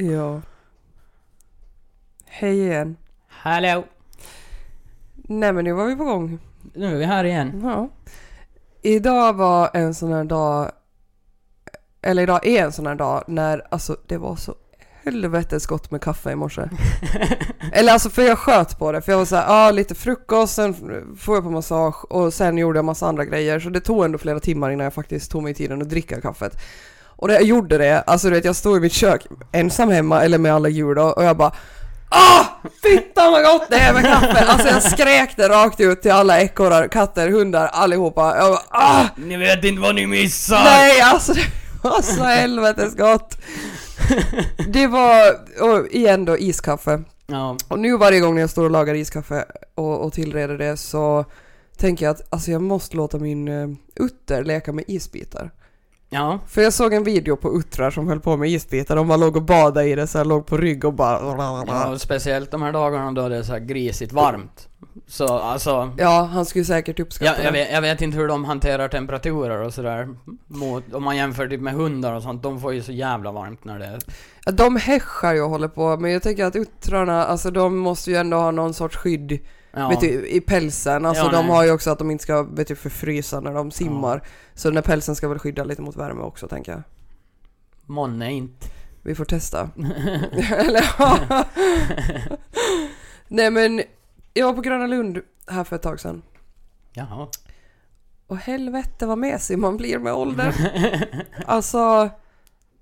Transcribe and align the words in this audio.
Ja. 0.00 0.40
Hej 2.26 2.60
igen. 2.60 2.96
Hallå! 3.28 3.84
Nej 5.14 5.52
men 5.52 5.64
nu 5.64 5.72
var 5.72 5.86
vi 5.86 5.96
på 5.96 6.04
gång. 6.04 6.38
Nu 6.74 6.86
är 6.86 6.98
vi 6.98 7.04
här 7.04 7.24
igen. 7.24 7.60
Ja. 7.64 7.88
Idag 8.82 9.32
var 9.32 9.70
en 9.74 9.94
sån 9.94 10.12
här 10.12 10.24
dag, 10.24 10.70
eller 12.02 12.22
idag 12.22 12.46
är 12.46 12.64
en 12.64 12.72
sån 12.72 12.86
här 12.86 12.94
dag 12.94 13.24
när 13.26 13.62
alltså 13.70 13.96
det 14.06 14.18
var 14.18 14.36
så 14.36 14.54
helvetes 15.04 15.66
gott 15.66 15.90
med 15.90 16.02
kaffe 16.02 16.30
i 16.30 16.36
morse. 16.36 16.62
eller 17.72 17.92
alltså 17.92 18.10
för 18.10 18.22
jag 18.22 18.38
sköt 18.38 18.78
på 18.78 18.92
det 18.92 19.02
för 19.02 19.12
jag 19.12 19.18
var 19.18 19.24
såhär, 19.24 19.42
ja 19.42 19.68
ah, 19.68 19.70
lite 19.70 19.94
frukost, 19.94 20.54
sen 20.54 20.74
får 21.18 21.34
jag 21.36 21.44
på 21.44 21.50
massage 21.50 22.04
och 22.04 22.34
sen 22.34 22.58
gjorde 22.58 22.78
jag 22.78 22.84
massa 22.84 23.06
andra 23.06 23.24
grejer 23.24 23.60
så 23.60 23.68
det 23.68 23.80
tog 23.80 24.04
ändå 24.04 24.18
flera 24.18 24.40
timmar 24.40 24.70
innan 24.70 24.84
jag 24.84 24.94
faktiskt 24.94 25.30
tog 25.30 25.42
mig 25.42 25.54
tiden 25.54 25.82
att 25.82 25.88
dricka 25.88 26.20
kaffet. 26.20 26.52
Och 27.04 27.28
när 27.28 27.34
jag 27.34 27.44
gjorde 27.44 27.78
det, 27.78 28.02
alltså 28.02 28.28
du 28.28 28.34
vet 28.34 28.44
jag 28.44 28.56
stod 28.56 28.76
i 28.76 28.80
mitt 28.80 28.92
kök 28.92 29.26
ensam 29.52 29.88
hemma 29.88 30.22
eller 30.22 30.38
med 30.38 30.54
alla 30.54 30.68
djur 30.68 30.94
då 30.94 31.02
och 31.02 31.24
jag 31.24 31.36
bara 31.36 31.52
Ah! 32.10 32.44
Fittan 32.82 33.32
vad 33.32 33.44
gott 33.44 33.66
det 33.70 33.76
är 33.76 33.92
med 33.92 34.02
kaffe! 34.02 34.44
Alltså 34.44 34.68
jag 34.68 34.82
skrek 34.82 35.36
det 35.36 35.48
rakt 35.48 35.80
ut 35.80 36.02
till 36.02 36.12
alla 36.12 36.40
ekorrar, 36.40 36.88
katter, 36.88 37.28
hundar, 37.28 37.66
allihopa. 37.66 38.36
Jag 38.36 38.50
bara 38.50 38.62
ah! 38.68 39.04
Ni 39.16 39.36
vet 39.36 39.64
inte 39.64 39.82
vad 39.82 39.94
ni 39.94 40.06
missar! 40.06 40.64
Nej 40.64 41.00
alltså 41.00 41.32
det 41.32 41.40
var 41.82 42.02
så 42.02 42.22
helvetes 42.22 42.96
gott! 42.96 43.38
Det 44.68 44.86
var, 44.86 45.32
och 45.60 45.86
igen 45.86 46.24
då 46.24 46.38
iskaffe. 46.38 47.02
Ja. 47.26 47.56
Och 47.68 47.78
nu 47.78 47.96
varje 47.96 48.20
gång 48.20 48.34
när 48.34 48.40
jag 48.40 48.50
står 48.50 48.64
och 48.64 48.70
lagar 48.70 48.94
iskaffe 48.94 49.44
och, 49.74 50.04
och 50.04 50.12
tillreder 50.12 50.58
det 50.58 50.76
så 50.76 51.24
tänker 51.76 52.04
jag 52.06 52.14
att 52.14 52.32
alltså 52.32 52.50
jag 52.50 52.62
måste 52.62 52.96
låta 52.96 53.18
min 53.18 53.48
uh, 53.48 53.76
utter 53.94 54.44
leka 54.44 54.72
med 54.72 54.84
isbitar. 54.86 55.50
Ja. 56.10 56.38
För 56.46 56.62
jag 56.62 56.72
såg 56.72 56.92
en 56.92 57.04
video 57.04 57.36
på 57.36 57.58
uttrar 57.58 57.90
som 57.90 58.08
höll 58.08 58.20
på 58.20 58.36
med 58.36 58.50
isbitar, 58.50 58.96
de 58.96 59.08
bara 59.08 59.16
låg 59.16 59.36
och 59.36 59.42
badade 59.42 59.88
i 59.88 59.94
det 59.94 60.06
så 60.06 60.18
här, 60.18 60.24
låg 60.24 60.46
på 60.46 60.56
rygg 60.56 60.84
och 60.84 60.94
bara... 60.94 61.20
ja 61.66 61.88
och 61.92 62.00
speciellt 62.00 62.50
de 62.50 62.62
här 62.62 62.72
dagarna 62.72 63.12
då 63.12 63.28
det 63.28 63.36
är 63.36 63.42
så 63.42 63.52
här 63.52 63.60
grisigt 63.60 64.12
varmt. 64.12 64.67
Så 65.06 65.38
alltså... 65.38 65.92
Ja, 65.98 66.28
han 66.32 66.44
skulle 66.46 66.64
säkert 66.64 67.00
uppskatta 67.00 67.36
Jag, 67.36 67.44
jag, 67.46 67.52
vet, 67.52 67.72
jag 67.72 67.80
vet 67.80 68.02
inte 68.02 68.18
hur 68.18 68.28
de 68.28 68.44
hanterar 68.44 68.88
temperaturer 68.88 69.62
och 69.62 69.74
sådär. 69.74 70.08
Mot, 70.46 70.94
om 70.94 71.02
man 71.04 71.16
jämför 71.16 71.48
typ 71.48 71.60
med 71.60 71.74
hundar 71.74 72.12
och 72.14 72.22
sånt, 72.22 72.42
de 72.42 72.60
får 72.60 72.74
ju 72.74 72.82
så 72.82 72.92
jävla 72.92 73.32
varmt 73.32 73.64
när 73.64 73.78
det 73.78 73.86
är... 73.86 73.98
Ja, 74.44 74.52
de 74.52 74.76
häschar 74.76 75.34
ju 75.34 75.42
och 75.42 75.50
håller 75.50 75.68
på, 75.68 75.96
men 75.96 76.10
jag 76.10 76.22
tänker 76.22 76.44
att 76.44 76.56
uttrarna, 76.56 77.24
alltså 77.24 77.50
de 77.50 77.76
måste 77.78 78.10
ju 78.10 78.16
ändå 78.16 78.36
ha 78.36 78.50
någon 78.50 78.74
sorts 78.74 78.96
skydd 78.96 79.38
Ja. 79.72 79.88
vet 79.88 80.00
du, 80.00 80.28
i 80.28 80.40
pälsen. 80.40 81.06
Alltså 81.06 81.24
Ja, 81.24 81.30
de 81.30 81.46
nej. 81.46 81.56
har 81.56 81.64
ju 81.64 81.70
också 81.70 81.90
att 81.90 81.98
de 81.98 82.10
inte 82.10 82.22
ska 82.22 82.42
vet 82.42 82.68
du, 82.68 82.76
förfrysa 82.76 83.40
när 83.40 83.54
de 83.54 83.70
simmar. 83.70 84.22
Så 84.54 84.68
den 84.68 84.76
här 84.76 84.82
pälsen 84.82 85.16
ska 85.16 85.28
väl 85.28 85.38
skydda 85.38 85.64
lite 85.64 85.82
mot 85.82 85.96
värme 85.96 86.22
också 86.22 86.48
tänker 86.48 86.72
jag. 86.72 86.82
Månne 87.86 88.32
inte. 88.32 88.66
Vi 89.02 89.14
får 89.14 89.24
testa. 89.24 89.70
Eller 90.56 90.94
ja. 90.98 91.18
Nej 93.28 93.50
men, 93.50 93.82
jag 94.34 94.46
var 94.46 94.54
på 94.54 94.60
Gröna 94.60 94.86
Lund 94.86 95.20
här 95.46 95.64
för 95.64 95.76
ett 95.76 95.82
tag 95.82 96.00
sedan. 96.00 96.22
Jaha. 96.92 97.28
Och 98.26 98.36
helvete 98.36 99.06
vad 99.06 99.18
mesig 99.18 99.58
man 99.58 99.76
blir 99.76 99.98
med 99.98 100.12
åldern. 100.14 100.52
Alltså, 101.46 102.10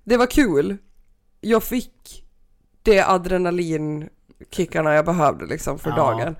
det 0.03 0.17
var 0.17 0.27
kul. 0.27 0.77
Jag 1.41 1.63
fick 1.63 2.23
det 2.83 3.01
adrenalinkickarna 3.07 4.93
jag 4.93 5.05
behövde 5.05 5.45
liksom 5.45 5.79
för 5.79 5.89
Ja. 5.89 5.95
dagen. 5.95 6.35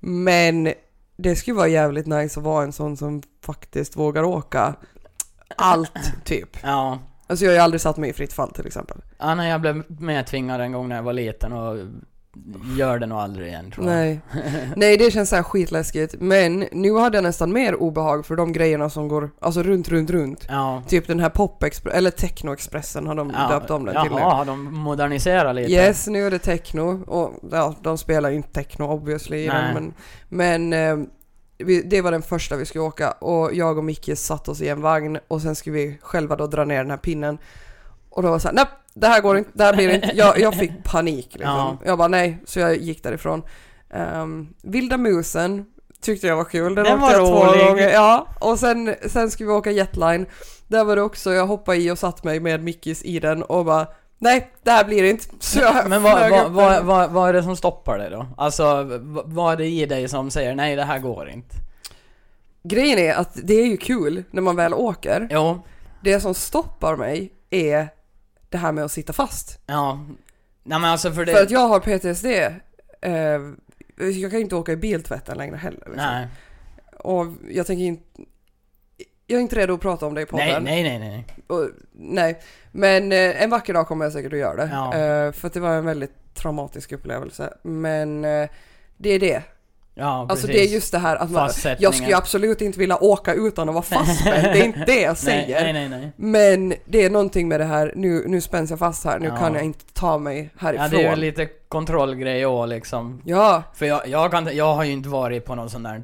Men 0.00 0.72
det 1.16 1.36
skulle 1.36 1.56
vara 1.56 1.68
jävligt 1.68 2.06
nice 2.06 2.40
att 2.40 2.44
vara 2.44 2.64
en 2.64 2.72
sån 2.72 2.96
som 2.96 3.22
faktiskt 3.42 3.96
vågar 3.96 4.22
åka 4.22 4.74
allt 5.56 6.12
typ. 6.24 6.56
Ja. 6.62 6.98
Alltså 7.26 7.44
jag 7.44 7.52
har 7.52 7.56
ju 7.56 7.62
aldrig 7.62 7.80
satt 7.80 7.96
mig 7.96 8.10
i 8.10 8.12
fritt 8.12 8.32
fall 8.32 8.50
till 8.52 8.66
exempel. 8.66 8.96
Ja, 9.18 9.34
nej, 9.34 9.50
jag 9.50 9.60
blev 9.60 9.84
medtvingad 10.00 10.60
en 10.60 10.72
gång 10.72 10.88
när 10.88 10.96
jag 10.96 11.02
var 11.02 11.12
liten 11.12 11.52
och 11.52 11.78
gör 12.76 12.98
det 12.98 13.06
nog 13.06 13.18
aldrig 13.18 13.48
igen 13.48 13.70
tror 13.70 13.86
jag. 13.86 13.94
Nej. 13.96 14.20
Nej 14.76 14.96
det 14.96 15.10
känns 15.10 15.28
såhär 15.28 15.42
skitläskigt. 15.42 16.14
Men 16.18 16.64
nu 16.72 16.96
hade 16.96 17.16
jag 17.16 17.22
nästan 17.22 17.52
mer 17.52 17.74
obehag 17.74 18.26
för 18.26 18.36
de 18.36 18.52
grejerna 18.52 18.90
som 18.90 19.08
går 19.08 19.30
alltså 19.40 19.62
runt, 19.62 19.88
runt, 19.88 20.10
runt. 20.10 20.46
Ja. 20.48 20.82
Typ 20.88 21.06
den 21.06 21.20
här 21.20 21.28
pop 21.28 21.64
eller 21.92 22.10
techno-expressen 22.10 23.06
har 23.06 23.14
de 23.14 23.32
ja. 23.36 23.48
döpt 23.48 23.70
om 23.70 23.84
den 23.84 24.02
till 24.02 24.12
nu. 24.12 24.20
Jaha, 24.20 24.34
har 24.34 24.44
de 24.44 24.74
moderniserat 24.74 25.56
lite? 25.56 25.72
Yes, 25.72 26.06
nu 26.06 26.26
är 26.26 26.30
det 26.30 26.38
techno 26.38 27.04
och 27.06 27.34
ja, 27.50 27.74
de 27.82 27.98
spelar 27.98 28.30
inte 28.30 28.48
techno 28.48 28.84
obviously 28.84 29.38
i 29.38 29.46
den, 29.46 29.64
Nej. 29.64 29.74
men, 29.74 29.94
men 30.68 30.72
eh, 31.00 31.06
vi, 31.58 31.82
det 31.82 32.02
var 32.02 32.12
den 32.12 32.22
första 32.22 32.56
vi 32.56 32.66
skulle 32.66 32.84
åka 32.84 33.10
och 33.10 33.54
jag 33.54 33.78
och 33.78 33.84
Micke 33.84 34.18
satt 34.18 34.48
oss 34.48 34.60
i 34.60 34.68
en 34.68 34.82
vagn 34.82 35.18
och 35.28 35.42
sen 35.42 35.54
skulle 35.54 35.76
vi 35.76 35.98
själva 36.02 36.36
då 36.36 36.46
dra 36.46 36.64
ner 36.64 36.78
den 36.78 36.90
här 36.90 36.96
pinnen 36.96 37.38
och 38.10 38.22
då 38.22 38.28
var 38.28 38.36
det 38.36 38.40
såhär, 38.40 38.54
nej 38.54 38.66
det 38.94 39.06
här 39.06 39.20
går 39.20 39.38
inte, 39.38 39.50
det 39.54 39.64
här 39.64 39.74
blir 39.74 39.94
inte, 39.94 40.10
jag, 40.14 40.38
jag 40.38 40.54
fick 40.54 40.84
panik 40.84 41.28
liksom. 41.32 41.50
Ja. 41.50 41.78
Jag 41.84 41.98
bara 41.98 42.08
nej, 42.08 42.38
så 42.44 42.60
jag 42.60 42.76
gick 42.76 43.02
därifrån. 43.02 43.42
Um, 43.94 44.54
Vilda 44.62 44.96
musen 44.96 45.64
tyckte 46.00 46.26
jag 46.26 46.36
var 46.36 46.44
kul, 46.44 46.74
den, 46.74 46.84
Den 46.84 46.94
åkte 46.94 47.06
var 47.06 47.12
jag 47.12 47.26
två 47.26 47.66
gånger. 47.66 47.88
Ja, 47.88 48.26
och 48.40 48.58
sen, 48.58 48.94
sen 49.06 49.30
skulle 49.30 49.46
vi 49.46 49.52
åka 49.52 49.70
jetline. 49.70 50.26
Där 50.68 50.84
var 50.84 50.96
det 50.96 51.02
också, 51.02 51.32
jag 51.32 51.46
hoppade 51.46 51.78
i 51.78 51.90
och 51.90 51.98
satt 51.98 52.24
mig 52.24 52.40
med 52.40 52.62
Mickis 52.62 53.02
i 53.02 53.18
den 53.18 53.42
och 53.42 53.64
bara 53.64 53.86
nej, 54.18 54.50
det 54.62 54.70
här 54.70 54.84
blir 54.84 55.04
inte. 55.04 55.24
Så 55.38 55.60
jag 55.60 55.88
Men 55.88 56.02
vad, 56.02 56.30
vad, 56.30 56.50
vad, 56.50 56.84
vad, 56.84 57.10
vad 57.10 57.28
är 57.28 57.32
det 57.32 57.42
som 57.42 57.56
stoppar 57.56 57.98
dig 57.98 58.10
då? 58.10 58.26
Alltså, 58.36 58.86
vad 59.24 59.52
är 59.52 59.56
det 59.56 59.66
i 59.66 59.86
dig 59.86 60.08
som 60.08 60.30
säger 60.30 60.54
nej 60.54 60.76
det 60.76 60.84
här 60.84 60.98
går 60.98 61.30
inte? 61.30 61.56
Grejen 62.62 62.98
är 62.98 63.14
att 63.14 63.30
det 63.44 63.54
är 63.54 63.66
ju 63.66 63.76
kul 63.76 64.24
när 64.30 64.42
man 64.42 64.56
väl 64.56 64.74
åker. 64.74 65.28
Jo, 65.30 65.62
Det 66.04 66.20
som 66.20 66.34
stoppar 66.34 66.96
mig 66.96 67.32
är 67.50 67.88
det 68.50 68.58
här 68.58 68.72
med 68.72 68.84
att 68.84 68.92
sitta 68.92 69.12
fast. 69.12 69.58
ja. 69.66 70.06
Nej 70.62 70.80
men 70.80 70.90
alltså 70.90 71.12
för 71.12 71.24
det... 71.24 71.32
För 71.32 71.42
att 71.42 71.50
jag 71.50 71.68
har 71.68 71.80
PTSD. 71.80 72.26
Eh, 73.00 73.40
jag 74.20 74.30
kan 74.30 74.40
inte 74.40 74.56
åka 74.56 74.72
i 74.72 74.76
biltvätten 74.76 75.38
längre 75.38 75.56
heller. 75.56 75.78
Liksom. 75.78 75.96
Nej, 75.96 76.28
Och 76.98 77.26
jag 77.50 77.66
tänker 77.66 77.84
inte... 77.84 78.22
Jag 79.26 79.36
är 79.36 79.40
inte 79.40 79.56
redo 79.56 79.74
att 79.74 79.80
prata 79.80 80.06
om 80.06 80.14
det 80.14 80.22
i 80.22 80.26
podden. 80.26 80.64
nej, 80.64 80.82
nej, 80.82 80.98
nej, 80.98 81.08
nej. 81.10 81.26
Och, 81.46 81.68
nej. 81.92 82.40
Men 82.72 83.12
eh, 83.12 83.42
en 83.42 83.50
vacker 83.50 83.74
dag 83.74 83.86
kommer 83.86 84.04
jag 84.04 84.12
säkert 84.12 84.32
att 84.32 84.38
göra 84.38 84.56
det. 84.56 84.70
Ja. 84.72 84.94
Eh, 84.94 85.32
för 85.32 85.46
att 85.46 85.52
det 85.52 85.60
var 85.60 85.74
en 85.74 85.84
väldigt 85.84 86.34
traumatisk 86.34 86.92
upplevelse. 86.92 87.54
Men 87.62 88.24
eh, 88.24 88.48
det 88.96 89.10
är 89.10 89.18
det. 89.20 89.42
Ja, 90.00 90.26
Alltså 90.28 90.46
det 90.46 90.60
är 90.60 90.66
just 90.68 90.92
det 90.92 90.98
här 90.98 91.16
att 91.16 91.30
man, 91.30 91.50
jag 91.78 91.94
skulle 91.94 92.16
absolut 92.16 92.60
inte 92.60 92.78
vilja 92.78 92.96
åka 93.02 93.34
utan 93.34 93.68
att 93.68 93.74
vara 93.74 93.84
fastspänd. 93.84 94.42
det 94.44 94.60
är 94.60 94.64
inte 94.64 94.84
det 94.84 95.00
jag 95.00 95.16
säger. 95.28 95.62
Nej, 95.62 95.72
nej, 95.72 95.88
nej. 95.88 96.12
Men 96.16 96.74
det 96.84 97.04
är 97.04 97.10
någonting 97.10 97.48
med 97.48 97.60
det 97.60 97.64
här, 97.64 97.92
nu, 97.96 98.24
nu 98.26 98.40
spänns 98.40 98.70
jag 98.70 98.78
fast 98.78 99.04
här, 99.04 99.18
nu 99.18 99.26
Ja. 99.26 99.36
kan 99.36 99.54
jag 99.54 99.64
inte 99.64 99.84
ta 99.92 100.18
mig 100.18 100.50
härifrån. 100.58 100.88
Ja, 100.92 100.96
det 100.98 101.04
är 101.06 101.10
ju 101.10 101.16
lite 101.16 101.46
kontrollgrej 101.68 102.46
också 102.46 102.66
liksom. 102.66 103.22
Ja, 103.24 103.62
För 103.74 103.86
jag, 103.86 104.08
jag, 104.08 104.30
kan, 104.30 104.56
jag 104.56 104.74
har 104.74 104.84
ju 104.84 104.92
inte 104.92 105.08
varit 105.08 105.44
på 105.44 105.54
någon 105.54 105.70
sån 105.70 105.82
där, 105.82 106.02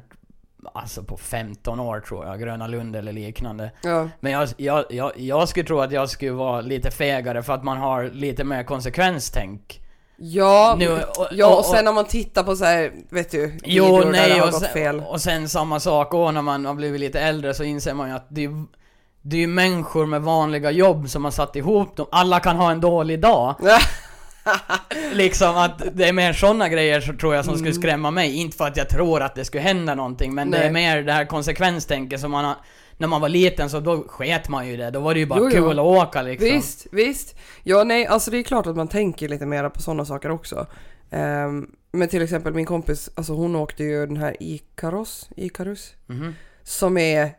alltså 0.73 1.03
på 1.03 1.17
15 1.17 1.79
år 1.79 1.99
tror 1.99 2.25
jag, 2.25 2.39
Gröna 2.39 2.67
Lund 2.67 2.95
eller 2.95 3.11
liknande. 3.13 3.71
ja, 3.83 4.09
Men 4.19 4.31
jag, 4.31 4.49
jag, 4.57 4.85
jag, 4.89 5.11
jag 5.15 5.49
skulle 5.49 5.65
tro 5.65 5.79
att 5.79 5.91
jag 5.91 6.09
skulle 6.09 6.31
vara 6.31 6.61
lite 6.61 6.91
fegare 6.91 7.43
för 7.43 7.53
att 7.53 7.63
man 7.63 7.77
har 7.77 8.03
lite 8.03 8.43
mer 8.43 8.63
konsekvenstänk. 8.63 9.81
Ja, 10.17 10.75
Nu, 10.79 10.89
och- 11.03 11.27
ja 11.31 11.47
och- 11.47 11.59
och 11.59 11.65
sen 11.65 11.85
när 11.85 11.93
man 11.93 12.05
tittar 12.05 12.43
på 12.43 12.55
så 12.55 12.65
här, 12.65 12.91
vet 13.09 13.31
du, 13.31 13.57
Jo, 13.63 13.83
videor 13.85 14.03
där 14.03 14.11
nej, 14.11 14.29
det 14.29 14.39
har 14.39 14.45
och 14.47 14.51
gått 14.53 14.61
sen, 14.61 14.73
fel. 14.73 14.99
och 14.99 15.21
sen 15.21 15.49
samma 15.49 15.79
sak 15.79 16.13
och 16.13 16.33
när 16.33 16.41
man 16.41 16.65
har 16.65 16.73
blivit 16.73 16.99
lite 17.01 17.19
äldre 17.19 17.53
så 17.53 17.63
inser 17.63 17.93
man 17.93 18.09
ju 18.09 18.15
att 18.15 18.25
det 18.29 18.43
är, 18.43 18.65
det 19.21 19.35
är 19.35 19.41
ju 19.41 19.47
människor 19.47 20.05
med 20.05 20.21
vanliga 20.21 20.71
jobb 20.71 21.09
som 21.09 21.23
har 21.23 21.31
satt 21.31 21.55
ihop 21.55 21.95
dem. 21.95 22.07
Alla 22.11 22.39
kan 22.39 22.55
ha 22.55 22.71
en 22.71 22.81
dålig 22.81 23.19
dag. 23.21 23.55
liksom 25.13 25.57
att 25.57 25.81
det 25.93 26.03
är 26.07 26.13
mer 26.13 26.33
sådana 26.33 26.69
grejer 26.69 27.01
så 27.01 27.13
tror 27.13 27.35
jag 27.35 27.45
som 27.45 27.57
skulle 27.57 27.73
skrämma 27.73 28.11
mig. 28.11 28.35
Inte 28.35 28.57
för 28.57 28.67
att 28.67 28.77
jag 28.77 28.89
tror 28.89 29.21
att 29.21 29.35
det 29.35 29.45
skulle 29.45 29.63
hända 29.63 29.95
någonting, 29.95 30.35
men 30.35 30.51
det 30.51 30.57
Nej. 30.57 30.67
är 30.67 30.71
mer 30.71 31.03
det 31.03 31.13
här 31.13 31.25
konsekvenstänket 31.25 32.19
som 32.21 32.31
man 32.31 32.45
har... 32.45 32.55
När 32.97 33.07
man 33.07 33.21
var 33.21 33.29
liten 33.29 33.69
så 33.69 33.79
då 33.79 34.03
sket 34.07 34.49
man 34.49 34.67
ju 34.67 34.77
det, 34.77 34.91
då 34.91 34.99
var 34.99 35.13
det 35.13 35.19
ju 35.19 35.25
bara 35.25 35.39
Jo, 35.39 35.45
jo. 35.53 35.67
kul 35.67 35.79
att 35.79 35.85
åka 35.85 36.21
liksom. 36.21 36.47
Visst, 36.49 36.87
visst. 36.91 37.35
Ja, 37.63 37.83
nej, 37.83 38.05
alltså 38.05 38.31
det 38.31 38.37
är 38.37 38.43
klart 38.43 38.67
att 38.67 38.75
man 38.75 38.87
tänker 38.87 39.27
lite 39.29 39.45
mer 39.45 39.69
på 39.69 39.81
sådana 39.81 40.05
saker 40.05 40.31
också. 40.31 40.67
Ehm, 41.11 41.71
men 41.91 42.07
till 42.07 42.21
exempel 42.21 42.53
min 42.53 42.65
kompis, 42.65 43.09
alltså 43.15 43.33
hon 43.33 43.55
åkte 43.55 43.83
ju 43.83 44.05
den 44.05 44.17
här 44.17 44.35
Ikaros, 44.39 45.29
Ikarus, 45.35 45.93
Mhm. 46.05 46.33
som 46.63 46.97
är 46.97 47.31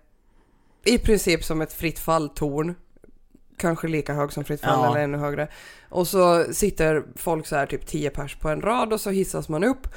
i 0.84 0.98
princip 0.98 1.44
som 1.44 1.60
ett 1.60 1.72
fritt 1.72 1.98
falltorn. 1.98 2.74
Kanske 3.56 3.88
lika 3.88 4.14
hög 4.14 4.32
som 4.32 4.44
fritt 4.44 4.60
fall 4.60 4.78
Ja. 4.84 4.90
eller 4.90 5.04
ännu 5.04 5.18
högre. 5.18 5.48
Och 5.88 6.06
så 6.08 6.44
sitter 6.52 7.02
folk 7.16 7.46
så 7.46 7.56
här 7.56 7.66
typ 7.66 7.86
10 7.86 8.10
pers 8.10 8.36
på 8.36 8.48
en 8.48 8.60
rad 8.60 8.92
och 8.92 9.00
så 9.00 9.10
hissas 9.10 9.48
man 9.48 9.64
upp. 9.64 9.88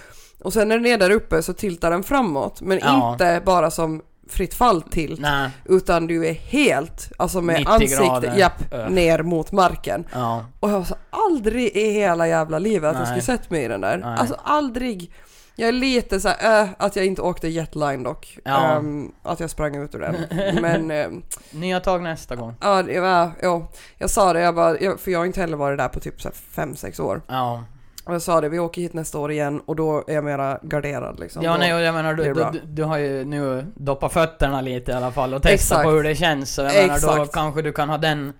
Och 0.44 0.54
sen 0.54 0.68
när 0.68 0.76
den 0.78 0.86
är 0.86 0.98
där 0.98 1.10
uppe 1.12 1.44
så 1.44 1.54
tiltar 1.54 1.92
den 1.92 2.04
framåt. 2.04 2.62
Men 2.62 2.80
Ja. 2.82 3.12
inte 3.12 3.42
bara 3.46 3.72
som 3.72 4.02
fritt 4.30 4.54
fall 4.54 4.82
till. 4.82 5.18
Nej. 5.22 5.50
Utan 5.66 6.08
du 6.08 6.28
är 6.28 6.34
helt, 6.34 7.12
alltså 7.18 7.42
med 7.42 7.60
90 7.60 7.72
ansiktet, 7.72 8.38
japp, 8.38 8.74
Öh. 8.74 8.90
ner 8.90 9.24
mot 9.24 9.52
marken. 9.52 10.06
Ja. 10.14 10.46
Och 10.60 10.70
jag 10.70 10.78
har 10.78 10.84
så 10.84 10.96
aldrig 11.10 11.68
i 11.78 11.92
hela 11.92 12.28
jävla 12.28 12.60
livet 12.60 12.90
att 12.90 12.96
jag 12.96 13.08
Nej. 13.10 13.22
skulle 13.22 13.38
sett 13.38 13.50
mig 13.50 13.64
i 13.64 13.68
den 13.68 13.82
där. 13.82 13.98
Nej. 13.98 14.18
Alltså 14.20 14.36
aldrig. 14.44 15.12
Jag 15.56 15.68
är 15.68 15.74
lite 15.74 16.20
så 16.20 16.30
här, 16.30 16.62
äh, 16.64 16.70
att 16.78 16.96
jag 16.96 17.06
inte 17.06 17.22
åkte 17.22 17.48
jetline 17.48 18.04
dock. 18.04 18.38
Ja. 18.46 18.72
Ehm, 18.72 19.12
att 19.24 19.40
jag 19.40 19.50
sprang 19.50 19.76
ut 19.76 19.96
ur 19.96 20.00
den. 20.00 20.16
Men 20.62 20.92
ehm, 20.92 21.24
Nya 21.52 21.80
tag 21.80 22.04
nästa 22.04 22.36
gång. 22.36 22.54
ja, 22.62 22.84
det 22.84 23.00
var, 23.00 23.32
ja, 23.42 23.68
jag 23.98 24.10
sa 24.10 24.34
det, 24.34 24.40
jag 24.42 24.56
bara, 24.56 24.80
jag, 24.80 25.00
för 25.00 25.12
jag 25.12 25.20
har 25.20 25.26
inte 25.26 25.42
heller 25.42 25.58
varit 25.58 25.78
där 25.78 25.88
på 25.88 26.00
typ 26.00 26.20
5-6 26.56 27.02
år. 27.02 27.22
Ja. 27.28 27.64
Och 28.04 28.14
jag 28.14 28.22
sa 28.22 28.42
det, 28.42 28.50
vi 28.50 28.60
åker 28.60 28.82
hit 28.82 28.94
nästa 28.94 29.20
år 29.20 29.32
igen 29.32 29.62
och 29.66 29.76
då 29.76 30.04
är 30.08 30.14
jag 30.14 30.24
mera 30.24 30.60
garderad 30.64 31.20
liksom. 31.20 31.44
Ja 31.44 31.52
Då- 31.52 31.58
nej 31.58 31.74
och 31.74 31.82
jag 31.82 31.94
menar 31.94 32.14
du, 32.14 32.34
du, 32.34 32.62
du, 32.64 32.84
har 32.84 32.98
ju 32.98 33.26
nu 33.26 33.66
doppat 33.76 34.14
fötterna 34.14 34.62
lite 34.62 34.92
i 34.92 34.96
alla 34.96 35.12
fall 35.12 35.34
och 35.34 35.42
testat 35.42 35.54
Exakt. 35.54 35.84
på 35.84 35.90
hur 35.90 36.04
det 36.04 36.16
känns 36.16 36.54
så 36.54 36.62
jag 36.62 36.74
menar 36.74 36.88
då 36.88 36.94
Exakt. 36.94 37.32
kanske 37.32 37.62
du 37.62 37.72
kan 37.74 37.90
ha 37.90 37.98
den 37.98 38.34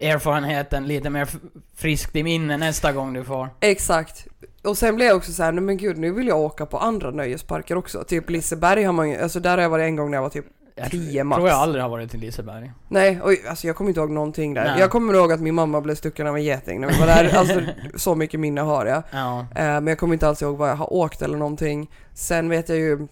erfarenheten 0.00 0.86
lite 0.86 1.10
mer 1.10 1.28
friskt 1.76 2.16
i 2.16 2.22
minne 2.22 2.56
nästa 2.56 2.92
gång 2.92 3.12
du 3.12 3.24
får. 3.24 3.48
Exakt. 3.60 4.26
Och 4.64 4.78
sen 4.78 4.96
blev 4.96 5.08
jag 5.08 5.16
också 5.16 5.32
så 5.32 5.42
här, 5.42 5.52
nej 5.52 5.62
men 5.62 5.76
gud 5.76 5.98
nu 5.98 6.12
vill 6.12 6.26
jag 6.28 6.40
åka 6.40 6.66
på 6.66 6.78
andra 6.78 7.10
nöjesparker 7.10 7.76
också. 7.76 8.04
Typ 8.04 8.30
Liseberg 8.30 8.82
har 8.82 8.92
man 8.92 9.10
ju, 9.10 9.16
alltså 9.16 9.40
där 9.40 9.50
har 9.50 9.62
jag 9.62 9.70
varit 9.70 9.84
en 9.84 9.96
gång 9.96 10.10
när 10.10 10.18
jag 10.18 10.22
var 10.22 10.30
typ 10.30 10.46
Jag 10.74 10.90
10 10.90 11.24
max. 11.24 11.36
tror 11.38 11.48
jag 11.48 11.58
aldrig 11.58 11.82
har 11.82 11.90
varit 11.90 12.10
till 12.10 12.20
Liseberg. 12.20 12.72
Nej, 12.88 13.20
oj, 13.24 13.42
alltså 13.48 13.66
jag 13.66 13.76
kommer 13.76 13.90
inte 13.90 14.00
ihåg 14.00 14.10
någonting 14.10 14.54
där. 14.54 14.64
Nej. 14.64 14.80
Jag 14.80 14.90
kommer 14.90 15.14
ihåg 15.14 15.32
att 15.32 15.40
min 15.40 15.54
mamma 15.54 15.80
blev 15.80 15.94
stucken 15.94 16.26
av 16.26 16.36
en 16.36 16.44
geting 16.44 16.80
när 16.80 16.88
vi 16.88 16.98
var 17.00 17.06
där. 17.06 17.36
Alltså 17.38 17.60
så 17.94 18.14
mycket 18.14 18.40
minne 18.40 18.60
har 18.60 18.86
jag. 18.86 19.02
Ja. 19.10 19.40
Eh, 19.40 19.64
men 19.64 19.86
jag 19.86 19.98
kommer 19.98 20.14
inte 20.14 20.28
alls 20.28 20.42
ihåg 20.42 20.56
vad 20.56 20.68
jag 20.70 20.76
har 20.76 20.92
åkt 20.92 21.22
eller 21.22 21.38
någonting. 21.38 21.90
Sen 22.14 22.48
vet 22.48 22.68
jag 22.68 22.78
ju, 22.78 23.06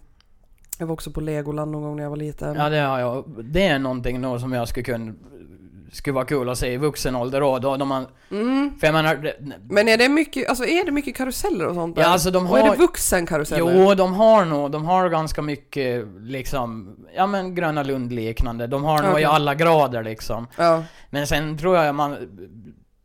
jag 0.79 0.87
var 0.87 0.93
också 0.93 1.11
på 1.11 1.21
Legoland 1.21 1.71
någon 1.73 1.83
gång 1.83 1.97
när 1.97 2.03
jag 2.03 2.11
var 2.11 2.17
liten. 2.17 2.57
Ja 2.57 2.69
det 2.69 2.81
har 2.81 2.99
jag. 3.01 3.25
Det 3.45 3.67
är 3.67 3.79
någonting 3.79 4.23
då 4.23 4.39
som 4.39 4.53
jag 4.53 4.69
skulle 4.69 4.85
kunna 4.85 5.13
skulle 5.93 6.15
vara 6.15 6.25
kul 6.25 6.49
att 6.49 6.59
se 6.59 6.73
i 6.73 6.77
vuxen 6.77 7.17
ålder 7.17 7.41
då, 7.41 7.59
då, 7.59 7.77
då 7.77 7.85
man, 7.85 8.07
Mm. 8.31 8.73
för 8.81 8.87
jag 8.87 8.95
menar, 8.95 9.15
det- 9.17 9.37
Men 9.69 9.89
är 9.89 9.97
det 9.97 10.09
mycket, 10.09 10.49
alltså 10.49 10.65
är 10.65 10.85
det 10.85 10.93
mycket 10.93 11.17
karuseller 11.17 11.67
och 11.67 11.75
sånt 11.75 11.97
där? 11.97 12.03
ja 12.03 12.09
alltså 12.09 12.31
de 12.31 12.47
Och 12.51 12.59
är 12.59 12.63
har, 12.63 12.71
det 12.71 12.77
vuxenkaruseller? 12.77 13.75
jo 13.87 13.95
de 13.95 14.15
har 14.15 14.45
nog, 14.45 14.71
de 14.71 14.85
har 14.85 15.09
ganska 15.09 15.43
mycket 15.43 16.05
liksom, 16.21 16.97
ja 17.17 17.27
men 17.27 17.55
Gröna 17.55 17.83
Lund 17.83 18.13
liknande, 18.13 18.67
de 18.67 18.85
har 18.85 19.03
nog 19.03 19.11
Okej. 19.11 19.23
i 19.23 19.25
alla 19.27 19.55
grader 19.55 20.03
liksom. 20.03 20.47
Ja. 20.57 20.83
Men 21.11 21.27
sen 21.27 21.59
tror 21.59 21.77
jag 21.77 21.95
man 21.95 22.17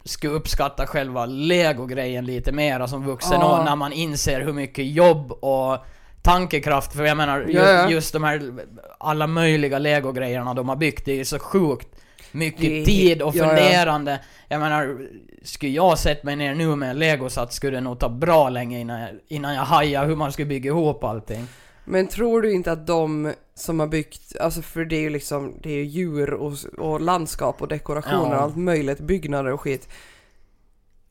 skulle 0.04 0.34
uppskatta 0.34 0.88
själva 0.88 1.26
Lego-grejen 1.26 2.26
lite 2.26 2.52
mer 2.52 2.88
som 2.88 3.06
vuxen 3.06 3.38
Ja. 3.42 3.60
och 3.60 3.66
när 3.66 3.76
man 3.76 3.94
inser 3.94 4.42
hur 4.42 4.54
mycket 4.54 4.86
jobb 4.88 5.32
och 5.32 5.86
tankekraft, 6.22 6.94
för 6.94 7.04
jag 7.06 7.18
menar 7.18 7.40
ju, 7.42 7.54
Ja, 7.54 7.70
ja. 7.70 7.90
just 7.90 8.14
de 8.14 8.24
här 8.24 8.52
alla 9.00 9.28
möjliga 9.28 9.80
Lego-grejerna 9.80 10.54
de 10.54 10.70
har 10.70 10.76
byggt, 10.76 11.06
det 11.06 11.20
är 11.20 11.24
så 11.24 11.40
sjukt 11.40 11.88
mycket 12.36 12.86
tid 12.86 13.22
och 13.22 13.36
ja, 13.36 13.44
ja. 13.44 13.50
funderande. 13.50 14.20
Jag 14.48 14.60
menar, 14.60 15.08
skulle 15.44 15.72
jag 15.72 16.00
sett 16.00 16.24
mig 16.24 16.36
ner 16.36 16.56
nu 16.56 16.76
med 16.76 16.90
en 16.90 17.00
Lego-sats 17.00 17.56
skulle 17.56 17.78
det 17.78 17.82
nog 17.82 18.00
ta 18.00 18.10
bra 18.10 18.50
länge 18.50 18.80
innan 18.80 19.02
jag, 19.02 19.10
innan 19.28 19.56
jag 19.56 19.62
hajar 19.62 20.06
hur 20.06 20.16
man 20.16 20.32
ska 20.32 20.46
bygga 20.46 20.70
ihop 20.70 21.04
allting. 21.04 21.48
Men 21.86 22.08
tror 22.08 22.42
du 22.42 22.54
inte 22.54 22.72
att 22.72 22.88
de 22.88 23.34
som 23.56 23.80
har 23.80 23.88
byggt, 23.88 24.38
alltså 24.40 24.62
för 24.62 24.86
det 24.86 24.96
är 24.96 25.02
ju 25.02 25.10
liksom, 25.10 25.54
det 25.64 25.70
är 25.70 25.76
ju 25.78 25.86
djur 25.86 26.34
och, 26.34 26.54
och 26.78 27.02
landskap 27.02 27.62
och 27.62 27.68
dekorationer 27.68 28.32
Ja. 28.32 28.38
och 28.38 28.44
allt 28.44 28.56
möjligt, 28.58 29.00
byggnader 29.00 29.52
och 29.52 29.62
skit. 29.62 29.90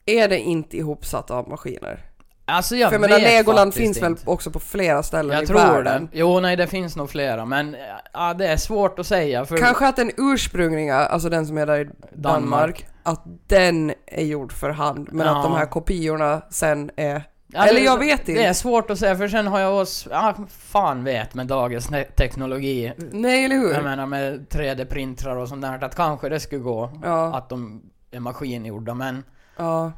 Är 0.07 0.29
det 0.29 0.39
inte 0.39 0.77
ihopsatt 0.77 1.31
av 1.31 1.49
maskiner? 1.49 2.01
Alltså 2.47 2.77
jag 2.77 2.89
för 2.91 2.95
jag 2.95 3.01
menar 3.01 3.19
Legoland 3.19 3.75
finns 3.75 4.03
väl 4.03 4.11
inte. 4.11 4.31
också 4.31 4.51
på 4.51 4.61
flera 4.61 5.03
ställen 5.03 5.35
Jag 5.35 5.43
i 5.45 5.47
tror 5.47 5.57
världen? 5.59 6.09
det. 6.13 6.19
Jo, 6.19 6.41
nej 6.41 6.57
det 6.57 6.67
finns 6.67 6.97
nog 6.97 7.11
flera, 7.11 7.45
men 7.45 7.77
ja, 8.13 8.35
det 8.35 8.47
är 8.49 8.57
svårt 8.57 8.99
att 8.99 9.07
säga 9.07 9.45
för 9.45 9.57
Kanske 9.57 9.87
att 9.89 9.97
den 9.97 10.11
ursprungliga, 10.17 10.97
alltså 10.97 11.29
den 11.29 11.47
som 11.47 11.59
är 11.59 11.67
där 11.67 11.81
i 11.81 11.85
Danmark, 11.85 12.15
Danmark. 12.51 12.87
att 13.03 13.23
den 13.47 13.93
är 14.07 14.25
gjord 14.25 14.53
för 14.53 14.71
hand, 14.71 15.09
men 15.13 15.27
Ja. 15.27 15.37
att 15.37 15.43
de 15.43 15.53
här 15.55 15.67
kopiorna 15.67 16.43
sen 16.51 16.91
är... 16.97 17.23
Ja, 17.47 17.67
Eller 17.67 17.81
jag 17.81 17.99
vet 17.99 18.29
inte. 18.29 18.41
Det 18.41 18.47
är 18.47 18.53
svårt 18.53 18.91
att 18.91 18.99
säga 18.99 19.17
för 19.17 19.29
sen 19.29 19.47
har 19.47 19.61
jag 19.61 19.75
oss, 19.75 20.09
ja 20.11 20.35
fan 20.49 21.05
vet 21.05 21.35
med 21.35 21.47
dagens 21.47 21.89
teknologi. 22.17 22.93
Nej, 23.13 23.45
eller 23.45 23.57
hur? 23.57 23.73
Jag 23.73 23.85
menar 23.85 24.07
med 24.07 24.47
3D-printrar 24.51 25.37
och 25.37 25.49
sånt 25.49 25.63
där, 25.63 25.85
att 25.85 25.97
kanske 25.97 26.29
det 26.29 26.41
skulle 26.41 26.61
gå 26.63 26.91
Ja, 27.03 27.35
att 27.37 27.49
de 27.49 27.83
är 28.11 28.21
maskingjorda 28.21 28.95
men 28.95 29.25
ja. 29.57 29.93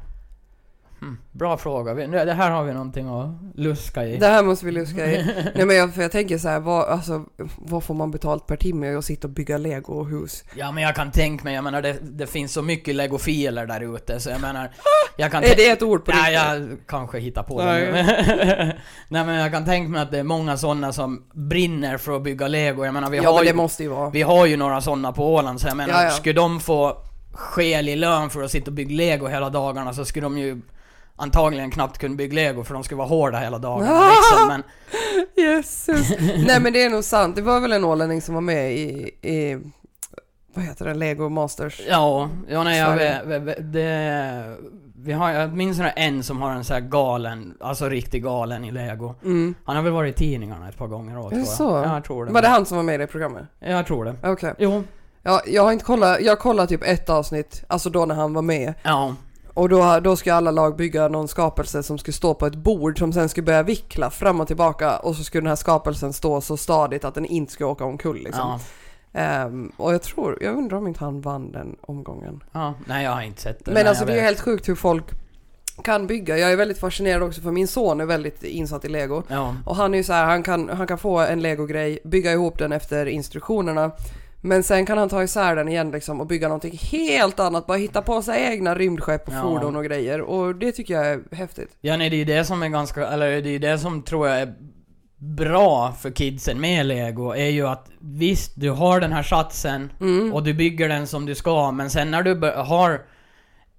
Hmm, 0.99 1.17
Bra 1.31 1.57
fråga, 1.57 1.93
det 1.93 2.33
här 2.33 2.51
har 2.51 2.63
vi 2.63 2.73
någonting 2.73 3.07
att 3.07 3.29
luska 3.55 4.05
i. 4.05 4.17
Det 4.17 4.27
här 4.27 4.43
måste 4.43 4.65
vi 4.65 4.71
luska 4.71 5.05
i. 5.11 5.25
Nej 5.55 5.65
men 5.65 5.75
jag, 5.75 5.93
för 5.93 6.01
jag 6.01 6.11
tänker 6.11 6.37
så 6.37 6.49
här, 6.49 6.59
vad, 6.59 6.85
alltså, 6.89 7.25
vad 7.57 7.83
får 7.83 7.93
man 7.93 8.11
betalt 8.11 8.47
per 8.47 8.55
timme 8.55 8.95
och 8.95 9.03
sitta 9.05 9.27
och 9.27 9.33
bygga 9.33 9.57
lego 9.57 9.93
och 9.93 10.07
hus? 10.07 10.43
Ja 10.55 10.71
men 10.71 10.83
jag 10.83 10.95
kan 10.95 11.11
tänka 11.11 11.43
mig, 11.43 11.55
jag 11.55 11.63
menar 11.63 11.81
det, 11.81 11.97
det 12.01 12.27
finns 12.27 12.53
så 12.53 12.61
mycket 12.61 12.95
legofiler 12.95 13.65
där 13.65 13.95
ute 13.95 14.19
så 14.19 14.29
jag 14.29 14.41
menar 14.41 14.71
Jag 15.17 15.31
kan 15.31 15.43
Är 15.43 15.55
det 15.55 15.69
ett 15.69 15.81
ord 15.83 16.05
på 16.05 16.11
Ja, 16.11 16.17
riktigt? 16.17 16.33
jag 16.33 16.77
kanske 16.87 17.19
hittar 17.19 17.43
på 17.43 17.63
Nej. 17.63 17.81
det 17.85 17.91
nu. 17.91 18.73
Nej 19.09 19.25
men 19.25 19.35
jag 19.35 19.51
kan 19.51 19.65
tänka 19.65 19.89
mig 19.89 20.01
att 20.01 20.11
det 20.11 20.19
är 20.19 20.23
många 20.23 20.57
sådana 20.57 20.93
som 20.93 21.23
brinner 21.33 21.97
för 21.97 22.15
att 22.15 22.23
bygga 22.23 22.47
lego. 22.47 22.85
Jag 22.85 22.93
menar 22.93 23.09
vi 23.09 23.17
Ja 23.17 23.23
har 23.29 23.33
men 23.35 23.43
ju 23.45 23.51
det 23.51 23.57
måste 23.57 23.83
ju 23.83 23.89
vara. 23.89 24.09
Vi 24.09 24.21
har 24.21 24.45
ju 24.45 24.57
några 24.57 24.81
sådana 24.81 25.11
på 25.11 25.33
Åland, 25.33 25.61
så 25.61 25.67
jag 25.67 25.77
menar, 25.77 25.93
Ja, 25.93 26.03
ja. 26.03 26.11
skulle 26.11 26.33
de 26.33 26.59
få 26.59 26.97
skälig 27.33 27.97
lön 27.97 28.29
för 28.29 28.43
att 28.43 28.51
sitta 28.51 28.71
och 28.71 28.73
bygga 28.75 28.95
lego 28.95 29.27
hela 29.27 29.49
dagarna 29.49 29.93
så 29.93 30.05
skulle 30.05 30.25
de 30.25 30.37
ju 30.37 30.61
antagligen 31.17 31.71
knappt 31.71 31.97
kunna 31.97 32.15
bygga 32.15 32.35
lego 32.35 32.63
för 32.63 32.73
de 32.73 32.83
skulle 32.83 32.97
vara 32.97 33.07
hårda 33.07 33.37
hela 33.37 33.57
dagarna 33.57 33.91
Ah! 33.91 34.09
liksom. 34.11 34.47
Men 34.47 34.63
Jesus! 35.35 36.09
Nej 36.47 36.59
men 36.61 36.73
det 36.73 36.83
är 36.83 36.89
nog 36.89 37.03
sant, 37.03 37.35
det 37.35 37.41
var 37.41 37.59
väl 37.59 37.71
en 37.71 37.83
ålänning 37.83 38.21
som 38.21 38.33
var 38.33 38.41
med 38.41 38.73
i, 38.73 38.87
i 39.21 39.57
vad 40.53 40.65
heter 40.65 40.85
det, 40.85 40.93
Lego 40.93 41.29
Masters? 41.29 41.81
ja, 41.89 42.29
ja 42.49 42.63
nej 42.63 42.79
jag 42.79 42.95
vet, 43.39 43.73
det... 43.73 44.57
Vi 44.99 45.13
har, 45.13 45.31
jag 45.31 45.53
minns 45.53 45.81
en 45.95 46.23
som 46.23 46.41
har 46.41 46.51
en 46.51 46.63
så 46.63 46.73
här 46.73 46.81
galen, 46.81 47.57
alltså 47.59 47.89
riktigt 47.89 48.23
galen 48.23 48.65
i 48.65 48.71
lego. 48.71 49.15
Mm. 49.23 49.55
Han 49.65 49.75
har 49.75 49.83
väl 49.83 49.93
varit 49.93 50.15
i 50.15 50.17
tidningarna 50.17 50.69
ett 50.69 50.77
par 50.77 50.87
gånger 50.87 51.19
också 51.19 51.35
Är 51.35 51.39
det 51.39 51.45
så? 51.45 51.63
Ja, 51.63 51.93
jag 51.93 52.03
tror 52.03 52.25
det. 52.25 52.31
Var 52.31 52.41
det 52.41 52.47
han 52.47 52.65
som 52.65 52.77
var 52.77 52.83
med 52.83 52.95
i 52.95 52.97
det 52.97 53.07
programmet? 53.07 53.43
Jag 53.59 53.87
tror 53.87 54.05
det. 54.05 54.15
Okej. 54.23 54.53
Jo. 54.57 54.83
Ja, 55.23 55.41
jag 55.47 55.63
har 55.63 55.71
inte 55.71 55.85
kollat, 55.85 56.21
jag 56.21 56.39
kollade 56.39 56.67
typ 56.67 56.83
ett 56.83 57.09
avsnitt, 57.09 57.63
alltså 57.67 57.89
då 57.89 58.05
när 58.05 58.15
han 58.15 58.33
var 58.33 58.41
med. 58.41 58.73
Ja. 58.83 59.15
Och 59.57 59.69
då, 59.69 59.99
då 60.03 60.15
ska 60.15 60.33
alla 60.33 60.51
lag 60.51 60.75
bygga 60.75 61.07
någon 61.07 61.27
skapelse 61.27 61.83
som 61.83 61.97
skulle 61.97 62.13
stå 62.13 62.33
på 62.33 62.45
ett 62.45 62.55
bord 62.55 62.99
som 62.99 63.13
sen 63.13 63.29
skulle 63.29 63.45
börja 63.45 63.63
vickla 63.63 64.09
fram 64.09 64.41
och 64.41 64.47
tillbaka 64.47 64.97
och 64.97 65.15
så 65.15 65.23
skulle 65.23 65.41
den 65.41 65.47
här 65.47 65.55
skapelsen 65.55 66.13
stå 66.13 66.41
så 66.41 66.57
stadigt 66.57 67.05
att 67.05 67.15
den 67.15 67.25
inte 67.25 67.53
skulle 67.53 67.67
åka 67.67 67.85
omkull 67.85 68.23
liksom. 68.23 68.59
Ja. 69.11 69.19
Ehm, 69.19 69.71
och 69.77 69.93
jag 69.93 70.01
tror, 70.01 70.37
jag 70.41 70.55
undrar 70.55 70.77
om 70.77 70.87
inte 70.87 70.99
han 70.99 71.21
vann 71.21 71.51
den 71.51 71.75
omgången. 71.81 72.43
ja. 72.51 72.73
Nej 72.85 73.03
jag 73.03 73.11
har 73.11 73.21
inte 73.21 73.41
sett 73.41 73.65
det. 73.65 73.71
Men 73.71 73.73
nej, 73.73 73.87
alltså 73.87 74.05
det 74.05 74.19
är 74.19 74.21
helt 74.21 74.39
sjukt 74.39 74.69
hur 74.69 74.75
folk 74.75 75.05
kan 75.83 76.07
bygga. 76.07 76.37
Jag 76.37 76.51
är 76.51 76.55
väldigt 76.55 76.79
fascinerad 76.79 77.23
också 77.23 77.41
för 77.41 77.51
min 77.51 77.67
son 77.67 78.01
är 78.01 78.05
väldigt 78.05 78.43
insatt 78.43 78.85
i 78.85 78.89
lego. 78.89 79.23
Ja. 79.27 79.55
Och 79.65 79.75
han 79.75 79.93
är 79.93 79.97
ju 79.97 80.03
så 80.03 80.13
här, 80.13 80.25
han 80.25 80.43
kan, 80.43 80.69
han 80.69 80.87
kan 80.87 80.97
få 80.97 81.19
en 81.19 81.41
legogrej, 81.41 81.99
bygga 82.03 82.31
ihop 82.31 82.59
den 82.59 82.71
efter 82.71 83.05
instruktionerna. 83.05 83.91
Men 84.41 84.63
sen 84.63 84.85
kan 84.85 84.97
han 84.97 85.09
ta 85.09 85.23
isär 85.23 85.55
den 85.55 85.67
igen 85.69 85.91
liksom 85.91 86.21
och 86.21 86.27
bygga 86.27 86.47
någonting 86.47 86.77
helt 86.91 87.39
annat. 87.39 87.67
Bara 87.67 87.77
hitta 87.77 88.01
på 88.01 88.21
sig 88.21 88.43
egna 88.53 88.75
rymdskepp 88.75 89.27
och 89.27 89.33
Ja. 89.33 89.41
fordon 89.41 89.75
och 89.75 89.83
grejer. 89.85 90.21
Och 90.21 90.55
det 90.55 90.71
tycker 90.71 90.93
jag 90.93 91.07
är 91.07 91.35
häftigt. 91.35 91.69
Ja 91.81 91.97
nej, 91.97 92.09
det 92.09 92.15
är 92.15 92.17
ju 92.17 92.25
det 92.25 92.45
som 92.45 92.63
är 92.63 92.69
ganska, 92.69 93.07
eller 93.07 93.27
det 93.29 93.49
är 93.49 93.51
ju 93.51 93.59
det 93.59 93.79
som 93.79 94.01
tror 94.03 94.27
jag 94.27 94.41
är 94.41 94.53
bra 95.19 95.91
för 96.01 96.11
kidsen 96.11 96.61
med 96.61 96.85
lego, 96.85 97.31
är 97.35 97.49
ju 97.49 97.67
att 97.67 97.89
visst, 97.99 98.51
du 98.55 98.69
har 98.69 98.99
den 98.99 99.13
här 99.13 99.23
satsen 99.23 99.91
Mm. 100.01 100.33
och 100.33 100.43
du 100.43 100.53
bygger 100.53 100.89
den 100.89 101.07
som 101.07 101.25
du 101.25 101.35
ska, 101.35 101.71
men 101.71 101.89
sen 101.89 102.11
när 102.11 102.23
du 102.23 102.51
har 102.55 103.01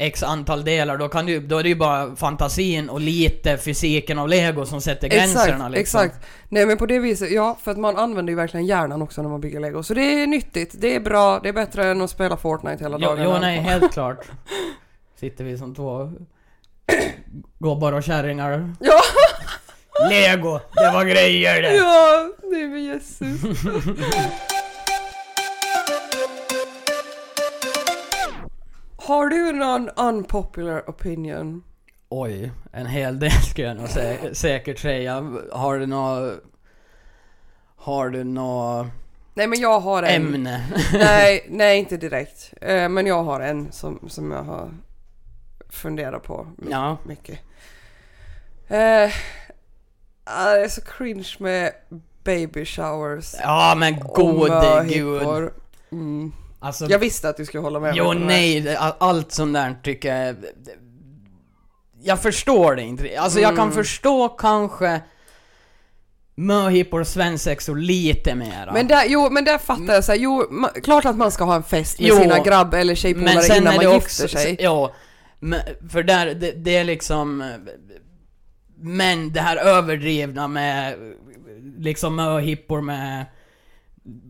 X 0.00 0.22
antal 0.22 0.64
delar, 0.64 0.96
då 0.98 1.08
kan 1.08 1.26
du, 1.26 1.40
då 1.40 1.58
är 1.58 1.62
det 1.62 1.68
ju 1.68 1.74
bara 1.74 2.16
fantasin 2.16 2.88
och 2.88 3.00
lite 3.00 3.56
fysiken 3.58 4.18
av 4.18 4.28
lego 4.28 4.66
som 4.66 4.80
sätter 4.80 5.08
gränserna 5.08 5.44
Exakt, 5.44 5.70
liksom. 5.72 6.00
exakt. 6.00 6.26
Nej 6.48 6.66
men 6.66 6.76
på 6.76 6.86
det 6.86 6.98
viset, 6.98 7.30
ja 7.30 7.58
för 7.62 7.70
att 7.70 7.78
man 7.78 7.96
använder 7.96 8.30
ju 8.32 8.36
verkligen 8.36 8.66
hjärnan 8.66 9.02
också 9.02 9.22
när 9.22 9.28
man 9.28 9.40
bygger 9.40 9.60
lego. 9.60 9.82
Så 9.82 9.94
det 9.94 10.22
är 10.22 10.26
nyttigt, 10.26 10.74
det 10.78 10.94
är 10.94 11.00
bra, 11.00 11.40
det 11.42 11.48
är 11.48 11.52
bättre 11.52 11.90
än 11.90 12.00
att 12.02 12.10
spela 12.10 12.36
Fortnite 12.36 12.84
hela 12.84 12.98
Jo, 13.00 13.06
dagen. 13.08 13.24
jo 13.24 13.36
nej, 13.40 13.58
helt 13.60 13.92
klart. 13.92 14.26
Sitter 15.20 15.44
vi 15.44 15.58
som 15.58 15.74
två 15.74 16.12
gobbar 17.58 17.92
och 17.92 18.02
kärringar. 18.02 18.74
Ja, 18.80 19.00
Lego, 20.10 20.60
det 20.74 20.90
var 20.92 21.04
grejer 21.04 21.62
det! 21.62 21.74
ja, 21.76 22.28
nej 22.50 22.68
men 22.68 22.84
Jesus. 22.84 23.18
Har 29.08 29.28
du 29.28 29.52
någon 29.52 29.88
unpopular 29.88 30.90
opinion? 30.90 31.62
Oj, 32.08 32.52
en 32.72 32.86
hel 32.86 33.18
del 33.18 33.30
skulle 33.32 33.66
jag 33.66 33.76
nog 33.76 33.86
sä- 33.86 34.32
säkert 34.34 34.78
säga. 34.78 35.32
Har 35.52 35.78
du 35.78 35.86
nå 35.86 36.32
Har 37.76 38.08
du 38.08 38.24
nå 38.24 38.86
Nej 39.34 39.46
men 39.46 39.60
jag 39.60 39.80
har 39.80 40.02
en. 40.02 40.26
ämne? 40.26 40.64
Nej, 40.92 41.46
nej 41.50 41.78
inte 41.78 41.96
direkt. 41.96 42.54
Eh, 42.60 42.88
men 42.88 43.06
jag 43.06 43.22
har 43.24 43.40
en 43.40 43.72
som, 43.72 44.08
som 44.08 44.30
jag 44.30 44.42
har 44.42 44.70
funderat 45.68 46.22
på 46.22 46.46
Ja. 46.70 46.96
mycket. 47.04 47.38
Eh, 48.68 49.10
ah, 50.24 50.50
det 50.54 50.64
är 50.64 50.68
så 50.68 50.80
cringe 50.80 51.28
med 51.38 51.72
baby 52.24 52.64
showers 52.64 53.34
Ja 53.42 53.74
men 53.76 54.00
gode 54.00 54.84
gud. 54.88 55.50
Mm. 55.92 56.32
Alltså, 56.60 56.86
Jag 56.86 56.98
visste 56.98 57.28
att 57.28 57.36
du 57.36 57.44
skulle 57.44 57.62
hålla 57.62 57.80
med 57.80 57.96
jo 57.96 58.12
mig 58.14 58.60
nej, 58.60 58.76
allt 58.78 59.32
sånt 59.32 59.54
där 59.54 59.76
tycker 59.82 60.16
jag... 60.26 60.36
Jag 62.02 62.22
förstår 62.22 62.74
det 62.76 62.82
inte. 62.82 63.20
Alltså 63.20 63.40
jag 63.40 63.56
kan 63.56 63.64
Mm. 63.64 63.74
förstå 63.74 64.28
kanske 64.28 65.00
möhippor 66.34 67.00
och 67.00 67.06
svensexor 67.06 67.76
lite 67.76 68.34
mera. 68.34 68.72
Men 68.72 68.88
där, 68.88 69.04
jo, 69.06 69.28
men 69.30 69.44
där 69.44 69.58
fattar 69.58 69.94
jag 69.94 70.04
så 70.04 70.12
här, 70.12 70.18
jo, 70.18 70.44
ma- 70.50 70.80
klart 70.80 71.04
att 71.04 71.16
man 71.16 71.30
ska 71.30 71.44
ha 71.44 71.54
en 71.56 71.62
fest 71.62 72.00
med 72.00 72.08
Jo, 72.08 72.16
sina 72.16 72.38
grabb 72.38 72.74
eller 72.74 72.94
tjejpolare 72.94 73.56
innan 73.56 73.76
man 73.76 73.94
gifter 73.94 74.28
sig. 74.28 74.56
Ja, 74.60 74.92
men, 75.40 75.60
för 75.90 76.02
där, 76.02 76.26
det, 76.34 76.52
det 76.52 76.76
är 76.76 76.84
liksom... 76.84 77.52
Men 78.80 79.32
det 79.32 79.40
här 79.40 79.56
överdrivna 79.56 80.48
med 80.48 80.94
liksom 81.78 82.16
möhippor 82.16 82.80
med 82.80 83.26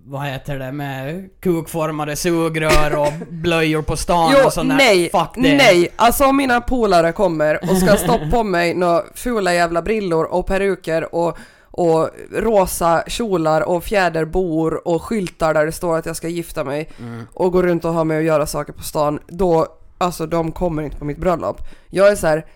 vad 0.04 0.22
heter 0.26 0.58
det, 0.58 0.72
med 0.72 1.28
kukformade 1.40 2.16
sugrör 2.16 2.96
och 2.96 3.12
blöjor 3.30 3.82
på 3.82 3.96
stan 3.96 4.34
Jo, 4.38 4.46
och 4.46 4.52
sånt 4.52 4.74
nej, 4.74 5.10
Fuck 5.10 5.30
det. 5.34 5.56
nej, 5.56 5.88
alltså 5.96 6.24
om 6.24 6.36
mina 6.36 6.60
polare 6.60 7.12
kommer 7.12 7.70
och 7.70 7.76
ska 7.76 7.96
stoppa 7.96 8.30
på 8.30 8.42
mig 8.44 8.74
några 8.74 9.02
fula 9.14 9.54
jävla 9.54 9.82
brillor 9.82 10.24
och 10.24 10.46
peruker 10.46 11.14
och, 11.14 11.38
och 11.60 12.08
rosa 12.32 13.04
kjolar 13.06 13.60
och 13.60 13.84
fjäderbor 13.84 14.88
och 14.88 15.02
skyltar 15.02 15.54
där 15.54 15.66
det 15.66 15.72
står 15.72 15.98
att 15.98 16.06
jag 16.06 16.16
ska 16.16 16.28
gifta 16.28 16.64
mig 16.64 16.88
Mm. 17.00 17.26
och 17.34 17.52
gå 17.52 17.62
runt 17.62 17.84
och 17.84 17.92
ha 17.94 18.04
med 18.04 18.16
och 18.16 18.22
göra 18.22 18.46
saker 18.46 18.72
på 18.72 18.82
stan, 18.82 19.18
då, 19.28 19.66
alltså 19.98 20.26
de 20.26 20.52
kommer 20.52 20.82
inte 20.82 20.96
på 20.96 21.04
mitt 21.04 21.18
bröllop. 21.18 21.60
Jag 21.90 22.08
är 22.08 22.16
så 22.16 22.26
här. 22.26 22.46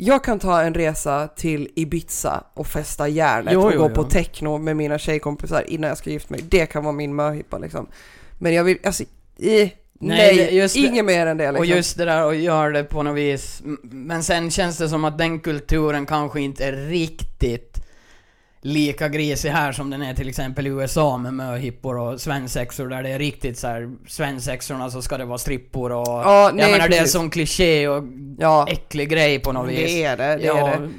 Jag 0.00 0.24
kan 0.24 0.38
ta 0.38 0.62
en 0.62 0.74
resa 0.74 1.28
till 1.28 1.68
Ibiza 1.76 2.44
och 2.54 2.66
festa 2.66 3.08
järnet 3.08 3.52
Jo, 3.54 3.62
och 3.62 3.72
jo, 3.74 3.78
gå 3.82 3.88
jo. 3.88 3.94
på 3.94 4.04
techno 4.04 4.58
med 4.58 4.76
mina 4.76 4.98
tjejkompisar 4.98 5.64
innan 5.70 5.88
jag 5.88 5.98
ska 5.98 6.10
gifta 6.10 6.34
mig. 6.34 6.44
Det 6.48 6.66
kan 6.66 6.82
vara 6.84 6.92
min 6.92 7.14
möhippa 7.14 7.58
liksom. 7.58 7.86
Men 8.38 8.54
jag 8.54 8.64
vill, 8.64 8.78
alltså, 8.84 9.02
i, 9.36 9.72
nej, 10.00 10.36
det- 10.36 10.76
inget 10.76 11.04
mer 11.04 11.26
än 11.26 11.36
det 11.36 11.44
liksom. 11.52 11.60
Och 11.60 11.66
just 11.66 11.96
det 11.98 12.04
där 12.04 12.28
att 12.30 12.36
göra 12.36 12.70
det 12.70 12.84
på 12.84 13.02
något 13.02 13.16
vis, 13.16 13.62
men 13.82 14.22
sen 14.22 14.50
känns 14.50 14.78
det 14.78 14.88
som 14.88 15.04
att 15.04 15.18
den 15.18 15.40
kulturen 15.40 16.06
kanske 16.06 16.40
inte 16.40 16.64
är 16.64 16.72
riktigt 16.72 17.84
lika 18.60 19.08
grisig 19.08 19.50
här 19.50 19.72
som 19.72 19.90
den 19.90 20.02
är 20.02 20.14
till 20.14 20.28
exempel 20.28 20.66
i 20.66 20.70
USA 20.70 21.16
med 21.18 21.34
möhippor 21.34 21.98
och 21.98 22.20
svensexor 22.20 22.88
där 22.88 23.02
det 23.02 23.08
är 23.10 23.18
riktigt 23.18 23.58
så 23.58 23.66
här 23.66 23.90
svensexorna 24.08 24.90
så 24.90 25.02
ska 25.02 25.18
det 25.18 25.24
vara 25.24 25.38
strippor 25.38 25.92
och... 25.92 26.06
Ja, 26.08 26.50
nej, 26.54 26.64
jag 26.64 26.72
menar 26.72 26.88
det 26.88 26.96
är 26.96 27.00
precis. 27.00 27.12
som 27.12 27.30
kliché 27.30 27.88
och 27.88 28.04
ja, 28.38 28.66
äcklig 28.68 29.08
grej 29.08 29.38
på 29.38 29.52
något 29.52 29.68
vis. 29.68 29.78
det 29.78 30.04
är 30.04 30.16
det, 30.16 30.36
det 30.36 30.44
ja, 30.44 30.68
är 30.68 30.80
det. 30.80 30.90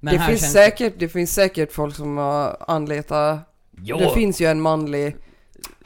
Men 0.00 0.14
det 0.14 0.20
finns 0.26 0.40
känns 0.40 0.52
säkert, 0.52 0.94
det 0.98 1.08
finns 1.08 1.34
säkert 1.34 1.72
folk 1.72 1.96
som 1.96 2.16
har 2.16 2.56
anlitat, 2.68 3.38
Jo, 3.82 3.98
det 3.98 4.10
finns 4.10 4.40
ju 4.40 4.46
en 4.46 4.60
manlig 4.60 5.16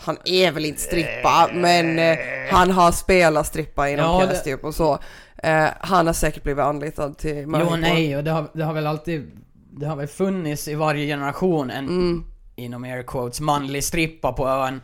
han 0.00 0.16
är 0.24 0.52
väl 0.52 0.64
inte 0.64 0.80
strippa, 0.80 1.50
men 1.54 1.98
eh, 1.98 2.18
han 2.50 2.70
har 2.70 2.92
spelat 2.92 3.46
strippa 3.46 3.90
i 3.90 3.96
någon 3.96 4.20
Ja, 4.20 4.26
pjäs 4.26 4.42
det- 4.44 4.50
typ 4.50 4.64
och 4.64 4.74
så. 4.74 4.98
Eh, 5.42 5.66
han 5.80 6.06
har 6.06 6.14
säkert 6.14 6.42
blivit 6.42 6.64
anlitad 6.64 7.18
till 7.18 7.36
jo 7.36 7.48
möhippor. 7.48 7.76
nej, 7.76 8.16
och 8.16 8.24
det 8.24 8.30
har, 8.30 8.48
det 8.52 8.64
har 8.64 8.72
väl 8.72 8.86
alltid... 8.86 9.30
Det 9.78 9.86
har 9.86 9.96
väl 9.96 10.06
funnits 10.06 10.68
i 10.68 10.74
varje 10.74 11.06
generation 11.06 11.70
en, 11.70 11.86
Mm. 11.88 12.24
inom 12.56 12.84
air 12.84 13.02
quotes, 13.02 13.40
manlig 13.40 13.84
strippa 13.84 14.32
på 14.32 14.48
ön. 14.48 14.80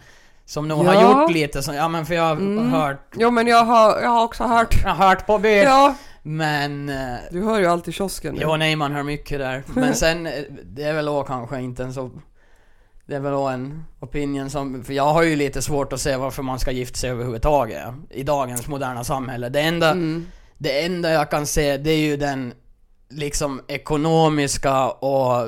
Som 0.46 0.68
nog 0.68 0.84
Ja. 0.86 0.92
har 0.92 1.02
gjort 1.22 1.30
lite 1.30 1.62
så, 1.62 1.74
ja 1.74 1.88
men 1.88 2.06
för 2.06 2.14
jag 2.14 2.22
har 2.22 2.32
Mm. 2.36 2.72
hört, 2.72 3.14
Jo 3.16 3.30
men 3.30 3.46
jag 3.46 3.64
har, 3.64 4.00
jag 4.00 4.08
har 4.10 4.24
också 4.24 4.44
hört. 4.44 4.74
jag 4.84 4.90
har 4.94 5.08
hört 5.08 5.26
på 5.26 5.38
by, 5.38 5.56
Ja, 5.62 5.94
men... 6.22 6.88
eh, 6.88 7.14
du 7.30 7.42
hör 7.44 7.58
ju 7.58 7.66
alltid 7.66 7.94
kiosken. 7.94 8.38
Jo 8.40 8.56
nej 8.56 8.76
man 8.76 8.92
hör 8.92 9.02
mycket 9.02 9.38
där. 9.38 9.62
Men 9.74 9.94
sen, 10.04 10.26
eh, 10.26 10.32
det 10.64 10.82
är 10.82 10.92
väl 10.94 11.04
då 11.04 11.22
kanske 11.22 11.60
inte 11.60 11.82
en 11.84 11.92
så... 11.94 12.10
Det 13.06 13.14
är 13.16 13.20
väl 13.20 13.32
då 13.32 13.48
en 13.48 13.84
opinion 14.00 14.50
som, 14.50 14.84
för 14.84 14.92
jag 14.92 15.12
har 15.12 15.22
ju 15.22 15.36
lite 15.36 15.62
svårt 15.62 15.92
att 15.92 16.00
se 16.00 16.16
varför 16.16 16.42
man 16.42 16.58
ska 16.58 16.70
gifta 16.70 16.96
sig 16.98 17.10
överhuvudtaget 17.10 17.82
i 18.10 18.22
dagens 18.22 18.68
moderna 18.68 19.04
samhälle. 19.04 19.48
Det 19.48 19.60
enda, 19.60 19.90
Mm. 19.90 20.26
det 20.58 20.84
enda 20.84 21.10
jag 21.12 21.30
kan 21.30 21.46
se 21.46 21.76
det 21.76 21.90
är 21.90 21.98
ju 21.98 22.16
den 22.16 22.52
liksom 23.14 23.60
ekonomiska 23.68 24.88
och 24.90 25.46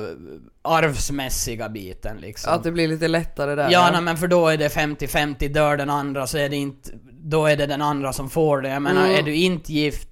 arvsmässiga 0.61 1.69
biten 1.69 2.17
liksom. 2.17 2.53
Att 2.53 2.63
det 2.63 2.71
blir 2.71 2.87
lite 2.87 3.07
lättare 3.07 3.55
där. 3.55 3.69
Ja, 3.71 3.89
nej, 3.91 4.01
men 4.01 4.17
för 4.17 4.27
då 4.27 4.47
är 4.47 4.57
det 4.57 4.67
50-50, 4.75 5.49
dör 5.53 5.77
den 5.77 5.89
andra 5.89 6.27
så 6.27 6.37
är 6.37 6.49
det 6.49 6.55
inte, 6.55 6.91
då 7.11 7.45
är 7.45 7.55
det 7.57 7.65
den 7.65 7.81
andra 7.81 8.13
som 8.13 8.29
får 8.29 8.61
det. 8.61 8.69
Jag 8.69 8.81
menar, 8.81 9.05
Mm. 9.05 9.15
är 9.17 9.21
du 9.21 9.35
inte 9.35 9.73
gift 9.73 10.09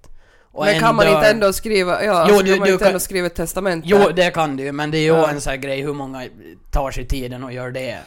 och 0.56 0.66
men 0.66 0.74
en 0.74 0.80
kan 0.80 0.96
man 0.96 1.06
dör, 1.06 1.16
inte 1.16 1.30
ändå 1.30 1.54
skriva, 1.54 2.04
ja, 2.04 2.26
Jo, 2.30 2.36
alltså, 2.36 2.44
du- 2.46 2.52
kan 2.52 2.60
man 2.60 2.68
du 2.68 2.74
inte 2.74 2.84
kan- 2.84 2.88
ändå 2.88 3.00
skriva 3.00 3.28
ett 3.28 3.36
testamente? 3.36 3.88
Jo, 3.88 4.00
det 4.16 4.32
kan 4.34 4.58
du 4.58 4.64
ju, 4.64 4.72
men 4.72 4.92
det 4.92 4.98
är 4.98 5.02
ju 5.02 5.08
Ja. 5.08 5.30
en 5.30 5.42
sån 5.42 5.50
här 5.52 5.58
grej 5.58 5.82
hur 5.82 5.94
många 5.94 6.24
tar 6.72 6.92
sig 6.92 7.08
tiden 7.08 7.44
och 7.44 7.54
gör 7.54 7.72
det. 7.72 7.98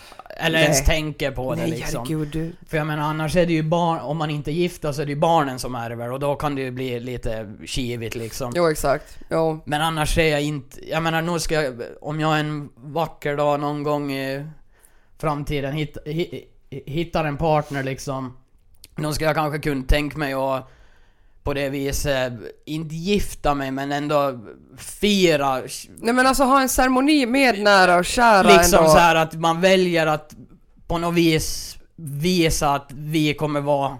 Eller 0.40 0.58
Nej. 0.58 0.62
ens 0.64 0.84
tänker 0.84 1.30
på 1.30 1.54
det 1.54 1.60
Nej 1.60 1.70
liksom. 1.70 1.98
herregud, 2.08 2.28
du. 2.28 2.52
För 2.68 2.76
jag 2.76 2.86
menar 2.86 3.02
annars 3.02 3.36
är 3.36 3.46
det 3.46 3.52
ju 3.52 3.62
barn, 3.62 3.98
om 4.00 4.16
man 4.16 4.30
inte 4.30 4.50
är 4.50 4.52
gifta 4.52 4.92
så 4.92 5.02
är 5.02 5.06
det 5.06 5.12
ju 5.12 5.18
barnen 5.18 5.58
som 5.58 5.74
ärver 5.74 6.12
och 6.12 6.20
då 6.20 6.34
kan 6.34 6.54
det 6.54 6.62
ju 6.62 6.70
bli 6.70 7.00
lite 7.00 7.54
kivigt 7.66 8.14
liksom. 8.16 8.52
Jo 8.56 8.68
exakt, 8.70 9.18
jo. 9.30 9.60
Men 9.64 9.80
annars 9.82 10.18
är 10.18 10.28
jag 10.30 10.42
inte, 10.42 10.88
jag 10.90 11.02
menar 11.02 11.22
nu 11.22 11.38
ska 11.38 11.54
jag, 11.62 11.82
om 12.00 12.20
jag 12.20 12.40
en 12.40 12.68
vacker 12.76 13.36
dag 13.36 13.60
någon 13.60 13.82
gång 13.82 14.12
i 14.12 14.46
framtiden 15.18 15.72
hitt, 15.72 15.96
hi, 16.04 16.44
hittar 16.70 17.24
en 17.24 17.36
partner 17.36 17.82
liksom. 17.82 18.36
Då 18.96 19.12
ska 19.12 19.24
jag 19.24 19.34
kanske 19.34 19.58
kunna 19.58 19.84
tänka 19.84 20.18
mig 20.18 20.32
att 20.32 20.68
på 21.48 21.54
det 21.54 21.68
viset, 21.68 22.32
inte 22.64 22.94
gifta 22.94 23.54
mig 23.54 23.70
men 23.70 23.92
ändå 23.92 24.38
fira 24.76 25.62
Nej 25.98 26.14
men 26.14 26.26
alltså 26.26 26.44
ha 26.44 26.60
en 26.60 26.68
ceremoni 26.68 27.26
med 27.26 27.58
nära 27.58 27.96
och 27.96 28.04
kära 28.04 28.42
Liksom 28.42 28.78
ändå. 28.78 28.90
så 28.90 28.98
här 28.98 29.14
att 29.14 29.34
man 29.34 29.60
väljer 29.60 30.06
att 30.06 30.34
på 30.86 30.98
något 30.98 31.14
vis 31.14 31.76
visa 31.96 32.74
att 32.74 32.90
vi 32.94 33.34
kommer 33.34 33.60
vara 33.60 33.98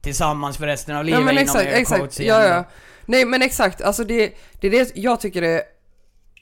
tillsammans 0.00 0.56
för 0.56 0.66
resten 0.66 0.96
av 0.96 1.04
livet 1.04 1.20
Ja 1.20 1.24
men 1.24 1.34
inom 1.34 1.42
exakt, 1.42 1.66
air 1.66 1.80
exakt. 1.80 2.20
Ja, 2.20 2.44
ja. 2.44 2.64
Nej 3.06 3.24
men 3.24 3.42
exakt, 3.42 3.82
alltså 3.82 4.04
det, 4.04 4.34
det 4.60 4.66
är 4.66 4.70
det 4.70 4.92
jag 4.94 5.20
tycker 5.20 5.42
är 5.42 5.62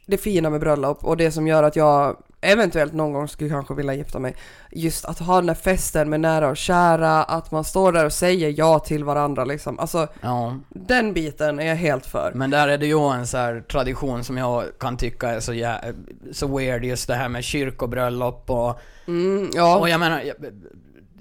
det 0.07 0.19
fina 0.19 0.51
med 0.51 0.61
bröllop 0.61 1.05
och 1.05 1.17
det 1.17 1.33
som 1.33 1.47
gör 1.47 1.63
att 1.63 1.77
jag 1.77 2.17
eventuellt 2.41 2.93
någon 2.93 3.13
gång 3.13 3.29
skulle 3.29 3.51
kanske 3.51 3.75
vilja 3.75 3.95
gifta 3.95 4.19
mig. 4.19 4.35
Just 4.71 5.05
att 5.05 5.19
ha 5.19 5.37
den 5.41 5.49
här 5.49 5.57
festen 5.57 6.11
med 6.11 6.21
nära 6.21 6.49
och 6.49 6.57
kära, 6.57 7.23
att 7.25 7.51
man 7.51 7.65
står 7.65 7.93
där 7.93 8.05
och 8.05 8.13
säger 8.13 8.55
ja 8.59 8.79
till 8.79 9.05
varandra 9.05 9.45
liksom. 9.45 9.79
Alltså 9.79 10.09
Ja, 10.21 10.57
den 10.71 11.13
biten 11.13 11.61
är 11.61 11.67
jag 11.67 11.77
helt 11.77 12.07
för. 12.07 12.33
men 12.35 12.51
där 12.51 12.69
är 12.69 12.79
det 12.79 12.87
ju 12.87 13.11
en 13.13 13.27
så 13.27 13.37
här 13.37 13.61
tradition 13.61 14.25
som 14.25 14.37
jag 14.37 14.65
kan 14.79 14.97
tycka 14.97 15.29
är 15.29 15.41
så, 15.41 15.53
jä- 15.53 15.95
så 16.33 16.57
weird, 16.59 16.85
just 16.85 17.09
det 17.09 17.15
här 17.15 17.29
med 17.29 17.45
kyrkobröllop 17.45 18.51
och... 18.51 18.81
Mm, 19.07 19.51
ja. 19.55 19.77
Och 19.79 19.89
jag 19.89 20.01
menar, 20.01 20.21
jag, 20.23 20.37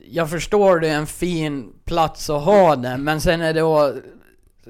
jag 0.09 0.29
förstår 0.29 0.79
det 0.79 0.87
är 0.89 0.95
en 0.97 1.07
fin 1.07 1.73
plats 1.85 2.29
att 2.29 2.43
ha 2.43 2.75
det, 2.75 2.97
men 2.97 3.21
sen 3.21 3.41
är 3.41 3.53
det 3.53 3.59
då 3.59 3.93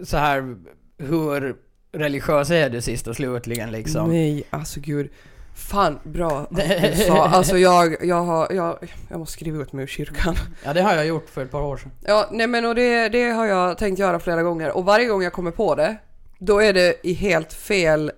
så 0.03 0.17
här 0.17 0.55
hur 0.97 1.55
religiös 1.91 2.49
är 2.51 2.69
du 2.69 2.81
sist 2.81 3.07
och 3.07 3.15
slutligen 3.15 3.71
liksom? 3.71 4.09
Nej, 4.09 4.43
alltså 4.49 4.79
gud. 4.79 5.09
Fan, 5.57 5.99
bra 6.03 6.39
att 6.39 6.55
du 6.55 7.03
sa. 7.07 7.27
Alltså 7.27 7.57
jag, 7.57 7.95
jag 8.05 8.23
har, 8.23 8.51
jag, 8.53 8.77
jag 9.09 9.19
måste 9.19 9.33
skriva 9.33 9.61
ut 9.61 9.73
mig 9.73 9.83
ur 9.83 9.87
kyrkan. 9.87 10.35
Ja, 10.63 10.73
det 10.73 10.81
har 10.81 10.95
jag 10.95 11.05
gjort 11.05 11.29
för 11.29 11.43
ett 11.43 11.51
par 11.51 11.61
år 11.61 11.77
sedan. 11.77 11.91
Ja, 12.01 12.29
nej 12.31 12.47
men 12.47 12.65
och 12.65 12.75
det, 12.75 13.09
det 13.09 13.29
har 13.29 13.45
jag 13.45 13.77
tänkt 13.77 13.99
göra 13.99 14.19
flera 14.19 14.43
gånger 14.43 14.77
och 14.77 14.85
varje 14.85 15.05
gång 15.05 15.23
jag 15.23 15.33
kommer 15.33 15.51
på 15.51 15.75
det, 15.75 15.95
då 16.39 16.59
är 16.59 16.73
det 16.73 17.07
i 17.07 17.13
helt 17.13 17.53
fel 17.53 18.11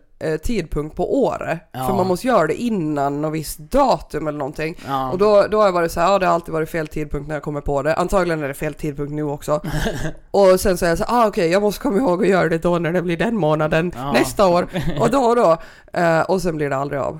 tidpunkt 0.43 0.95
på 0.95 1.21
året. 1.23 1.59
Ja. 1.71 1.87
För 1.87 1.93
man 1.93 2.07
måste 2.07 2.27
göra 2.27 2.47
det 2.47 2.55
innan 2.61 3.21
något 3.21 3.33
visst 3.33 3.59
datum 3.59 4.27
eller 4.27 4.37
någonting. 4.39 4.75
Ja. 4.87 5.11
Och 5.11 5.17
då, 5.17 5.47
då 5.51 5.57
har 5.57 5.65
jag 5.65 5.71
varit 5.71 5.91
så 5.91 5.99
här, 5.99 6.11
ja 6.11 6.19
det 6.19 6.25
har 6.25 6.33
alltid 6.33 6.53
varit 6.53 6.69
fel 6.69 6.87
tidpunkt 6.87 7.27
när 7.27 7.35
jag 7.35 7.43
kommer 7.43 7.61
på 7.61 7.81
det. 7.81 7.95
Antagligen 7.95 8.43
är 8.43 8.47
det 8.47 8.53
fel 8.53 8.73
tidpunkt 8.73 9.13
nu 9.13 9.23
också. 9.23 9.61
och 10.31 10.59
sen 10.59 10.77
så 10.77 10.85
är 10.85 10.89
jag 10.89 10.97
så 10.97 11.03
här, 11.07 11.23
ah 11.23 11.27
okej 11.27 11.49
jag 11.51 11.61
måste 11.61 11.81
komma 11.81 11.97
ihåg 11.97 12.23
att 12.23 12.29
göra 12.29 12.49
det 12.49 12.57
då 12.57 12.79
när 12.79 12.91
det 12.91 13.01
blir 13.01 13.17
den 13.17 13.35
månaden 13.37 13.91
Ja. 13.95 14.11
nästa 14.11 14.47
år. 14.47 14.67
Och 14.99 15.09
då 15.11 15.19
och 15.19 15.35
då. 15.35 15.57
Eh, 15.93 16.21
och 16.21 16.41
sen 16.41 16.57
blir 16.57 16.69
det 16.69 16.75
aldrig 16.75 17.01
av. 17.01 17.19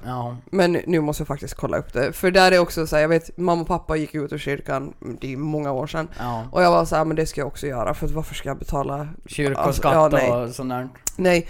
Men 0.51 0.71
nu 0.87 0.99
måste 1.01 1.21
jag 1.21 1.27
faktiskt 1.27 1.53
kolla 1.53 1.77
upp 1.77 1.93
det. 1.93 2.13
För 2.13 2.31
där 2.31 2.51
är 2.51 2.59
också 2.59 2.87
så 2.87 2.95
här, 2.95 3.01
jag 3.01 3.09
vet 3.09 3.37
mamma 3.37 3.61
och 3.61 3.67
pappa 3.67 3.95
gick 3.95 4.15
ut 4.15 4.33
ur 4.33 4.37
kyrkan, 4.37 4.93
det 5.21 5.33
är 5.33 5.37
många 5.37 5.71
år 5.71 5.87
sedan. 5.87 6.07
Och 6.51 6.63
jag 6.63 6.71
var 6.71 6.85
så 6.85 6.95
här, 6.95 7.05
men 7.05 7.15
det 7.15 7.25
ska 7.25 7.41
jag 7.41 7.47
också 7.47 7.67
göra 7.67 7.93
för 7.93 8.07
varför 8.07 8.35
ska 8.35 8.49
jag 8.49 8.57
betala? 8.57 9.07
Kyrkoskatt 9.25 9.95
Alltså, 9.95 10.31
och 10.31 10.49
sånt 10.49 10.69
där. 10.69 10.89
Nej. 11.15 11.47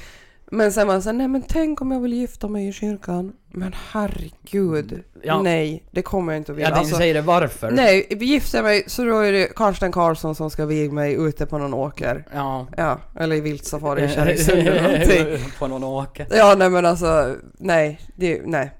Men 0.52 0.72
sen 0.72 0.88
var 0.88 0.94
jag 0.94 1.04
så 1.04 1.10
här, 1.10 1.18
nej 1.18 1.28
men 1.28 1.42
tänk 1.42 1.82
om 1.82 1.92
jag 1.92 2.00
vill 2.00 2.14
gifta 2.14 2.48
mig 2.48 2.68
i 2.68 2.74
kyrkan. 2.74 3.34
Men 3.52 3.76
herregud. 3.92 5.04
Ja. 5.24 5.42
Nej, 5.42 5.84
det 5.92 6.02
kommer 6.02 6.34
jag 6.34 6.40
inte 6.40 6.52
att 6.52 6.58
vilja. 6.58 6.68
Jag 6.70 6.76
tänkte 6.76 6.88
Alltså, 6.88 6.98
säga 6.98 7.14
det 7.14 7.22
varför. 7.22 7.72
nej, 7.72 8.08
gifter 8.20 8.58
jag 8.58 8.64
mig 8.66 8.84
så 8.88 9.04
då 9.04 9.18
är 9.20 9.32
det 9.32 9.56
Karsten 9.56 9.92
Karlsson 9.92 10.36
som 10.36 10.50
ska 10.50 10.66
viga 10.66 10.92
mig 10.92 11.14
ute 11.14 11.46
på 11.46 11.58
någon 11.58 11.74
åker. 11.74 12.26
Ja. 12.34 12.68
Ja, 12.78 13.00
eller 13.20 13.36
i 13.36 13.42
viltsafari 13.42 14.04
i 14.06 14.10
Kärriksund 14.10 14.60
eller 14.60 14.84
någonting. 14.84 15.52
På 15.60 15.68
någon 15.68 15.84
åker. 15.84 16.28
Ja, 16.32 16.56
nej 16.58 16.70
men 16.70 16.86
alltså, 16.86 17.36
nej, 17.60 18.00
det, 18.16 18.42
nej. 18.46 18.72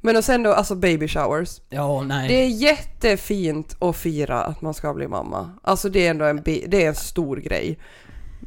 Men 0.00 0.16
och 0.16 0.24
sen 0.24 0.42
då, 0.42 0.52
alltså 0.52 0.74
baby 0.74 1.08
showers. 1.08 1.60
Ja, 1.68 2.02
nej. 2.02 2.28
Det 2.28 2.34
är 2.34 2.48
jättefint 2.48 3.76
att 3.82 3.96
fira 3.96 4.42
att 4.42 4.62
man 4.62 4.74
ska 4.74 4.94
bli 4.94 5.08
mamma. 5.08 5.50
Alltså 5.62 5.88
det 5.88 6.06
är 6.06 6.10
ändå 6.10 6.24
en, 6.24 6.42
bi- 6.42 6.64
det 6.68 6.84
är 6.84 6.88
en 6.88 6.94
stor 6.94 7.36
grej. 7.36 7.78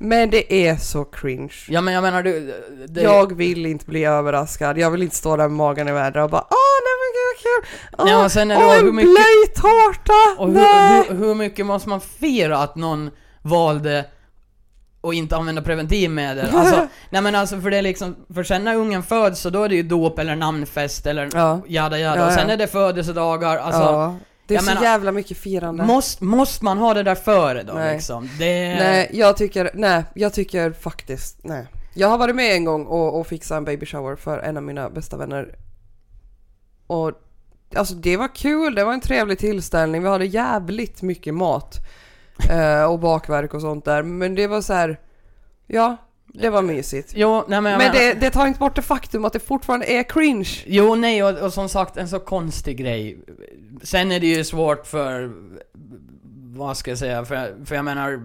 Men 0.01 0.29
det 0.29 0.53
är 0.67 0.75
så 0.75 1.05
cringe. 1.05 1.53
Ja 1.67 1.81
men 1.81 1.93
jag 1.93 2.01
menar 2.01 2.23
du, 2.23 2.53
det, 2.87 3.01
Jag 3.01 3.35
vill 3.35 3.65
inte 3.65 3.85
bli 3.85 4.05
överraskad. 4.05 4.77
Jag 4.77 4.91
vill 4.91 5.03
inte 5.03 5.15
stå 5.15 5.35
där 5.37 5.43
med 5.47 5.51
magen 5.57 5.87
i 5.87 5.91
vädret 5.91 6.23
och 6.23 6.29
bara 6.29 6.41
Åh 6.49 6.79
nej 6.83 6.89
kul! 7.43 7.69
Åh, 7.97 8.11
Ja, 8.11 8.23
och 8.25 8.31
sen 8.31 8.51
är 8.51 8.59
det 8.59 8.65
åh, 8.65 8.73
hur 8.73 8.89
en 8.89 8.95
mycket- 8.95 9.11
blöjtårta! 9.11 10.41
Och 10.41 10.47
hur, 10.47 11.03
hur, 11.13 11.15
hur 11.25 11.35
mycket 11.35 11.65
måste 11.65 11.89
man 11.89 12.01
fira 12.01 12.57
att 12.57 12.75
någon 12.75 13.09
valde 13.41 14.05
att 15.03 15.13
inte 15.13 15.35
använda 15.35 15.61
preventivmedel? 15.61 16.47
Alltså, 16.55 16.87
nej 17.09 17.21
men 17.21 17.35
alltså 17.35 17.61
för 17.61 17.71
det 17.71 17.77
är 17.77 17.81
liksom, 17.81 18.15
för 18.33 18.43
sen 18.43 18.63
när 18.63 18.75
ungen 18.75 19.03
föds 19.03 19.41
så 19.41 19.49
då 19.49 19.63
är 19.63 19.69
det 19.69 19.75
ju 19.75 19.83
dop 19.83 20.19
eller 20.19 20.35
namnfest 20.35 21.05
eller 21.05 21.29
Ja. 21.33 21.61
jada 21.67 21.99
jada, 21.99 22.19
Ja, 22.19 22.25
och 22.27 22.31
sen 22.33 22.47
ja. 22.47 22.53
är 22.53 22.57
det 22.57 22.67
födelsedagar, 22.67 23.57
alltså 23.57 23.81
ja. 23.81 24.15
Det 24.49 24.55
är 24.55 24.59
så 24.59 24.65
menar, 24.65 24.81
jävla 24.81 25.11
mycket 25.11 25.37
firande. 25.37 25.83
måste, 25.83 26.23
måste 26.23 26.65
man 26.65 26.77
ha 26.77 26.93
det 26.93 27.03
där 27.03 27.15
före 27.15 27.63
då 27.63 27.73
Nej. 27.73 27.93
liksom? 27.93 28.29
Det... 28.39 28.75
Nej, 28.75 29.09
jag 29.13 29.37
tycker, 29.37 29.71
nej, 29.73 30.03
jag 30.13 30.33
tycker 30.33 30.71
faktiskt, 30.71 31.37
nej. 31.43 31.67
Jag 31.93 32.07
har 32.07 32.17
varit 32.17 32.35
med 32.35 32.55
en 32.55 32.65
gång 32.65 32.85
och, 32.85 33.19
och 33.19 33.27
fixat 33.27 33.57
en 33.57 33.65
baby 33.65 33.85
shower 33.85 34.15
för 34.15 34.39
en 34.39 34.57
av 34.57 34.63
mina 34.63 34.89
bästa 34.89 35.17
vänner. 35.17 35.55
Och 36.87 37.11
alltså 37.75 37.93
det 37.95 38.17
var 38.17 38.35
kul, 38.35 38.75
det 38.75 38.83
var 38.83 38.93
en 38.93 39.01
trevlig 39.01 39.39
tillställning, 39.39 40.03
vi 40.03 40.09
hade 40.09 40.25
jävligt 40.25 41.01
mycket 41.01 41.33
mat. 41.33 41.75
Eh, 42.49 42.83
och 42.83 42.99
bakverk 42.99 43.53
och 43.53 43.61
sånt 43.61 43.85
där, 43.85 44.03
men 44.03 44.35
det 44.35 44.47
var 44.47 44.61
så 44.61 44.73
här. 44.73 44.99
ja, 45.67 45.97
det 46.33 46.49
var 46.49 46.61
mysigt. 46.61 47.11
Jo, 47.15 47.43
nej 47.47 47.61
men 47.61 47.77
Men 47.77 47.91
det, 47.91 48.13
det 48.13 48.29
tar 48.29 48.47
inte 48.47 48.59
bort 48.59 48.75
det 48.75 48.81
faktum 48.81 49.25
att 49.25 49.33
det 49.33 49.39
fortfarande 49.39 49.85
är 49.85 50.03
cringe. 50.03 50.49
Jo, 50.65 50.95
nej 50.95 51.23
och, 51.23 51.37
och 51.37 51.53
som 51.53 51.69
sagt 51.69 51.97
en 51.97 52.07
så 52.09 52.19
konstig 52.19 52.77
grej. 52.77 53.17
Sen 53.83 54.11
är 54.11 54.19
det 54.19 54.27
ju 54.27 54.43
svårt 54.43 54.87
för, 54.87 55.31
vad 56.57 56.77
ska 56.77 56.91
jag 56.91 56.97
säga, 56.97 57.25
för, 57.25 57.65
för 57.65 57.75
jag 57.75 57.85
menar, 57.85 58.21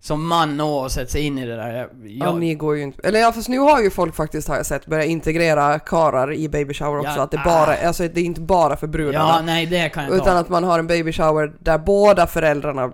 som 0.00 0.28
man 0.28 0.60
och 0.60 0.92
sätta 0.92 1.10
sig 1.10 1.22
in 1.22 1.38
i 1.38 1.46
det 1.46 1.56
där. 1.56 1.76
Jag, 1.76 1.88
Ja, 2.06 2.34
ni 2.34 2.54
går 2.54 2.76
ju 2.76 2.82
inte, 2.82 3.08
eller 3.08 3.20
ja 3.20 3.32
fast 3.32 3.48
nu 3.48 3.58
har 3.58 3.80
ju 3.82 3.90
folk 3.90 4.14
faktiskt 4.14 4.48
har 4.48 4.56
jag 4.56 4.66
sett 4.66 4.86
börjat 4.86 5.06
integrera 5.06 5.78
karar 5.78 6.32
i 6.32 6.48
baby 6.48 6.74
shower 6.74 6.98
också, 6.98 7.12
Ja, 7.16 7.22
att 7.22 7.30
det 7.30 7.42
bara, 7.44 7.70
ah. 7.70 7.86
alltså 7.86 8.02
det 8.08 8.20
är 8.20 8.24
inte 8.24 8.40
bara 8.40 8.76
för 8.76 8.86
brudarna. 8.86 9.28
ja, 9.28 9.42
nej 9.44 9.66
det 9.66 9.88
kan 9.88 10.04
jag 10.04 10.12
Utan 10.14 10.24
ta. 10.26 10.38
att 10.38 10.48
man 10.48 10.64
har 10.64 10.78
en 10.78 10.86
baby 10.86 11.12
shower 11.12 11.52
där 11.60 11.78
båda 11.78 12.26
föräldrarna 12.26 12.92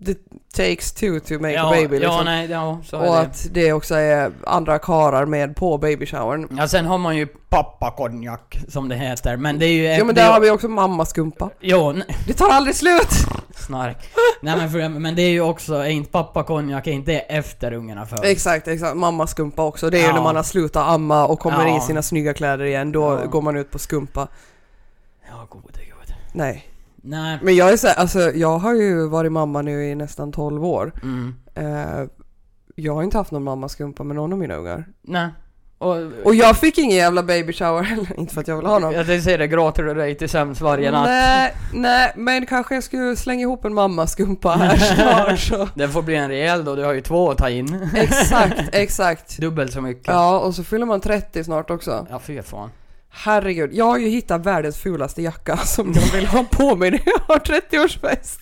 It 0.00 0.18
takes 0.56 0.92
two 0.92 1.20
to 1.28 1.34
make 1.34 1.52
ja, 1.52 1.68
a 1.68 1.70
baby 1.70 1.98
liksom. 1.98 2.16
Ja, 2.16 2.22
nej, 2.24 2.50
ja, 2.50 2.78
så 2.84 2.96
är 2.96 3.00
och 3.08 3.14
det. 3.14 3.20
att 3.20 3.46
det 3.50 3.72
också 3.72 3.94
är 3.94 4.32
andra 4.46 4.78
karar 4.78 5.26
med 5.26 5.56
på 5.56 5.78
baby 5.78 6.06
showern. 6.06 6.48
Ja, 6.58 6.68
sen 6.68 6.86
har 6.86 6.98
man 6.98 7.16
ju 7.16 7.26
pappakonjak, 7.26 8.58
som 8.68 8.88
det 8.88 8.94
heter, 8.96 9.36
men 9.36 9.58
det 9.58 9.66
är 9.66 9.72
ju... 9.72 9.98
Jo 9.98 10.04
men 10.04 10.14
det, 10.14 10.20
där 10.20 10.32
har 10.32 10.40
vi 10.40 10.50
också 10.50 10.68
mammaskumpa. 10.68 11.50
Jo, 11.60 11.92
nej, 11.92 12.06
Det 12.26 12.32
tar 12.34 12.48
aldrig 12.50 12.76
slut! 12.76 13.08
snark. 13.54 13.96
nej 14.42 14.56
men, 14.56 14.70
för, 14.70 14.88
men 14.88 15.14
det 15.16 15.22
är 15.22 15.30
ju 15.30 15.40
också, 15.40 15.74
är 15.74 15.88
inte 15.88 16.10
pappakonjak, 16.10 16.86
är 16.86 16.92
inte 16.92 17.12
det 17.12 17.18
efter 17.20 17.72
ungarna 17.72 18.06
föds? 18.06 18.22
Exakt, 18.24 18.68
exakt. 18.68 18.96
Mammaskumpa 18.96 19.62
också. 19.62 19.90
Det 19.90 19.98
är 19.98 20.00
ju 20.02 20.06
Ja. 20.06 20.14
när 20.14 20.22
man 20.22 20.36
har 20.36 20.42
slutat 20.42 20.88
amma 20.88 21.26
och 21.26 21.40
kommer 21.40 21.66
Ja. 21.66 21.78
i 21.78 21.80
sina 21.80 22.02
snygga 22.02 22.34
kläder 22.34 22.64
igen. 22.64 22.92
Då 22.92 23.18
Ja. 23.22 23.26
går 23.26 23.42
man 23.42 23.56
ut 23.56 23.70
på 23.70 23.78
skumpa. 23.78 24.28
Ja, 25.30 25.46
gode 25.50 25.78
gud. 25.78 26.14
Nej. 26.32 26.64
Nej. 27.06 27.38
Men 27.42 27.56
jag 27.56 27.72
är 27.72 27.76
så 27.76 27.86
här, 27.86 27.94
alltså 27.94 28.20
jag 28.20 28.58
har 28.58 28.74
ju 28.74 29.08
varit 29.08 29.32
mamma 29.32 29.62
nu 29.62 29.84
i 29.84 29.94
nästan 29.94 30.32
12 30.32 30.64
år. 30.64 30.92
Mm. 31.02 31.34
Eh, 31.54 32.08
jag 32.74 32.94
har 32.94 33.02
inte 33.02 33.18
haft 33.18 33.30
någon 33.30 33.44
mammaskumpa 33.44 34.04
med 34.04 34.16
någon 34.16 34.32
av 34.32 34.38
mina 34.38 34.54
ungar. 34.54 34.84
Nej. 35.02 35.28
Och, 35.78 35.96
Och 36.24 36.34
jag 36.34 36.56
fick 36.56 36.78
ingen 36.78 36.96
jävla 36.96 37.22
baby 37.22 37.52
shower 37.52 37.82
heller, 37.82 38.12
inte 38.20 38.34
för 38.34 38.40
att 38.40 38.48
jag 38.48 38.56
vill 38.56 38.66
ha 38.66 38.78
någon. 38.78 38.92
Jag 38.92 39.06
tänkte 39.06 39.24
säga 39.24 39.36
det, 39.36 39.46
gråter 39.48 39.82
du 39.82 39.94
dig 39.94 40.14
till 40.14 40.28
sömns 40.28 40.60
varje 40.60 40.90
natt? 40.90 41.06
Nej, 41.06 41.54
nej, 41.72 42.12
men 42.16 42.46
kanske 42.46 42.74
jag 42.74 42.84
skulle 42.84 43.16
slänga 43.16 43.40
ihop 43.42 43.64
en 43.64 43.74
mammaskumpa 43.74 44.50
här 44.50 44.76
snart 44.94 45.38
så. 45.38 45.68
Den 45.74 45.90
får 45.90 46.02
bli 46.02 46.16
en 46.16 46.28
rejäl 46.28 46.64
då, 46.64 46.74
du 46.74 46.84
har 46.84 46.92
ju 46.92 47.00
två 47.00 47.30
att 47.30 47.38
ta 47.38 47.48
in. 47.50 47.88
Exakt, 47.94 48.60
exakt. 48.72 49.38
Dubbelt 49.38 49.72
så 49.72 49.80
mycket. 49.80 50.06
Ja, 50.06 50.38
och 50.38 50.54
så 50.54 50.64
fyller 50.64 50.86
man 50.86 51.00
30 51.00 51.44
snart 51.44 51.70
också. 51.70 52.06
Ja, 52.10 52.18
fy 52.18 52.42
fan. 52.42 52.70
Herregud, 53.18 53.74
jag 53.74 53.84
har 53.84 53.98
ju 53.98 54.08
hittat 54.08 54.46
världens 54.46 54.78
fulaste 54.78 55.22
jacka 55.22 55.56
som 55.64 55.92
jag 55.92 56.12
vill 56.12 56.26
ha 56.26 56.44
på 56.50 56.76
mig 56.76 56.90
när 56.90 57.02
jag 57.06 57.20
har 57.28 57.38
30-årsfest. 57.38 58.38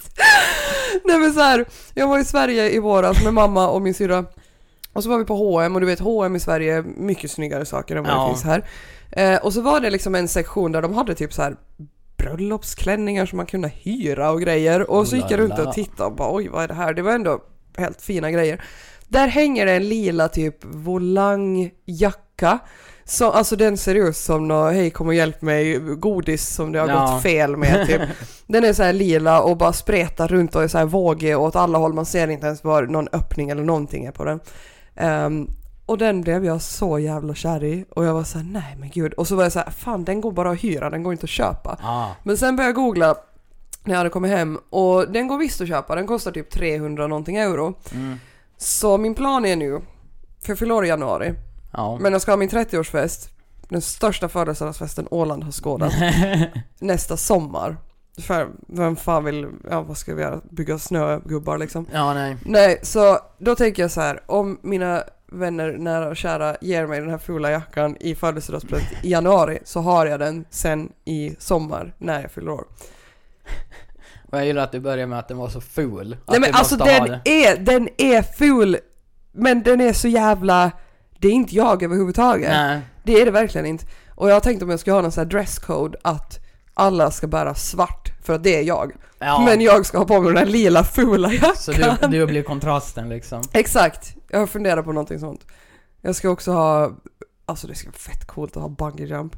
Nej 1.05 1.19
men 1.19 1.33
så 1.33 1.41
här, 1.41 1.65
jag 1.95 2.09
var 2.09 2.19
i 2.19 2.25
Sverige 2.25 2.71
i 2.71 2.79
våras 2.79 3.25
med 3.25 3.35
mamma 3.35 3.69
och 3.69 3.83
min 3.83 3.95
syrra. 3.95 4.25
Och 4.93 5.03
så 5.03 5.09
var 5.09 5.19
vi 5.19 5.25
på 5.25 5.35
H&M 5.35 5.75
och 5.75 5.81
du 5.81 5.87
vet 5.87 6.01
H&M 6.01 6.37
i 6.37 6.41
Sverige 6.41 6.83
mycket 6.83 7.31
snyggare 7.31 7.65
saker 7.65 7.97
än 7.97 8.05
vad 8.05 8.13
Ja. 8.13 8.23
det 8.23 8.29
finns 8.29 8.45
här. 8.45 8.65
Eh, 9.11 9.45
och 9.45 9.53
så 9.53 9.61
var 9.61 9.81
det 9.81 9.91
liksom 9.91 10.15
en 10.15 10.29
sektion 10.29 10.73
där 10.73 10.83
de 10.83 10.95
hade 10.95 11.15
typ 11.15 11.33
så 11.33 11.43
här 11.43 11.57
bröllopsklänningar 12.17 13.27
som 13.27 13.37
man 13.37 13.47
kunde 13.47 13.69
hyra 13.69 14.31
och 14.31 14.41
grejer. 14.41 14.91
Och 14.91 15.09
så 15.09 15.17
gick 15.17 15.31
jag 15.31 15.39
runt 15.41 15.59
och 15.59 15.73
tittade 15.73 16.05
och 16.11 16.17
bara 16.17 16.35
oj 16.37 16.49
vad 16.49 16.63
är 16.65 16.69
det 16.69 16.75
här? 16.75 16.95
Det 16.95 17.03
var 17.03 17.13
ändå 17.13 17.41
helt 17.77 18.03
fina 18.03 18.31
grejer. 18.31 18.65
Där 19.09 19.27
hänger 19.29 19.67
det 19.67 19.73
en 19.73 19.89
lila 19.89 20.29
typ 20.29 20.57
volangjacka. 20.65 22.59
Så, 23.05 23.31
alltså 23.31 23.57
den 23.57 23.77
ser 23.77 23.95
ut 23.95 24.17
som 24.17 24.49
nå 24.49 24.65
hej 24.71 24.91
kom 24.91 25.07
och 25.07 25.15
hjälp 25.15 25.43
mig, 25.43 25.79
godis 25.79 26.49
som 26.49 26.73
det 26.73 26.79
har 26.79 26.89
Ja. 26.89 27.07
gått 27.13 27.23
fel 27.23 27.57
med 27.57 27.87
typ. 27.87 28.03
Den 28.47 28.65
är 28.65 28.73
så 28.73 28.83
här 28.83 28.93
lila 28.93 29.43
och 29.43 29.57
bara 29.57 29.73
spretar 29.73 30.29
runt 30.29 30.55
och 30.57 30.63
är 30.63 30.69
så 30.69 30.79
här 30.79 30.85
vågig 30.85 31.39
åt 31.39 31.57
alla 31.57 31.79
håll. 31.79 31.93
Man 31.93 32.07
ser 32.07 32.29
inte 32.29 32.47
ens 32.47 32.65
var 32.65 32.83
någon 32.83 33.09
öppning 33.13 33.51
eller 33.51 33.63
någonting 33.65 34.05
är 34.05 34.13
på 34.13 34.25
den. 34.25 34.41
Ehm, 34.97 35.51
och 35.87 35.99
den 35.99 36.21
blev 36.21 36.45
jag 36.45 36.63
så 36.63 36.99
jävla 36.99 37.35
kär 37.35 37.65
i. 37.65 37.85
Och 37.91 38.05
jag 38.05 38.15
var 38.15 38.25
så 38.25 38.39
här, 38.39 38.47
nej 38.51 38.77
men 38.81 38.91
gud. 38.91 39.13
Och 39.13 39.29
så 39.29 39.37
var 39.37 39.43
jag 39.43 39.53
så 39.53 39.59
här, 39.59 39.71
fan 39.71 40.05
den 40.05 40.21
går 40.21 40.33
bara 40.33 40.51
att 40.51 40.65
hyra, 40.65 40.91
den 40.91 41.03
går 41.03 41.13
inte 41.13 41.25
att 41.25 41.31
köpa. 41.31 41.79
Ah. 41.83 42.09
Men 42.23 42.37
sen 42.37 42.57
började 42.57 42.69
jag 42.69 42.75
googla 42.85 43.15
när 43.85 43.93
jag 43.95 43.99
hade 43.99 44.11
kommit 44.11 44.31
hem 44.31 44.59
och 44.71 45.13
den 45.13 45.29
går 45.29 45.39
visst 45.39 45.61
att 45.61 45.69
köpa, 45.69 45.95
den 45.95 46.07
kostar 46.07 46.31
typ 46.33 46.51
300 46.51 47.07
någonting 47.07 47.37
euro. 47.37 47.75
Mm. 47.95 48.17
Så 48.57 48.99
min 48.99 49.15
plan 49.15 49.45
är 49.45 49.57
nu, 49.57 49.81
för 50.43 50.51
jag 50.51 50.59
fyller 50.59 50.85
i 50.85 50.89
januari, 50.89 51.35
Ja. 51.75 51.99
men 52.01 52.13
jag 52.13 52.23
ska 52.23 52.33
ha 52.33 52.37
min 52.37 52.49
30-årsfest, 52.49 53.29
den 53.69 53.81
största 53.81 54.29
födelsedagsfesten 54.29 55.09
Åland 55.11 55.45
har 55.45 55.53
skådat, 55.53 55.93
nästa 56.79 57.17
sommar. 57.17 57.77
För 58.19 58.49
vem 58.69 58.97
fan 58.97 59.25
vill, 59.25 59.49
ja 59.71 59.83
vad 59.83 59.97
ska 59.97 60.15
vi 60.15 60.23
göra, 60.23 60.41
bygga 60.51 60.79
snögubbar 60.79 61.59
liksom. 61.59 61.87
ja, 61.93 62.15
nej. 62.15 62.37
Nej, 62.45 62.79
så 62.83 63.19
då 63.39 63.55
tänker 63.55 63.83
jag 63.83 63.91
så 63.91 64.01
här, 64.01 64.21
om 64.27 64.59
mina 64.63 65.03
vänner 65.27 65.73
nära 65.73 66.09
och 66.09 66.17
kära 66.17 66.57
ger 66.61 66.87
mig 66.87 67.01
den 67.01 67.11
här 67.11 67.19
fula 67.19 67.51
jackan 67.51 67.97
i 68.01 68.15
födelsedagspresent 68.15 69.05
i 69.05 69.11
januari 69.11 69.59
så 69.65 69.81
har 69.81 70.07
jag 70.07 70.21
den 70.21 70.45
sen 70.51 70.93
i 71.05 71.37
sommar 71.39 71.95
när 71.99 72.21
jag 72.21 72.31
fyller 72.31 72.51
år. 72.51 72.65
Och 74.31 74.39
jag 74.39 74.47
gillar 74.47 74.63
att 74.63 74.73
du 74.73 74.81
börjar 74.81 75.07
med 75.07 75.19
att 75.19 75.29
den 75.29 75.37
var 75.37 75.49
så 75.49 75.61
ful. 75.61 76.17
Nej 76.27 76.41
men 76.41 76.55
alltså 76.55 76.77
den 76.77 77.21
det. 77.25 77.47
är, 77.47 77.57
den 77.57 77.89
är 77.99 78.23
ful, 78.23 78.79
men 79.33 79.63
den 79.63 79.81
är 79.81 79.93
så 79.93 80.09
jävla, 80.09 80.71
det 81.25 81.29
är 81.29 81.33
inte 81.33 81.55
jag 81.55 81.83
överhuvudtaget. 81.83 82.51
Nej. 82.51 82.81
Det 83.03 83.21
är 83.21 83.25
det 83.25 83.31
verkligen 83.31 83.67
inte. 83.67 83.87
Och 84.09 84.29
jag 84.29 84.35
har 84.35 84.41
tänkt 84.41 84.63
om 84.63 84.71
jag 84.71 84.81
ska 84.81 84.93
ha 84.93 85.01
någon 85.01 85.13
sån 85.13 85.25
här 85.25 85.31
dresscode 85.31 85.99
att 86.03 86.39
alla 86.75 87.11
ska 87.11 87.27
bära 87.27 87.55
svart 87.55 88.13
för 88.23 88.33
att 88.33 88.43
det 88.43 88.57
är 88.57 88.63
jag. 88.63 88.93
Ja. 89.19 89.43
Men 89.45 89.61
jag 89.61 89.87
ska 89.87 89.99
ha 89.99 90.05
på 90.05 90.21
mig 90.21 90.33
den 90.33 90.37
här 90.37 90.47
lila 90.47 90.85
fula 90.85 91.33
jackan. 91.33 91.57
Så 91.57 91.73
du, 91.73 92.09
du 92.09 92.27
blir 92.27 92.43
kontrasten 92.43 93.09
liksom. 93.09 93.43
Exakt, 93.53 94.17
jag 94.31 94.39
har 94.39 94.47
funderat 94.47 94.85
på 94.85 94.93
någonting 94.93 95.19
sånt. 95.19 95.47
Jag 96.03 96.17
ska 96.17 96.31
också 96.31 96.53
ha, 96.53 96.93
alltså 97.47 97.67
det 97.67 97.75
ska 97.75 97.89
vara 97.89 97.99
fett 97.99 98.27
coolt 98.27 98.57
att 98.57 98.63
ha 98.63 98.69
bungee 98.69 99.07
jump. 99.07 99.37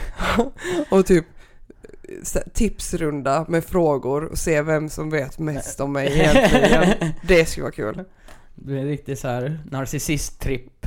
och 0.90 1.06
typ 1.06 1.24
tipsrunda 2.54 3.44
med 3.48 3.64
frågor 3.64 4.24
och 4.24 4.38
se 4.38 4.62
vem 4.62 4.88
som 4.88 5.10
vet 5.10 5.38
mest 5.38 5.80
om 5.80 5.92
mig 5.92 6.18
egentligen. 6.18 7.12
Det 7.22 7.48
skulle 7.48 7.62
vara 7.62 7.72
kul. 7.72 8.04
Det 8.62 8.66
blir 8.66 8.84
riktigt 8.84 9.18
så 9.18 9.28
här 9.28 9.58
narcissist-tripp. 9.70 10.86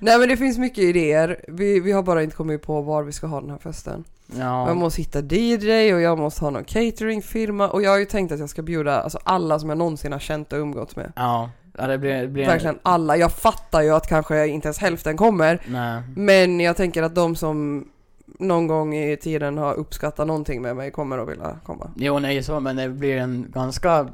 Nej 0.00 0.18
men 0.18 0.28
det 0.28 0.36
finns 0.36 0.58
mycket 0.58 0.84
idéer. 0.84 1.40
Vi, 1.48 1.80
vi 1.80 1.92
har 1.92 2.02
bara 2.02 2.22
inte 2.22 2.36
kommit 2.36 2.62
på 2.62 2.80
var 2.82 3.02
vi 3.02 3.12
ska 3.12 3.26
ha 3.26 3.40
den 3.40 3.50
här 3.50 3.58
festen. 3.58 4.04
Jag 4.36 4.46
Ja. 4.68 4.74
måste 4.74 5.02
hitta 5.02 5.20
DJ 5.20 5.94
och 5.94 6.00
jag 6.00 6.18
måste 6.18 6.44
ha 6.44 6.50
någon 6.50 6.64
cateringfirma 6.64 7.68
och 7.68 7.82
jag 7.82 7.90
har 7.90 7.98
ju 7.98 8.04
tänkt 8.04 8.32
att 8.32 8.38
jag 8.40 8.48
ska 8.48 8.62
bjuda 8.62 9.00
alltså 9.00 9.18
alla 9.24 9.58
som 9.58 9.68
jag 9.68 9.78
någonsin 9.78 10.12
har 10.12 10.18
känt 10.18 10.52
och 10.52 10.58
umgåtts 10.58 10.96
med. 10.96 11.12
Ja. 11.16 11.50
Ja, 11.78 11.86
det 11.86 11.98
blir... 11.98 12.20
Det 12.22 12.28
blir 12.28 12.46
Verkligen 12.46 12.78
alla. 12.82 13.16
Jag 13.16 13.32
fattar 13.32 13.82
ju 13.82 13.90
att 13.90 14.06
kanske 14.06 14.46
inte 14.46 14.66
ens 14.68 14.78
hälften 14.78 15.16
kommer. 15.16 15.62
Nej. 15.68 16.02
Men 16.16 16.60
jag 16.60 16.76
tänker 16.76 17.02
att 17.02 17.14
de 17.14 17.36
som 17.36 17.88
någon 18.38 18.66
gång 18.66 18.94
i 18.96 19.16
tiden 19.16 19.58
har 19.58 19.74
uppskattat 19.74 20.26
någonting 20.26 20.62
med 20.62 20.76
mig 20.76 20.90
kommer 20.90 21.18
att 21.18 21.28
vilja 21.28 21.56
komma. 21.64 21.90
Jo, 21.96 22.18
nej 22.18 22.42
så, 22.42 22.60
men 22.60 22.76
det 22.76 22.88
blir 22.88 23.16
en 23.16 23.46
ganska 23.54 24.08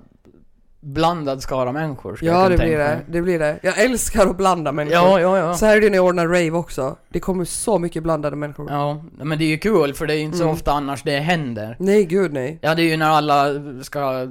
blandad 0.84 1.42
skara 1.42 1.72
människor. 1.72 2.16
skulle 2.16 2.30
Ja 2.30 2.42
jag 2.42 2.50
det 2.50 2.56
kunna 2.56 2.66
blir 2.68 2.76
tänka 2.78 2.90
det. 2.90 2.96
mig. 2.96 3.04
Det 3.08 3.22
blir 3.22 3.38
det. 3.38 3.58
Jag 3.62 3.78
älskar 3.78 4.26
att 4.26 4.36
blanda 4.36 4.72
människor. 4.72 4.96
Ja, 4.98 5.20
ja, 5.20 5.38
ja. 5.38 5.54
Så 5.54 5.66
här 5.66 5.76
är 5.76 5.80
det 5.80 5.90
när 5.90 5.96
jag 5.96 6.04
ordnar 6.06 6.26
rave 6.26 6.50
också. 6.50 6.96
Det 7.08 7.20
kommer 7.20 7.44
så 7.44 7.78
mycket 7.78 8.02
blandade 8.02 8.36
människor. 8.36 8.66
Ja, 8.70 9.04
men 9.16 9.38
det 9.38 9.44
är 9.44 9.48
ju 9.48 9.58
kul 9.58 9.94
för 9.94 10.06
det 10.06 10.14
är 10.14 10.16
ju 10.16 10.22
inte 10.22 10.36
så 10.38 10.42
Mm. 10.44 10.54
ofta 10.54 10.72
annars 10.72 11.02
det 11.02 11.18
händer. 11.18 11.76
Nej 11.78 12.04
gud 12.04 12.32
nej. 12.32 12.58
Ja, 12.62 12.74
det 12.74 12.82
är 12.82 12.86
ju 12.90 12.96
när 12.96 13.10
alla 13.10 13.46
ska 13.82 14.28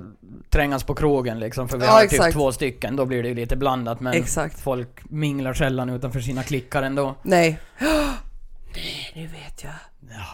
trängas 0.50 0.84
på 0.84 0.96
krogen 0.96 1.40
liksom, 1.40 1.68
för 1.68 1.78
vi 1.78 1.86
Ja, 1.86 1.92
har 1.92 2.02
exakt. 2.04 2.24
typ 2.24 2.34
två 2.34 2.52
stycken, 2.52 2.96
då 2.96 3.06
blir 3.06 3.24
det 3.24 3.30
ju 3.30 3.36
lite 3.36 3.56
blandat 3.56 4.00
men 4.00 4.14
Exakt. 4.14 4.60
folk 4.62 4.90
minglar 5.10 5.54
sällan 5.54 5.90
utanför 5.90 6.20
sina 6.20 6.44
klickar 6.44 6.84
ändå. 6.84 7.16
Nej. 7.24 7.60
Nej, 8.76 9.12
nu 9.16 9.22
vet 9.22 9.64
jag. 9.64 9.72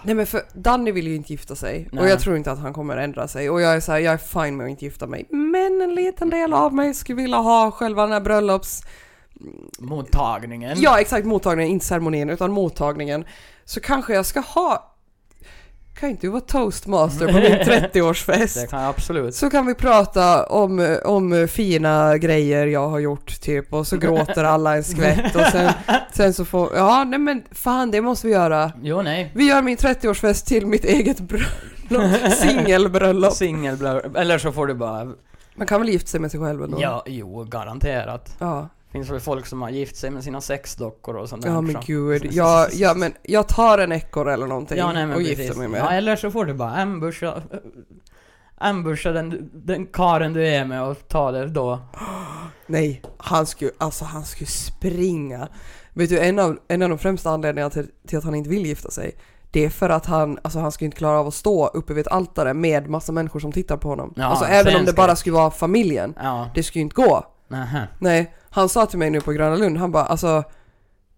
Nej 0.04 0.16
men 0.16 0.28
för 0.28 0.42
Danny 0.54 0.92
vill 0.92 1.08
ju 1.08 1.16
inte 1.16 1.34
gifta 1.34 1.56
sig 1.56 1.90
Nej. 1.92 2.04
och 2.04 2.10
jag 2.10 2.20
tror 2.20 2.38
inte 2.38 2.52
att 2.52 2.60
han 2.60 2.74
kommer 2.74 2.98
ändra 2.98 3.28
sig 3.28 3.50
och 3.50 3.62
jag 3.62 3.76
är 3.76 3.80
så 3.80 3.92
här, 3.92 4.00
jag 4.00 4.14
är 4.14 4.18
fine 4.18 4.58
med 4.58 4.64
att 4.66 4.70
inte 4.70 4.86
gifta 4.86 5.08
mig. 5.08 5.28
Men 5.30 5.82
en 5.82 5.96
liten 5.96 6.30
del 6.30 6.54
av 6.54 6.74
mig 6.74 6.94
skulle 6.94 7.22
vilja 7.22 7.38
ha 7.38 7.72
själva 7.72 8.02
den 8.02 8.12
här 8.12 8.22
bröllops... 8.22 8.82
Mottagningen. 9.80 10.78
Ja 10.82 11.00
exakt, 11.00 11.26
mottagningen, 11.26 11.72
inte 11.72 11.86
ceremonin 11.86 12.30
utan 12.30 12.52
mottagningen. 12.52 13.26
Så 13.66 13.80
kanske 13.80 14.14
jag 14.14 14.26
ska 14.26 14.40
ha 14.40 14.96
kan 16.00 16.10
inte 16.10 16.28
du 16.28 16.32
vara 16.32 16.42
toastmaster 16.42 17.28
på 17.28 17.34
min 17.34 17.44
30-årsfest? 17.44 18.56
Det 18.62 18.68
kan 18.68 18.82
jag 18.82 18.90
absolut. 18.90 19.36
Så 19.36 19.50
kan 19.50 19.66
vi 19.66 19.76
prata 19.76 20.46
om, 20.46 20.98
om 21.06 21.48
fina 21.52 22.18
grejer 22.18 22.68
jag 22.68 22.88
har 22.90 23.00
gjort 23.00 23.42
typ 23.42 23.74
och 23.74 23.88
så 23.88 23.98
gråter 23.98 24.44
alla 24.44 24.76
en 24.76 24.84
skvätt 24.84 25.36
och 25.36 25.46
sen, 25.52 25.72
sen 26.12 26.34
så 26.34 26.46
får, 26.46 26.76
ja 26.76 27.04
nej 27.04 27.20
men 27.20 27.44
fan 27.52 27.92
det 27.92 28.02
måste 28.02 28.28
vi 28.28 28.34
göra. 28.34 28.72
Jo, 28.82 29.02
nej. 29.02 29.32
Vi 29.36 29.48
gör 29.48 29.62
min 29.62 29.78
30-årsfest 29.78 30.46
till 30.48 30.66
mitt 30.66 30.86
eget 30.86 31.20
bröllop, 31.20 32.32
singelbröllop. 32.38 33.34
Singelblur. 33.34 34.18
Eller 34.18 34.38
så 34.38 34.52
får 34.52 34.68
du 34.68 34.74
bara... 34.74 35.14
Man 35.56 35.68
kan 35.68 35.82
väl 35.82 35.90
gifta 35.90 36.08
sig 36.08 36.20
med 36.20 36.32
sig 36.32 36.40
själv 36.40 36.64
ändå? 36.64 36.82
Ja, 36.82 37.04
jo, 37.06 37.44
garanterat. 37.44 38.36
Ja, 38.40 38.70
Finns 38.92 39.10
väl 39.10 39.20
folk 39.20 39.46
som 39.46 39.62
har 39.62 39.70
gift 39.70 39.96
sig 39.96 40.10
med 40.12 40.24
sina 40.24 40.42
sexdockor 40.42 41.16
och 41.16 41.30
sånt 41.30 41.42
där. 41.44 41.50
ja 41.50 41.62
men 41.62 41.74
så- 41.74 41.82
gud. 41.86 42.28
Ja, 42.32 42.68
ja 42.74 42.94
men 42.94 43.14
jag 43.24 43.48
tar 43.48 43.78
en 43.78 43.92
ekorre 43.92 44.34
eller 44.34 44.48
någonting 44.48 44.78
Ja, 44.78 44.92
nej, 44.94 45.16
och 45.16 45.22
gifter 45.22 45.56
mig 45.60 45.68
med. 45.68 45.80
Ja, 45.82 45.90
eller 45.92 46.16
så 46.16 46.32
får 46.32 46.46
du 46.46 46.54
bara 46.54 46.72
ambusha... 46.72 47.42
Ambusha 48.62 49.12
den, 49.12 49.50
den 49.54 49.86
karen 49.86 50.34
du 50.34 50.48
är 50.48 50.66
med 50.66 50.84
och 50.84 51.08
ta 51.08 51.32
det 51.32 51.48
då. 51.48 51.80
Nej, 52.68 53.02
han 53.18 53.46
skulle, 53.46 53.72
alltså 53.78 54.06
han 54.06 54.26
skulle 54.26 54.48
springa. 54.48 55.48
Vet 55.94 56.10
du, 56.10 56.20
en 56.20 56.40
av, 56.40 56.60
en 56.68 56.82
av 56.82 56.90
de 56.90 56.98
främsta 56.98 57.30
anledningarna 57.30 57.70
till, 57.70 57.88
till 58.08 58.18
att 58.18 58.24
han 58.24 58.36
inte 58.36 58.50
vill 58.50 58.66
gifta 58.66 58.92
sig, 58.92 59.16
det 59.52 59.66
är 59.66 59.70
för 59.70 59.90
att 59.90 60.06
han, 60.06 60.40
alltså 60.42 60.60
han 60.60 60.72
skulle 60.72 60.86
inte 60.86 60.98
klara 60.98 61.20
av 61.20 61.28
att 61.28 61.34
stå 61.34 61.68
uppe 61.68 61.94
vid 61.94 62.02
ett 62.08 62.12
altare 62.14 62.54
med 62.54 62.90
massa 62.90 63.12
människor 63.12 63.40
som 63.40 63.52
tittar 63.52 63.78
på 63.78 63.90
honom. 63.90 64.14
Ja, 64.16 64.26
alltså 64.26 64.46
även 64.46 64.76
om 64.76 64.86
det 64.86 64.94
bara 64.94 65.16
skulle 65.16 65.36
vara 65.36 65.52
familjen. 65.52 66.14
Ja. 66.22 66.50
Det 66.56 66.64
skulle 66.64 66.80
ju 66.80 66.84
inte 66.84 66.96
gå. 66.96 67.26
Nähä. 67.48 67.88
Nej, 68.00 68.34
han 68.50 68.70
sa 68.70 68.86
till 68.86 69.00
mig 69.00 69.10
nu 69.10 69.22
på 69.22 69.32
Gröna 69.32 69.56
Lund, 69.56 69.78
han 69.78 69.92
bara 69.92 70.06
alltså 70.06 70.44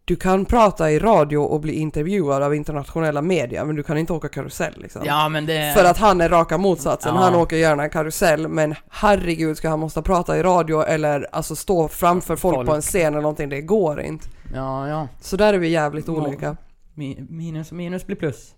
du 0.06 0.16
kan 0.16 0.46
prata 0.46 0.92
i 0.92 1.00
radio 1.00 1.38
och 1.38 1.60
bli 1.62 1.74
intervjuad 1.74 2.44
av 2.44 2.56
internationella 2.56 3.22
media 3.22 3.66
men 3.66 3.76
du 3.76 3.84
kan 3.84 3.98
inte 3.98 4.14
åka 4.14 4.30
karusell 4.30 4.74
liksom. 4.78 5.02
Ja, 5.06 5.30
men 5.30 5.46
det... 5.46 5.74
För 5.78 5.86
att 5.86 5.98
han 5.98 6.22
är 6.22 6.30
raka 6.30 6.58
motsatsen. 6.58 7.16
Ja. 7.16 7.22
Han 7.22 7.36
åker 7.36 7.56
gärna 7.58 7.90
karusell 7.90 8.48
men 8.48 8.76
herregud 8.90 9.58
ska 9.58 9.70
han 9.70 9.80
måste 9.80 10.02
prata 10.02 10.38
i 10.38 10.44
radio 10.44 10.82
eller 10.84 11.28
alltså 11.32 11.56
stå 11.56 11.88
framför 11.88 12.36
folk, 12.36 12.56
Folk. 12.56 12.70
på 12.70 12.76
en 12.76 12.82
scen 12.82 13.14
eller 13.14 13.22
någonting, 13.22 13.50
det 13.50 13.62
går 13.62 14.02
inte. 14.02 14.28
Ja, 14.54 14.88
ja. 14.88 15.08
Så 15.22 15.38
där 15.38 15.54
är 15.54 15.58
vi 15.58 15.68
jävligt 15.68 16.10
olika. 16.10 16.58
Mi- 16.96 17.28
Minus 17.30 17.72
minus 17.72 18.06
blir 18.06 18.16
plus. 18.18 18.54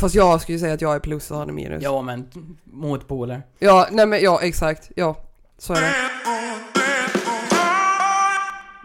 Fast 0.00 0.14
jag 0.14 0.40
skulle 0.40 0.56
ju 0.56 0.60
säga 0.60 0.74
att 0.74 0.80
jag 0.80 0.94
är 0.94 1.00
plus 1.00 1.30
och 1.30 1.38
han 1.38 1.48
är 1.48 1.52
minus. 1.52 1.82
Ja, 1.82 2.02
men 2.02 2.28
motpoler. 2.64 3.42
Ja, 3.58 3.86
nej 3.90 4.06
men 4.06 4.20
ja 4.22 4.40
exakt, 4.42 4.90
ja. 4.96 5.16
Så 5.58 5.74
är 5.74 5.80
det. 5.80 5.94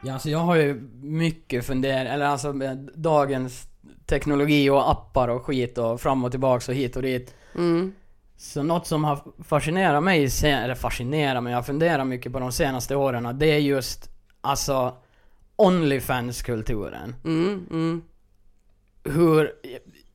Ja, 0.04 0.14
alltså 0.14 0.30
jag 0.30 0.40
har 0.40 0.56
ju 0.56 0.90
mycket 1.02 1.66
funderat, 1.66 2.08
eller 2.08 2.26
alltså 2.26 2.54
med 2.54 2.92
dagens 2.96 3.68
teknologi 4.06 4.70
och 4.70 4.92
appar 4.92 5.28
och 5.28 5.46
skit 5.46 5.78
och 5.78 6.02
fram 6.02 6.24
och 6.24 6.32
tillbaks 6.32 6.70
och 6.70 6.76
hit 6.76 6.96
och 6.96 7.02
dit. 7.02 7.36
Mm. 7.56 7.94
Så 8.38 8.64
något 8.64 8.88
som 8.88 9.04
har 9.04 9.20
fascinerat 9.44 10.04
mig, 10.04 10.30
eller 10.44 10.76
fascinerat 10.76 11.44
mig, 11.44 11.52
jag 11.52 11.58
har 11.58 11.64
funderat 11.64 12.08
mycket 12.08 12.34
på 12.34 12.40
de 12.40 12.52
senaste 12.52 12.96
åren, 12.96 13.40
det 13.40 13.46
är 13.46 13.60
just 13.60 14.10
alltså 14.42 14.94
Onlyfans-kulturen. 15.56 17.16
Mm, 17.24 17.66
mm. 17.72 18.02
Hur... 19.04 19.52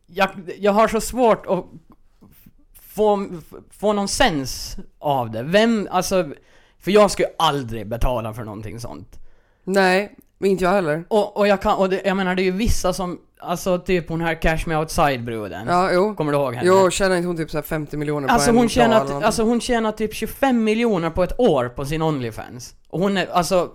Jag, 0.07 0.31
jag 0.59 0.73
har 0.73 0.89
så 0.89 1.01
svårt 1.01 1.47
att 1.47 1.65
få, 2.81 3.29
få 3.71 3.93
någon 3.93 4.09
sens 4.09 4.77
av 4.99 5.31
det. 5.31 5.43
Vem, 5.43 5.89
alltså... 5.91 6.33
För 6.87 6.91
jag 6.91 7.11
skulle 7.11 7.29
aldrig 7.39 7.89
betala 7.89 8.35
för 8.35 8.45
någonting 8.45 8.81
sånt. 8.81 9.19
Nej, 9.65 10.17
inte 10.41 10.65
jag 10.65 10.71
heller. 10.71 11.05
Och, 11.09 11.37
och 11.37 11.49
jag 11.49 11.63
kan, 11.63 11.79
och 11.79 11.89
det, 11.89 12.03
jag 12.05 12.17
menar 12.17 12.35
det 12.35 12.43
är 12.43 12.45
ju 12.45 12.51
vissa 12.51 12.93
som, 12.93 13.19
alltså 13.41 13.79
typ 13.79 14.09
hon 14.09 14.21
här 14.21 14.43
Cash 14.43 14.59
Me 14.67 14.77
Outside-bruden. 14.77 15.67
Ja, 15.69 15.93
jo. 15.93 16.15
Kommer 16.15 16.33
du 16.33 16.39
ihåg 16.39 16.55
henne? 16.55 16.69
Jo, 16.69 16.91
tjänar 16.91 17.17
inte 17.17 17.27
hon 17.27 17.37
typ 17.37 17.51
så 17.51 17.57
här 17.57 17.63
50 17.63 17.97
miljoner 17.97 18.29
Alltså 18.29 18.47
på 18.47 18.51
en 18.51 18.57
hon, 18.57 18.65
dag 18.65 18.71
tjänar, 18.71 18.99
någonting? 18.99 19.23
alltså 19.23 19.43
hon 19.43 19.61
tjänar 19.61 19.93
typ 19.93 20.15
25 20.15 20.65
miljoner 20.65 21.11
på 21.11 21.23
ett 21.23 21.41
år 21.41 21.69
på 21.69 21.85
sin 21.85 22.03
Onlyfans. 22.03 22.75
Och 22.89 23.01
hon 23.01 23.17
är, 23.17 23.27
alltså, 23.33 23.71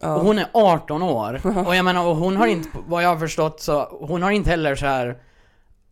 ja. 0.00 0.18
hon 0.18 0.38
är 0.38 0.46
18 0.52 1.02
år. 1.02 1.40
Och 1.66 1.76
jag 1.76 1.84
menar, 1.84 2.06
och 2.06 2.16
hon 2.16 2.36
har 2.36 2.46
inte, 2.46 2.68
vad 2.88 3.02
jag 3.02 3.08
har 3.08 3.18
förstått 3.18 3.60
så, 3.60 3.98
hon 4.00 4.22
har 4.22 4.30
inte 4.30 4.50
heller 4.50 4.74
så 4.74 4.86
här 4.86 5.16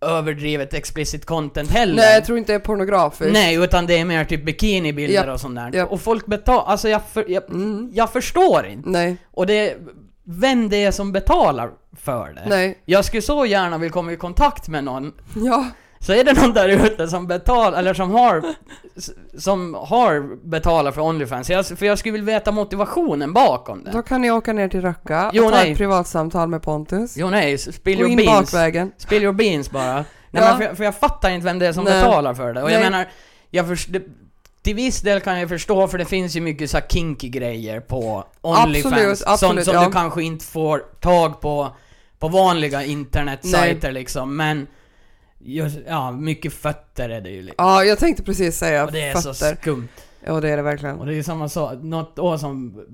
överdrivet 0.01 0.75
explicit 0.75 1.27
content 1.27 1.71
heller. 1.71 1.95
Nej, 1.95 2.15
jag 2.15 2.25
tror 2.25 2.39
inte 2.39 2.53
det 2.53 2.57
är 2.57 2.61
pornografiskt. 2.61 3.33
Nej, 3.33 3.55
utan 3.55 3.87
det 3.87 3.99
är 3.99 4.05
mer 4.05 4.25
typ 4.25 4.45
bikinibilder 4.45 5.15
Japp, 5.15 5.29
och 5.35 5.41
sånt 5.41 5.57
där. 5.57 5.73
japp. 5.75 5.91
Och 5.93 6.01
folk 6.01 6.27
betalar, 6.27 6.65
alltså 6.67 6.89
jag, 6.89 7.03
för, 7.13 7.25
jag, 7.31 7.51
Mm. 7.51 7.91
jag 7.95 8.13
förstår 8.13 8.67
inte. 8.67 8.89
Nej, 8.89 9.17
Och 9.31 9.47
det 9.47 9.77
vem 10.31 10.69
det 10.69 10.85
är 10.85 10.91
som 10.91 11.13
betalar 11.13 11.71
för 11.97 12.29
det. 12.35 12.43
nej. 12.49 12.79
Jag 12.85 13.05
skulle 13.05 13.23
så 13.23 13.47
gärna 13.47 13.79
vilja 13.79 13.93
komma 13.93 14.13
i 14.13 14.17
kontakt 14.17 14.69
med 14.69 14.85
någon. 14.85 15.13
Ja, 15.45 15.67
Så 16.01 16.13
är 16.13 16.25
det 16.25 16.33
någon 16.33 16.53
där 16.53 16.69
ute 16.69 17.09
som 17.09 17.27
betalar, 17.27 17.79
eller 17.79 17.95
som 17.95 18.11
har, 18.11 18.43
som 19.39 19.75
har 19.75 20.37
betalat 20.49 20.95
för 20.95 21.03
Onlyfans. 21.03 21.51
Jag, 21.51 21.67
för 21.67 21.87
jag 21.87 21.99
skulle 21.99 22.13
vilja 22.13 22.27
veta 22.39 22.51
motivationen 22.53 23.33
bakom 23.33 23.85
det. 23.85 23.91
då 23.91 24.03
kan 24.03 24.23
ni 24.23 24.31
åka 24.31 24.53
ner 24.53 24.69
till 24.69 24.81
Röcka 24.81 25.31
Jo, 25.35 25.45
och 25.45 25.51
ta 25.53 25.57
nej. 25.57 25.73
ett 25.73 25.79
privatsamtal 25.79 26.49
med 26.49 26.63
Pontus. 26.63 27.17
Jo 27.17 27.31
nej, 27.31 27.59
spill 27.59 27.97
Gå 27.97 28.01
your 28.03 28.11
in 28.11 28.17
beans. 28.17 28.53
bakvägen. 28.53 28.93
Spill 28.99 29.23
your 29.23 29.33
beans 29.33 29.71
bara. 29.71 29.95
Nej 29.95 30.05
Ja. 30.31 30.41
men 30.49 30.57
för, 30.59 30.65
jag- 30.65 30.77
för 30.77 30.85
jag 30.85 30.95
fattar 30.95 31.31
inte 31.31 31.45
vem 31.45 31.59
det 31.59 31.67
är 31.67 31.73
som 31.73 31.85
Nej. 31.85 32.03
betalar 32.03 32.35
för 32.35 32.53
det. 32.55 32.63
Och 32.63 32.71
jag 32.71 32.81
Nej. 32.81 32.91
menar, 32.91 33.09
jag 33.51 33.69
förs- 33.69 33.87
det, 33.87 34.03
till 34.63 34.75
viss 34.75 35.01
del 35.01 35.21
kan 35.21 35.41
jag 35.41 35.49
förstå 35.49 35.89
för 35.89 35.99
det 35.99 36.05
finns 36.05 36.37
ju 36.37 36.41
mycket 36.41 36.71
så 36.71 36.79
kinky 36.89 37.29
grejer 37.29 37.81
på 37.81 38.25
Onlyfans. 38.41 38.93
Absolut, 38.95 39.23
absolut, 39.27 39.65
som 39.65 39.73
som 39.75 39.75
ja. 39.83 39.87
du 39.87 39.93
kanske 39.93 40.23
inte 40.23 40.45
får 40.45 40.79
tag 41.01 41.41
på 41.41 41.77
på 42.19 42.29
vanliga 42.29 42.85
internetsajter 42.85 43.93
liksom. 43.93 44.37
Men 44.37 44.67
ja, 45.87 46.11
mycket 46.11 46.53
fötter 46.53 47.09
är 47.09 47.21
det 47.21 47.31
ju 47.31 47.43
liksom. 47.43 47.67
Ja, 47.67 47.85
jag 47.85 47.99
tänkte 47.99 48.23
precis 48.23 48.59
säga 48.59 48.85
Och 48.85 48.93
det 48.93 49.03
är 49.03 49.15
så 49.15 49.35
fötter. 49.35 49.57
skumt. 49.61 49.89
Ja, 50.25 50.41
det 50.41 50.51
är 50.51 50.57
det 50.57 50.63
verkligen. 50.63 50.99
Och 50.99 51.07
det 51.07 51.13
är 51.13 51.17
ju 51.17 51.23
samma 51.23 51.49
sak, 51.49 51.79
något 51.83 52.19
år 52.19 52.37
som 52.37 52.85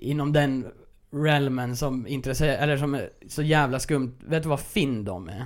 inom 0.00 0.32
den 0.32 0.66
realmen 1.12 1.76
som 1.76 2.06
intresserar, 2.06 2.62
eller 2.62 2.76
som 2.76 2.94
är 2.94 3.10
så 3.28 3.42
jävla 3.42 3.80
skumt. 3.80 4.14
Vet 4.20 4.42
du 4.42 4.48
vad 4.48 4.60
Findom 4.60 5.28
är? 5.28 5.44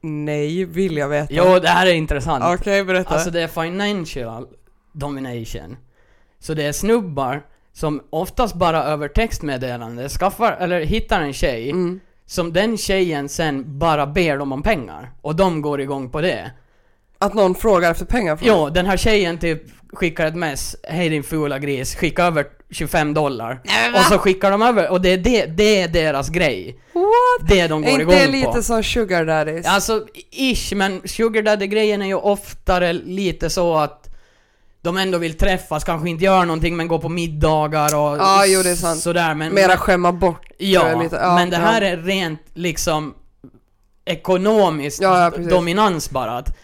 Nej, 0.00 0.64
vill 0.64 0.96
jag 0.96 1.08
veta. 1.08 1.34
Jo, 1.34 1.58
det 1.58 1.68
här 1.68 1.86
är 1.86 1.92
intressant. 1.92 2.44
Okej, 2.60 2.84
berätta. 2.84 3.14
Alltså 3.14 3.30
det 3.30 3.42
är 3.42 3.48
financial 3.48 4.46
domination. 4.92 5.76
Så 6.38 6.54
det 6.54 6.62
är 6.62 6.72
snubbar 6.72 7.42
som 7.72 8.02
oftast 8.10 8.54
bara 8.54 8.84
över 8.84 9.08
textmeddelande 9.08 10.08
skaffar, 10.08 10.52
eller 10.52 10.80
hittar 10.80 11.20
en 11.20 11.32
tjej 11.32 11.70
mm. 11.70 12.00
Som 12.26 12.52
den 12.52 12.76
tjejen 12.78 13.28
sen 13.28 13.78
bara 13.78 14.06
ber 14.06 14.38
dem 14.38 14.52
om 14.52 14.62
pengar. 14.62 15.10
Och 15.22 15.36
de 15.36 15.62
går 15.62 15.80
igång 15.80 16.10
på 16.10 16.20
det. 16.20 16.50
Att 17.18 17.34
någon 17.34 17.54
frågar 17.54 17.90
efter 17.90 18.04
pengar 18.04 18.36
från 18.36 18.48
Jo, 18.48 18.68
den 18.70 18.86
här 18.86 18.96
tjejen 18.96 19.38
typ 19.38 19.62
skickar 19.92 20.26
ett 20.26 20.36
mess, 20.36 20.76
hej 20.82 21.08
din 21.08 21.22
fula 21.22 21.58
gris, 21.58 21.94
skicka 21.94 22.24
över 22.24 22.46
25 22.70 23.14
dollar. 23.14 23.60
Och 23.94 24.00
så 24.00 24.18
skickar 24.18 24.50
de 24.50 24.62
över, 24.62 24.90
och 24.90 25.00
det 25.00 25.08
är, 25.12 25.18
det, 25.18 25.46
det 25.46 25.80
är 25.80 25.88
deras 25.88 26.28
grej. 26.28 26.78
What? 26.92 27.48
Det 27.48 27.66
de 27.66 27.84
Är 27.84 27.90
går 27.90 28.00
inte 28.00 28.14
det 28.16 28.22
igång 28.22 28.32
lite 28.32 28.52
på. 28.52 28.62
som 28.62 28.82
sugar 28.82 29.24
daddies? 29.24 29.66
Alltså, 29.66 30.06
ish, 30.30 30.72
men 30.74 31.00
sugar 31.04 31.42
daddy-grejen 31.42 32.02
är 32.02 32.06
ju 32.06 32.14
oftare 32.14 32.92
lite 32.92 33.50
så 33.50 33.74
att 33.76 34.15
de 34.86 34.96
ändå 34.96 35.18
vill 35.18 35.38
träffas, 35.38 35.84
kanske 35.84 36.08
inte 36.10 36.24
gör 36.24 36.44
någonting 36.44 36.76
men 36.76 36.88
går 36.88 36.98
på 36.98 37.08
middagar 37.08 37.96
och 37.96 38.18
Ja, 38.18 38.44
jo, 38.46 38.62
det 38.62 38.70
är 38.70 38.74
sant. 38.74 39.00
sådär 39.00 39.34
men... 39.34 39.54
Mera 39.54 39.76
skämma 39.76 40.12
bort 40.12 40.46
Ja, 40.58 41.02
lite. 41.02 41.16
Ja, 41.16 41.34
men 41.34 41.50
det 41.50 41.56
här 41.56 41.82
ja. 41.82 41.88
är 41.88 41.96
rent 41.96 42.40
liksom 42.54 43.14
ekonomiskt 44.04 45.02
Ja, 45.02 45.32
ja, 45.36 45.50
dominans 45.50 46.10
bara 46.10 46.38
att 46.38 46.56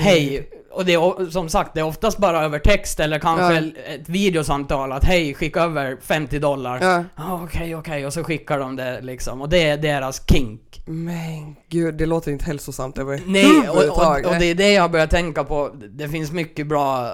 hej, 0.00 0.48
och 0.72 0.84
det 0.84 0.94
är 0.94 1.30
som 1.30 1.48
sagt 1.48 1.74
det 1.74 1.80
är 1.80 1.84
oftast 1.84 2.18
bara 2.18 2.44
över 2.44 2.58
text 2.58 3.00
eller 3.00 3.18
kanske 3.18 3.54
Ja. 3.54 3.94
ett 3.94 4.08
videosamtal 4.08 4.92
att 4.92 5.04
hej, 5.04 5.34
skicka 5.34 5.60
över 5.62 5.96
50 6.02 6.38
dollar. 6.38 6.78
Ja. 6.82 7.04
Ah, 7.14 7.40
Okej, 7.44 7.74
okej, 7.76 8.06
och 8.06 8.12
så 8.12 8.24
skickar 8.24 8.58
de 8.58 8.76
det 8.76 9.00
liksom 9.00 9.40
och 9.42 9.48
det 9.48 9.68
är 9.68 9.76
deras 9.76 10.22
kink. 10.30 10.82
Men 10.86 11.56
gud, 11.68 11.94
det 11.94 12.06
låter 12.06 12.32
inte 12.32 12.44
hälsosamt 12.44 12.96
Nej, 12.96 13.04
och, 13.06 13.14
överhuvudtaget. 13.14 14.26
och, 14.26 14.32
och 14.32 14.38
det 14.38 14.46
är 14.46 14.54
det 14.54 14.72
jag 14.72 14.90
börjar 14.90 15.06
tänka 15.06 15.44
på. 15.44 15.70
Det 15.90 16.08
finns 16.08 16.32
mycket 16.32 16.66
bra 16.66 17.06
eh, 17.06 17.12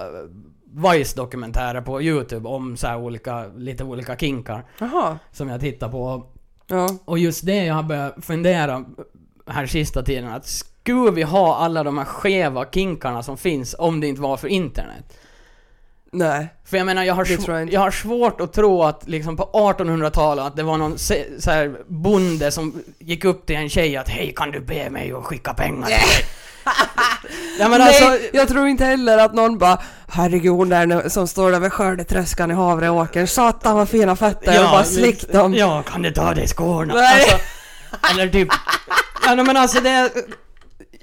Vice-dokumentärer 0.93 1.81
på 1.81 2.01
YouTube 2.01 2.49
om 2.49 2.77
så 2.77 2.87
här 2.87 2.97
olika, 2.97 3.45
lite 3.47 3.83
olika 3.83 4.15
kinkar 4.17 4.65
Jaha. 4.79 5.19
som 5.31 5.49
jag 5.49 5.59
tittar 5.59 5.89
på. 5.89 6.25
Ja. 6.67 6.89
Och 7.05 7.19
just 7.19 7.45
det 7.45 7.65
jag 7.65 7.75
har 7.75 7.83
börjat 7.83 8.15
fundera 8.21 8.85
här 9.47 9.65
sista 9.65 10.03
tiden 10.03 10.27
att 10.27 10.47
skulle 10.87 11.11
vi 11.11 11.23
ha 11.23 11.55
alla 11.57 11.83
de 11.83 11.97
här 11.97 12.05
skeva 12.05 12.65
kinkarna 12.65 13.23
som 13.23 13.37
finns 13.37 13.75
om 13.79 13.99
det 13.99 14.07
inte 14.07 14.21
var 14.21 14.37
för 14.37 14.47
internet? 14.47 15.17
Nej. 16.11 16.47
För 16.65 16.77
jag 16.77 16.85
menar, 16.85 17.03
jag 17.03 17.13
har, 17.13 17.25
sv- 17.25 17.59
jag 17.59 17.73
jag 17.73 17.79
har 17.79 17.91
svårt 17.91 18.41
att 18.41 18.53
tro 18.53 18.83
att 18.83 19.07
liksom 19.07 19.37
på 19.37 19.43
1800-talet 19.53 20.45
att 20.45 20.55
det 20.55 20.63
var 20.63 20.77
någon 20.77 20.97
se- 20.97 21.41
så 21.41 21.51
här 21.51 21.75
bonde 21.87 22.51
som 22.51 22.81
gick 22.99 23.25
upp 23.25 23.45
till 23.45 23.55
en 23.55 23.69
tjej 23.69 23.97
att 23.97 24.09
Hej, 24.09 24.33
kan 24.35 24.51
du 24.51 24.59
be 24.59 24.89
mig 24.89 25.11
att 25.13 25.23
skicka 25.23 25.53
pengar 25.53 25.85
till 25.85 25.95
dig? 25.95 26.25
ja, 27.59 27.69
men 27.69 27.79
Nej, 27.79 27.87
alltså, 27.87 28.27
jag 28.33 28.47
tror 28.47 28.67
inte 28.67 28.85
heller 28.85 29.17
att 29.17 29.33
någon 29.33 29.57
bara 29.57 29.81
Herregud 30.07 30.51
hon 30.51 30.69
där 30.69 31.09
som 31.09 31.27
står 31.27 31.51
där 31.51 31.59
vid 31.59 31.73
skördetröskan 31.73 32.51
i 32.51 32.53
Havreåkern, 32.53 33.27
satan 33.27 33.75
vad 33.75 33.89
fina 33.89 34.15
fötter, 34.15 34.63
och 34.63 34.69
bara 34.69 34.83
slick 34.83 35.31
dem. 35.31 35.53
Ja, 35.53 35.83
kan 35.83 36.01
du 36.01 36.11
ta 36.11 36.33
dig 36.33 36.47
skorna? 36.47 36.93
Nej. 36.93 37.21
Alltså, 37.21 37.37
eller 38.11 38.27
typ, 38.29 38.47
Ja, 39.25 39.35
nej, 39.35 39.45
men 39.45 39.57
alltså 39.57 39.81
det... 39.81 40.11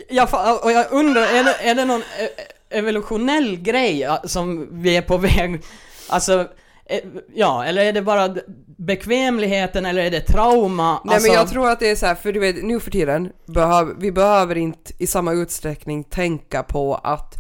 Jag, 0.09 0.29
och 0.65 0.73
jag 0.73 0.87
undrar, 0.91 1.23
är 1.23 1.45
det, 1.45 1.71
är 1.71 1.75
det 1.75 1.85
någon 1.85 2.01
e- 2.01 2.43
evolutionell 2.71 3.57
grej 3.57 4.09
som 4.25 4.69
vi 4.83 4.97
är 4.97 5.03
på 5.03 5.17
väg... 5.17 5.63
Alltså... 6.09 6.49
eh, 6.87 7.01
Ja, 7.35 7.65
eller 7.65 7.85
är 7.85 7.93
det 7.93 8.03
bara 8.03 8.37
bekvämligheten 8.77 9.87
eller 9.87 10.03
är 10.05 10.11
det 10.11 10.21
trauma? 10.21 11.01
Nej 11.05 11.15
alltså, 11.15 11.29
men 11.29 11.37
jag 11.39 11.49
tror 11.49 11.71
att 11.71 11.81
det 11.81 11.91
är 11.91 11.97
så 11.97 12.07
här, 12.07 12.15
för 12.15 12.33
du 12.33 12.41
vet 12.41 12.65
nu 12.65 12.81
för 12.81 12.91
tiden, 12.91 13.33
behöv, 13.47 13.95
vi 13.99 14.13
behöver 14.13 14.57
inte 14.57 14.93
i 14.99 15.07
samma 15.07 15.33
utsträckning 15.33 16.05
tänka 16.05 16.63
på 16.63 16.95
att 16.95 17.35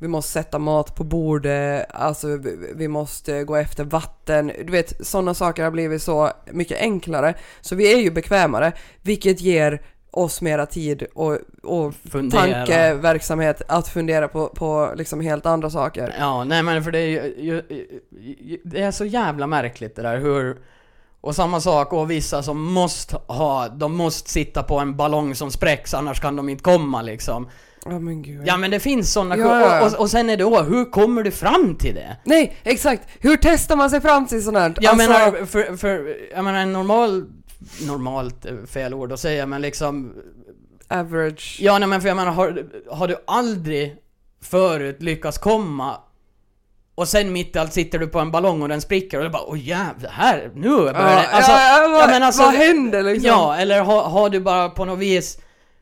vi 0.00 0.08
måste 0.08 0.32
sätta 0.32 0.58
mat 0.58 0.94
på 0.94 1.04
bordet, 1.04 1.86
alltså 1.90 2.26
vi, 2.36 2.56
vi 2.74 2.88
måste 2.88 3.44
gå 3.44 3.56
efter 3.56 3.84
vatten, 3.84 4.52
du 4.64 4.72
vet 4.72 5.06
sådana 5.06 5.34
saker 5.34 5.64
har 5.64 5.70
blivit 5.70 6.02
så 6.02 6.30
mycket 6.52 6.80
enklare. 6.80 7.34
Så 7.60 7.74
vi 7.74 7.92
är 7.94 7.98
ju 7.98 8.10
bekvämare, 8.10 8.72
vilket 9.02 9.40
ger 9.40 9.82
oss 10.10 10.40
mera 10.42 10.66
tid 10.66 11.02
och, 11.14 11.38
och 11.62 11.94
Fundera. 12.10 12.40
tankeverksamhet 12.40 13.62
att 13.68 13.88
fundera 13.88 14.28
på, 14.28 14.46
på 14.48 14.92
liksom 14.96 15.20
helt 15.20 15.46
andra 15.46 15.70
saker. 15.70 16.14
Ja, 16.18 16.44
nej 16.44 16.62
men 16.62 16.84
för 16.84 16.90
det 16.90 16.98
är 16.98 17.08
ju, 17.38 17.62
ju, 18.40 18.58
det 18.64 18.82
är 18.82 18.90
så 18.90 19.04
jävla 19.04 19.46
märkligt 19.46 19.96
det 19.96 20.02
där 20.02 20.18
hur... 20.18 20.56
Och 21.20 21.34
samma 21.34 21.60
sak, 21.60 21.92
och 21.92 22.10
vissa 22.10 22.42
som 22.42 22.62
måste 22.62 23.16
ha, 23.26 23.68
de 23.68 23.96
måste 23.96 24.30
sitta 24.30 24.62
på 24.62 24.78
en 24.78 24.96
ballong 24.96 25.34
som 25.34 25.50
spräcks 25.50 25.94
annars 25.94 26.20
kan 26.20 26.36
de 26.36 26.48
inte 26.48 26.62
komma 26.62 27.02
liksom. 27.02 27.48
Ja 27.84 27.98
men 27.98 28.22
gud. 28.22 28.42
Ja 28.46 28.56
men 28.56 28.70
det 28.70 28.80
finns 28.80 29.12
sådana 29.12 29.36
Ja, 29.36 29.60
ja, 29.60 29.86
och, 29.86 30.00
och 30.00 30.10
sen 30.10 30.30
är 30.30 30.36
det 30.36 30.42
då, 30.44 30.62
hur 30.62 30.84
kommer 30.90 31.22
du 31.22 31.30
fram 31.30 31.76
till 31.80 31.94
det? 31.94 32.16
Nej, 32.24 32.56
exakt! 32.62 33.08
Hur 33.20 33.36
testar 33.42 33.76
man 33.76 33.90
sig 33.90 34.00
fram 34.00 34.26
till 34.26 34.44
sånt 34.44 34.56
här? 34.56 34.74
Jag 34.80 34.90
Alltså- 34.90 35.08
menar, 35.08 35.46
för, 35.46 35.76
för, 35.76 36.16
jag 36.34 36.44
menar 36.44 36.58
en 36.58 36.72
normal, 36.72 37.24
normalt 37.86 38.44
är 38.44 38.66
fel 38.66 38.94
ord 38.94 39.12
att 39.12 39.20
säga 39.20 39.46
men 39.46 39.62
liksom 39.62 40.14
average. 40.88 41.56
Ja 41.60 41.78
nej 41.78 41.88
men 41.88 42.00
för 42.00 42.08
jag 42.08 42.16
menar, 42.16 42.32
har, 42.32 42.66
har 42.90 43.08
du 43.08 43.16
aldrig 43.26 43.96
förut 44.40 45.02
lyckats 45.02 45.38
komma 45.38 46.00
och 46.94 47.08
sen 47.08 47.32
mitt 47.32 47.56
i 47.56 47.58
allt 47.58 47.72
sitter 47.72 47.98
du 47.98 48.06
på 48.06 48.18
en 48.18 48.30
ballong 48.30 48.62
och 48.62 48.68
den 48.68 48.80
spricker 48.80 49.18
och 49.18 49.24
du 49.24 49.30
bara 49.30 49.42
åh 49.46 49.58
jävlar, 49.58 50.10
här, 50.10 50.50
nu 50.54 50.68
börjar 50.68 50.92
det... 50.92 51.28
Alltså, 51.28 51.52
ja, 51.52 51.82
ja, 51.82 51.88
vad, 51.88 52.10
ja, 52.10 52.26
alltså- 52.26 52.42
vad 52.42 52.54
händer 52.54 53.02
liksom? 53.02 53.28
ja, 53.28 53.56
eller 53.56 53.80
har, 53.80 54.02
har 54.02 54.30
du 54.30 54.40
bara 54.40 54.68
på 54.68 54.84
något 54.84 54.98
vis 54.98 55.38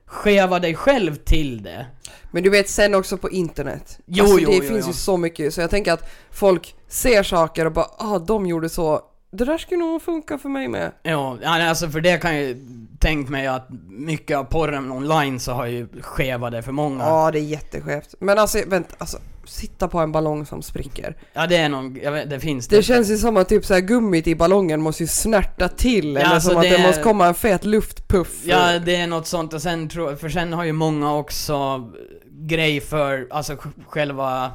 skevat 0.06 0.62
dig 0.62 0.74
själv 0.74 1.14
till 1.14 1.62
det? 1.62 1.86
Men 2.30 2.42
du 2.42 2.50
vet 2.50 2.68
sen 2.68 2.94
också 2.94 3.16
på 3.16 3.30
internet. 3.30 3.98
Jo, 4.06 4.24
alltså, 4.24 4.38
jo, 4.38 4.50
det 4.50 4.56
jo, 4.56 4.62
finns 4.62 4.80
jo. 4.80 4.86
ju 4.86 4.92
så 4.92 5.16
mycket 5.16 5.54
så 5.54 5.60
jag 5.60 5.70
tänker 5.70 5.92
att 5.92 6.10
folk 6.30 6.74
ser 6.88 7.22
saker 7.22 7.66
och 7.66 7.72
bara 7.72 7.86
ah 7.98 8.18
de 8.18 8.46
gjorde 8.46 8.68
så. 8.68 9.00
Det 9.36 9.44
där 9.44 9.58
skulle 9.58 9.80
nog 9.80 10.02
funka 10.02 10.38
för 10.38 10.48
mig 10.48 10.68
med. 10.68 10.92
Ja, 11.02 11.38
alltså 11.44 11.88
för 11.90 12.00
det 12.00 12.18
kan 12.22 12.34
jag 12.36 12.44
ju 12.44 12.66
tänkt 12.98 13.30
mig 13.30 13.46
att 13.46 13.68
mycket 13.88 14.36
av 14.36 14.44
porren 14.44 14.92
online 14.92 15.40
så 15.40 15.52
har 15.52 15.66
ju 15.66 15.88
skevat 16.00 16.52
det 16.52 16.62
för 16.62 16.72
många. 16.72 17.04
Ja 17.04 17.30
det 17.30 17.38
är 17.38 17.42
jätteskevt. 17.42 18.14
Men 18.20 18.38
alltså 18.38 18.58
vänta, 18.66 18.94
alltså 18.98 19.18
sitta 19.44 19.88
på 19.88 19.98
en 19.98 20.12
ballong 20.12 20.46
som 20.46 20.62
spricker. 20.62 21.16
Ja 21.32 21.46
det 21.46 21.56
är 21.56 21.68
någon, 21.68 21.96
jag 22.02 22.12
vet, 22.12 22.30
det 22.30 22.40
finns 22.40 22.68
det. 22.68 22.76
Det 22.76 22.82
känns 22.82 23.10
ju 23.10 23.16
som 23.18 23.36
att 23.36 23.48
typ 23.48 23.64
så 23.64 23.74
här 23.74 23.80
gummit 23.80 24.26
i 24.26 24.34
ballongen 24.34 24.80
måste 24.80 25.02
ju 25.02 25.06
snärta 25.06 25.68
till 25.68 26.14
Ja, 26.14 26.20
eller 26.20 26.30
alltså, 26.34 26.48
som 26.48 26.56
att 26.58 26.62
det- 26.62 26.76
det 26.76 26.82
måste 26.86 27.02
komma 27.02 27.26
en 27.26 27.34
fet 27.34 27.64
luftpuff. 27.64 28.40
Ja, 28.44 28.78
det 28.78 28.96
är 28.96 29.06
något 29.06 29.26
sånt 29.26 29.52
och 29.54 29.62
sen 29.62 29.88
tror 29.88 30.16
för 30.16 30.28
sen 30.28 30.52
har 30.52 30.64
ju 30.64 30.72
många 30.72 31.14
också 31.14 31.88
grej 32.30 32.80
för, 32.80 33.26
alltså 33.30 33.52
sj- 33.52 33.84
själva, 33.86 34.52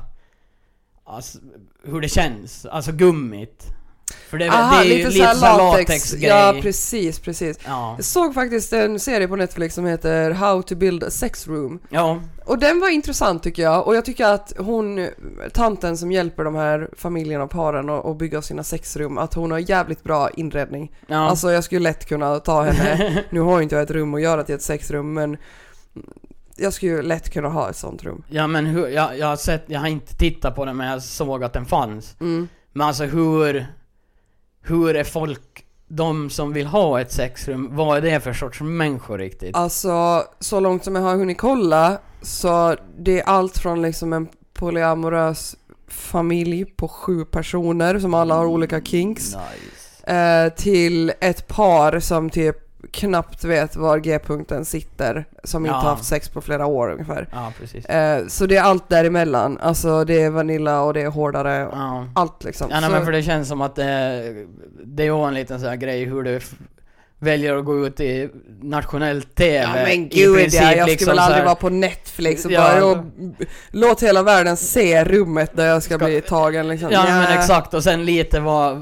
alltså, 1.06 1.38
hur 1.84 2.02
det 2.02 2.10
känns, 2.10 2.66
alltså 2.66 2.92
gummit. 2.92 3.68
För 4.14 4.38
det, 4.38 4.50
Aha, 4.50 4.76
det 4.76 4.86
är 4.86 4.98
lite, 4.98 5.10
lite, 5.10 5.34
latexgrej. 5.34 6.30
Ja 6.30 6.56
precis, 6.62 7.20
precis. 7.20 7.60
ja. 7.66 7.94
Jag 7.98 8.06
såg 8.06 8.34
faktiskt 8.34 8.74
en 8.74 9.00
serie 9.00 9.28
på 9.28 9.36
Netflix 9.36 9.76
som 9.76 9.86
heter 9.86 10.32
How 10.32 10.62
to 10.62 10.76
build 10.76 11.04
a 11.04 11.10
sex 11.10 11.48
room. 11.48 11.80
Ja, 11.90 12.20
Och 12.46 12.60
den 12.60 12.80
var 12.80 12.90
intressant 12.90 13.44
tycker 13.44 13.64
jag 13.64 13.88
och 13.88 13.96
jag 13.96 14.06
tycker 14.06 14.26
att 14.26 14.54
hon, 14.58 15.08
tanten 15.54 15.98
som 15.98 16.12
hjälper 16.12 16.44
de 16.44 16.56
här 16.56 16.90
familjerna 16.98 17.44
och 17.44 17.52
paren 17.52 17.90
att 17.90 18.18
bygga 18.18 18.42
sina 18.42 18.64
sexrum, 18.64 19.18
att 19.18 19.34
hon 19.34 19.52
har 19.52 19.60
jävligt 19.60 20.04
bra 20.04 20.30
inredning. 20.30 20.92
ja. 21.08 21.18
Alltså 21.18 21.52
jag 21.52 21.64
skulle 21.64 21.82
lätt 21.82 22.06
kunna 22.06 22.40
ta 22.40 22.64
henne, 22.64 23.24
nu 23.30 23.40
har 23.40 23.58
ju 23.58 23.64
inte 23.64 23.76
jag 23.76 23.84
ett 23.84 23.92
rum 23.92 24.14
att 24.14 24.22
göra 24.22 24.44
till 24.44 24.56
ett 24.56 24.62
sexrum 24.62 25.14
men 25.14 25.38
jag 26.58 26.74
skulle 26.74 26.92
ju 26.92 27.02
lätt 27.02 27.30
kunna 27.34 27.50
ha 27.50 27.70
ett 27.70 27.76
sånt 27.78 28.04
rum. 28.04 28.24
ja 28.30 28.48
men 28.48 28.66
hur, 28.66 28.88
jag, 28.88 29.18
jag 29.18 29.28
har 29.28 29.36
sett, 29.36 29.64
jag 29.68 29.80
har 29.80 29.88
inte 29.88 30.16
tittat 30.16 30.56
på 30.56 30.66
den 30.66 30.78
men 30.78 30.88
jag 30.88 31.04
såg 31.04 31.44
att 31.44 31.54
den 31.54 31.66
fanns. 31.66 32.16
Mm. 32.20 32.48
Men 32.74 32.88
alltså 32.88 33.04
hur, 33.04 33.66
hur 34.62 34.96
är 34.96 35.04
folk, 35.04 35.66
de 35.88 36.30
som 36.30 36.54
vill 36.54 36.68
ha 36.68 37.02
ett 37.02 37.12
sexrum, 37.12 37.70
vad 37.72 37.98
är 37.98 38.02
det 38.02 38.20
för 38.20 38.34
sorts 38.34 38.62
människor 38.62 39.18
riktigt? 39.18 39.56
Alltså 39.56 40.24
så 40.40 40.60
långt 40.60 40.84
som 40.84 40.96
jag 40.96 41.02
har 41.02 41.16
hunnit 41.16 41.38
kolla 41.38 42.00
så 42.22 42.76
det 42.98 43.20
är 43.20 43.24
allt 43.24 43.58
från 43.58 43.82
liksom 43.82 44.14
en 44.14 44.28
polyamorös 44.54 45.56
familj 45.88 46.66
på 46.66 46.88
sju 46.88 47.26
personer 47.26 48.00
som 48.00 48.14
alla 48.14 48.36
har 48.36 48.46
olika 48.46 48.82
kinks. 48.82 49.24
Nice. 49.24 50.14
eh, 50.14 50.54
till 50.54 51.14
ett 51.20 51.48
par 51.48 52.00
som 52.00 52.30
typ 52.30 52.58
knappt 52.92 53.44
vet 53.44 53.76
var 53.76 53.98
G-punkten 53.98 54.66
sitter, 54.66 55.26
som 55.44 55.66
inte 55.66 55.76
Ja. 55.76 55.80
har 55.82 55.90
haft 55.90 56.06
sex 56.06 56.30
på 56.30 56.42
flera 56.42 56.66
år 56.66 56.92
ungefär. 56.92 57.28
Ja. 57.32 57.52
Eh, 57.96 58.28
så 58.28 58.46
det 58.46 58.58
är 58.58 58.62
allt 58.64 58.90
däremellan, 58.90 59.58
alltså 59.62 60.04
det 60.06 60.22
är 60.22 60.30
Vanilla 60.30 60.82
och 60.82 60.94
det 60.94 61.02
är 61.02 61.10
hårdare, 61.10 61.70
Ja. 61.72 62.06
allt 62.16 62.44
liksom. 62.44 62.68
Ja, 62.72 62.80
nej, 62.80 62.90
men 62.92 63.06
för 63.06 63.12
det 63.12 63.24
känns 63.24 63.48
som 63.48 63.62
att 63.62 63.76
det, 63.76 64.46
det 64.86 65.04
är 65.04 65.08
ju 65.08 65.28
en 65.28 65.34
liten 65.34 65.60
sån 65.60 65.70
här 65.70 65.76
grej 65.76 66.06
hur 66.06 66.24
du 66.24 66.40
väljer 67.22 67.56
att 67.58 67.66
gå 67.66 67.88
ut 67.88 68.00
i 68.00 68.30
nationell 68.62 69.22
TV. 69.22 69.56
ja 69.58 69.70
men 69.74 70.10
gud 70.10 70.36
princip, 70.38 70.62
ja, 70.62 70.68
jag 70.68 70.74
skulle 70.74 70.86
liksom 70.92 71.08
väl 71.08 71.18
så 71.18 71.22
aldrig 71.24 71.38
här- 71.40 71.46
vara 71.46 71.56
på 71.56 71.70
Netflix 71.70 72.46
och 72.46 72.52
Ja. 72.52 72.62
bara 72.62 72.86
och, 72.86 72.98
låt 73.72 74.04
hela 74.04 74.24
världen 74.24 74.58
se 74.58 75.04
rummet 75.04 75.52
där 75.56 75.66
jag 75.68 75.84
ska, 75.84 75.96
Ska- 75.98 76.06
bli 76.06 76.22
tagen 76.22 76.68
liksom. 76.68 76.90
Ja 76.92 77.04
men 77.04 77.22
Nja. 77.24 77.36
exakt, 77.40 77.74
och 77.74 77.84
sen 77.84 78.06
lite 78.06 78.40
vad... 78.40 78.82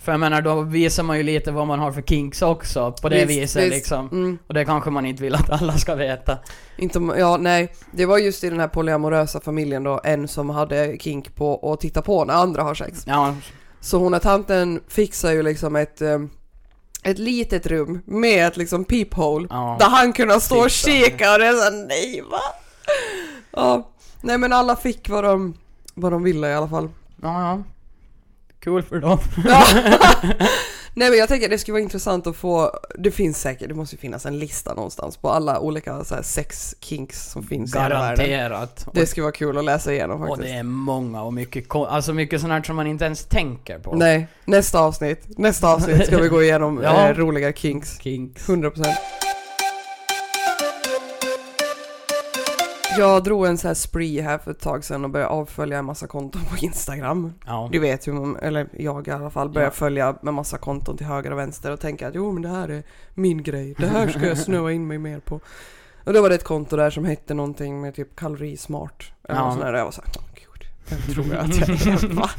För 0.00 0.12
jag 0.12 0.20
menar, 0.20 0.42
då 0.42 0.60
visar 0.62 1.02
man 1.02 1.16
ju 1.16 1.22
lite 1.22 1.50
vad 1.52 1.66
man 1.66 1.78
har 1.78 1.92
för 1.92 2.02
kinks 2.02 2.42
också, 2.42 2.92
på 3.02 3.08
det 3.08 3.24
Visst, 3.24 3.30
viset 3.42 3.62
visst. 3.62 3.74
liksom. 3.74 4.08
Mm, 4.12 4.38
Och 4.46 4.54
det 4.54 4.64
kanske 4.64 4.90
man 4.90 5.06
inte 5.06 5.22
vill 5.22 5.34
att 5.34 5.50
alla 5.50 5.72
ska 5.72 5.94
veta. 5.94 6.38
inte, 6.78 6.98
ja 7.18 7.36
nej, 7.36 7.72
det 7.92 8.06
var 8.06 8.18
just 8.18 8.44
i 8.44 8.50
den 8.50 8.60
här 8.60 8.68
polyamorösa 8.68 9.40
familjen 9.40 9.82
då, 9.84 10.00
en 10.04 10.28
som 10.28 10.50
hade 10.50 10.96
kink 11.00 11.34
på 11.34 11.72
att 11.72 11.80
titta 11.80 12.02
på 12.02 12.24
när 12.24 12.34
andra 12.34 12.62
har 12.62 12.74
sex. 12.74 13.02
Ja, 13.06 13.34
Så 13.80 13.98
hon 13.98 14.14
och 14.14 14.22
tanten 14.22 14.80
fixar 14.88 15.32
ju 15.32 15.42
liksom 15.42 15.76
ett, 15.76 16.02
eh, 16.02 16.18
ett 17.02 17.18
litet 17.18 17.66
rum 17.66 18.02
med 18.04 18.46
ett 18.46 18.56
liksom 18.56 18.84
peephole 18.84 19.46
ja. 19.50 19.76
där 19.80 19.88
han 19.88 20.12
kunde 20.12 20.40
stå 20.40 20.58
och 20.58 20.70
kika 20.70 21.32
och 21.32 21.38
det 21.38 21.46
är 21.46 21.52
såhär, 21.52 21.86
nej 21.86 22.22
va? 22.30 22.40
Ja, 23.50 23.90
nej 24.20 24.38
men 24.38 24.52
alla 24.52 24.76
fick 24.76 25.08
vad 25.08 25.24
de, 25.24 25.54
vad 25.94 26.12
de 26.12 26.22
ville 26.22 26.48
i 26.48 26.54
alla 26.54 26.68
fall. 26.68 26.88
Ja, 27.22 27.42
ja. 27.42 27.62
Cool 28.64 28.82
för 28.82 29.00
dem. 29.00 29.18
Nej 30.94 31.10
men 31.10 31.18
jag 31.18 31.28
tänker 31.28 31.48
det 31.48 31.58
skulle 31.58 31.72
vara 31.72 31.82
intressant 31.82 32.26
att 32.26 32.36
få, 32.36 32.70
det 32.98 33.10
finns 33.10 33.40
säkert, 33.40 33.68
det 33.68 33.74
måste 33.74 33.94
ju 33.96 34.00
finnas 34.00 34.26
en 34.26 34.38
lista 34.38 34.74
någonstans 34.74 35.16
på 35.16 35.30
alla 35.30 35.60
olika 35.60 36.04
så 36.04 36.14
här, 36.14 36.22
sex 36.22 36.74
kinks 36.80 37.30
som 37.30 37.42
finns 37.42 37.74
i 37.74 37.78
hela 37.78 37.88
världen. 38.00 38.30
Garanterat. 38.30 38.86
Det 38.94 39.06
skulle 39.06 39.22
vara 39.22 39.32
kul 39.32 39.58
att 39.58 39.64
läsa 39.64 39.92
igenom 39.92 40.22
Och 40.22 40.28
faktiskt. 40.28 40.52
det 40.52 40.58
är 40.58 40.62
många 40.62 41.22
och 41.22 41.32
mycket, 41.34 41.74
alltså 41.74 42.12
mycket 42.12 42.40
sånt 42.40 42.52
här 42.52 42.62
som 42.62 42.76
man 42.76 42.86
inte 42.86 43.04
ens 43.04 43.24
tänker 43.24 43.78
på. 43.78 43.94
Nej, 43.94 44.26
nästa 44.44 44.80
avsnitt, 44.80 45.38
nästa 45.38 45.68
avsnitt 45.74 46.06
ska 46.06 46.18
vi 46.18 46.28
gå 46.28 46.42
igenom 46.42 46.80
Ja. 46.84 47.08
eh, 47.08 47.14
roliga 47.14 47.52
kinks. 47.52 47.98
Kinks. 48.00 48.48
100% 48.48 48.84
Jag 52.98 53.24
drog 53.24 53.46
en 53.46 53.58
så 53.58 53.68
här 53.68 53.74
spree 53.74 54.22
här 54.22 54.38
för 54.38 54.50
ett 54.50 54.60
tag 54.60 54.84
sedan 54.84 55.04
och 55.04 55.10
började 55.10 55.30
avfölja 55.32 55.78
en 55.78 55.84
massa 55.84 56.06
konton 56.06 56.42
på 56.50 56.56
Instagram. 56.64 57.32
Ja. 57.46 57.68
Du 57.72 57.78
vet 57.78 58.08
hur 58.08 58.12
man, 58.12 58.36
eller 58.36 58.68
jag 58.78 59.08
i 59.08 59.10
alla 59.10 59.30
fall, 59.30 59.48
börjar 59.50 59.66
Ja. 59.68 59.72
följa 59.72 60.16
med 60.22 60.34
massa 60.34 60.58
konton 60.58 60.96
till 60.96 61.06
höger 61.06 61.30
och 61.30 61.38
vänster 61.38 61.70
och 61.72 61.80
tänker 61.80 62.08
att 62.08 62.14
jo 62.14 62.32
men 62.32 62.42
det 62.42 62.48
här 62.48 62.68
är 62.68 62.82
min 63.14 63.42
grej, 63.42 63.74
det 63.78 63.86
här 63.86 64.08
ska 64.08 64.26
jag 64.26 64.38
snöa 64.38 64.72
in 64.72 64.86
mig 64.86 64.98
mer 64.98 65.20
på. 65.20 65.40
Och 66.04 66.12
då 66.12 66.22
var 66.22 66.28
det 66.28 66.34
ett 66.34 66.44
konto 66.44 66.76
där 66.76 66.90
som 66.90 67.04
hette 67.04 67.34
någonting 67.34 67.80
med 67.80 67.94
typ 67.94 68.16
kalorismart. 68.16 69.12
Eller 69.28 69.38
Ja. 69.38 69.44
något 69.44 69.52
sånt 69.52 69.64
där. 69.64 69.74
Jag 69.74 69.84
var 69.84 69.92
såhär, 69.92 70.10
åh 70.18 70.24
gud, 70.34 70.66
vem 70.88 71.14
tror 71.14 71.26
jag 71.26 71.44
att 71.44 71.86
jag 71.86 72.02
är? 72.02 72.08
Va? 72.14 72.30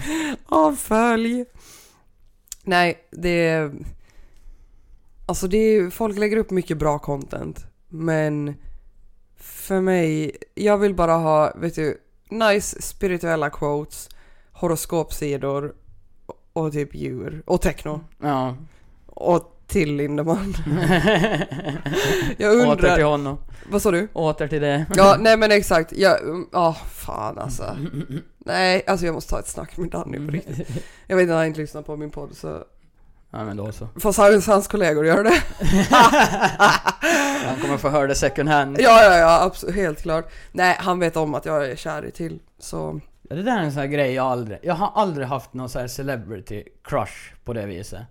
Avfölj! 0.45 1.45
Nej, 2.63 2.97
det. 3.11 3.71
Alltså 5.25 5.47
det 5.47 5.57
är, 5.57 5.89
folk 5.89 6.17
lägger 6.17 6.37
upp 6.37 6.51
mycket 6.51 6.77
bra 6.77 6.99
content. 6.99 7.65
Men 7.89 8.55
för 9.41 9.81
mig, 9.81 10.37
jag 10.55 10.77
vill 10.77 10.95
bara 10.95 11.13
ha, 11.13 11.53
vet 11.55 11.75
du, 11.75 11.97
nice 12.29 12.81
spirituella 12.81 13.49
quotes, 13.49 14.09
horoskopsidor 14.51 15.73
och, 16.53 16.71
typ 16.71 16.95
djur. 16.95 17.43
Och 17.45 17.61
techno. 17.61 18.01
Ja. 18.21 18.55
Och 19.05 19.57
till 19.67 19.95
Lindemann. 19.95 20.53
Jag 22.37 22.53
Åter 22.53 22.75
till 22.75 22.89
undrar, 22.89 23.03
honom. 23.03 23.37
vad 23.69 23.81
sa 23.81 23.91
du? 23.91 24.07
Åter 24.13 24.47
till 24.47 24.61
det. 24.61 24.85
Ja, 24.95 25.17
nej 25.19 25.37
men 25.37 25.51
exakt. 25.51 25.93
Ja, 25.95 26.17
ah, 26.51 26.73
fan 26.73 27.37
alltså. 27.37 27.77
Nej, 28.37 28.83
alltså 28.87 29.05
jag 29.05 29.13
måste 29.13 29.29
ta 29.29 29.39
ett 29.39 29.47
snack 29.47 29.77
med 29.77 29.89
Danny 29.89 30.25
på 30.27 30.31
riktigt. 30.31 30.85
Jag 31.07 31.17
vet 31.17 31.29
att 31.29 31.35
han 31.35 31.45
inte 31.45 31.59
lyssnar 31.59 31.81
på 31.81 31.97
min 31.97 32.11
podd 32.11 32.37
så 32.37 32.63
Ja 33.31 33.43
men 33.43 33.57
då 33.57 33.71
så. 33.71 33.87
Fast 33.99 34.19
hans, 34.19 34.47
hans 34.47 34.67
kollegor 34.67 35.05
gör 35.05 35.23
det. 35.23 35.41
Han 37.47 37.59
kommer 37.61 37.77
få 37.77 37.89
höra 37.89 38.07
det 38.07 38.15
second 38.15 38.49
hand. 38.49 38.77
Ja, 38.79 39.03
ja, 39.03 39.17
ja, 39.17 39.41
absolut, 39.43 39.75
helt 39.75 40.01
klart. 40.01 40.31
Nej, 40.51 40.75
han 40.79 40.99
vet 40.99 41.17
om 41.17 41.35
att 41.35 41.45
jag 41.45 41.65
är 41.71 41.75
kär 41.75 42.05
i 42.05 42.11
till, 42.11 42.39
så... 42.59 42.99
Ja, 43.29 43.35
Det 43.35 43.43
där 43.43 43.57
är 43.57 43.61
en 43.61 43.71
sån 43.71 43.79
här 43.79 43.87
grej 43.87 44.13
jag 44.13 44.25
aldrig... 44.25 44.59
Jag 44.63 44.73
har 44.73 44.91
aldrig 44.95 45.27
haft 45.27 45.53
någon 45.53 45.69
sån 45.69 45.81
här 45.81 45.87
celebrity 45.87 46.63
crush 46.83 47.33
på 47.43 47.53
det 47.53 47.65
viset. 47.65 48.01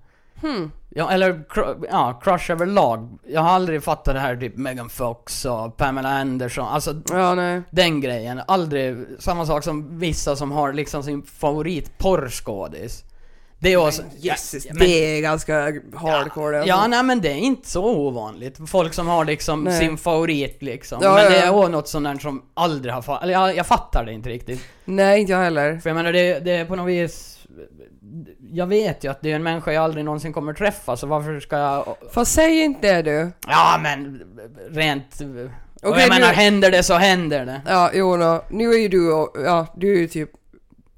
Hmm. 0.40 0.70
Ja, 0.88 1.10
eller 1.10 1.42
ja, 1.90 2.20
crush 2.24 2.50
överlag. 2.50 3.18
Jag 3.26 3.40
har 3.40 3.50
aldrig 3.50 3.84
fattat 3.84 4.14
det 4.14 4.20
här 4.20 4.36
typ 4.36 4.56
Megan 4.56 4.88
Fox 4.88 5.44
och 5.44 5.76
Pamela 5.76 6.08
Anderson. 6.08 6.68
Alltså 6.68 6.94
Ja, 7.10 7.34
nej. 7.34 7.62
den 7.70 8.00
grejen. 8.00 8.40
Aldrig 8.48 8.96
samma 9.18 9.46
sak 9.46 9.64
som 9.64 9.98
vissa 9.98 10.36
som 10.36 10.52
har 10.52 10.72
liksom 10.72 11.02
sin 11.02 11.22
favorit 11.22 11.98
porrskådis. 11.98 13.04
Det 13.62 13.72
är 13.72 13.76
också... 13.76 14.02
Jesus, 14.16 14.66
ja, 14.66 14.72
men- 14.74 14.86
det 14.86 15.16
är 15.16 15.20
ganska 15.22 15.54
hardcore 15.94 16.56
alltså. 16.56 16.68
Ja, 16.68 16.86
nej 16.86 17.02
men 17.02 17.20
det 17.20 17.28
är 17.28 17.36
inte 17.36 17.68
så 17.68 17.84
ovanligt. 17.84 18.70
Folk 18.70 18.94
som 18.94 19.06
har 19.08 19.24
liksom 19.24 19.64
Nej. 19.64 19.78
sin 19.78 19.98
favorit 19.98 20.62
liksom. 20.62 20.98
Ja, 21.02 21.14
men 21.14 21.24
ja, 21.24 21.30
det 21.30 21.36
är 21.36 21.46
ja. 21.46 21.52
också 21.52 21.68
något 21.68 21.88
sånt 21.88 22.04
där 22.04 22.18
som 22.18 22.42
aldrig 22.54 22.94
har 22.94 23.02
fattat. 23.02 23.22
Eller 23.22 23.32
jag, 23.32 23.56
jag 23.56 23.66
fattar 23.66 24.04
det 24.04 24.12
inte 24.12 24.28
riktigt. 24.28 24.64
Nej, 24.84 25.20
inte 25.20 25.32
jag 25.32 25.38
heller. 25.38 25.78
För 25.78 25.90
jag 25.90 25.94
menar 25.94 26.12
det, 26.12 26.40
det 26.40 26.52
är 26.52 26.64
på 26.64 26.76
något 26.76 26.88
vis... 26.88 27.36
Jag 28.52 28.66
vet 28.66 29.04
ju 29.04 29.10
att 29.10 29.20
det 29.22 29.30
är 29.32 29.36
en 29.36 29.42
människa 29.42 29.72
jag 29.72 29.84
aldrig 29.84 30.04
någonsin 30.04 30.32
kommer 30.32 30.52
träffa, 30.52 30.96
så 30.96 31.06
varför 31.06 31.40
ska 31.40 31.56
jag... 31.56 31.96
Fast 32.12 32.34
säg 32.34 32.60
inte 32.60 32.92
det 32.92 33.02
du. 33.02 33.30
Ja 33.46 33.80
men 33.82 34.22
rent... 34.70 35.20
Okej, 35.82 36.00
jag 36.00 36.08
menar, 36.08 36.28
nu- 36.28 36.34
händer 36.34 36.70
det 36.70 36.82
så 36.82 36.94
händer 36.94 37.46
det. 37.46 37.60
Ja, 37.66 37.90
jo 37.94 38.16
då. 38.16 38.44
Nu 38.50 38.72
är 38.72 38.78
ju 38.78 38.88
du 38.88 39.28
ja, 39.44 39.66
du 39.76 39.92
är 39.92 39.98
ju 39.98 40.08
typ 40.08 40.30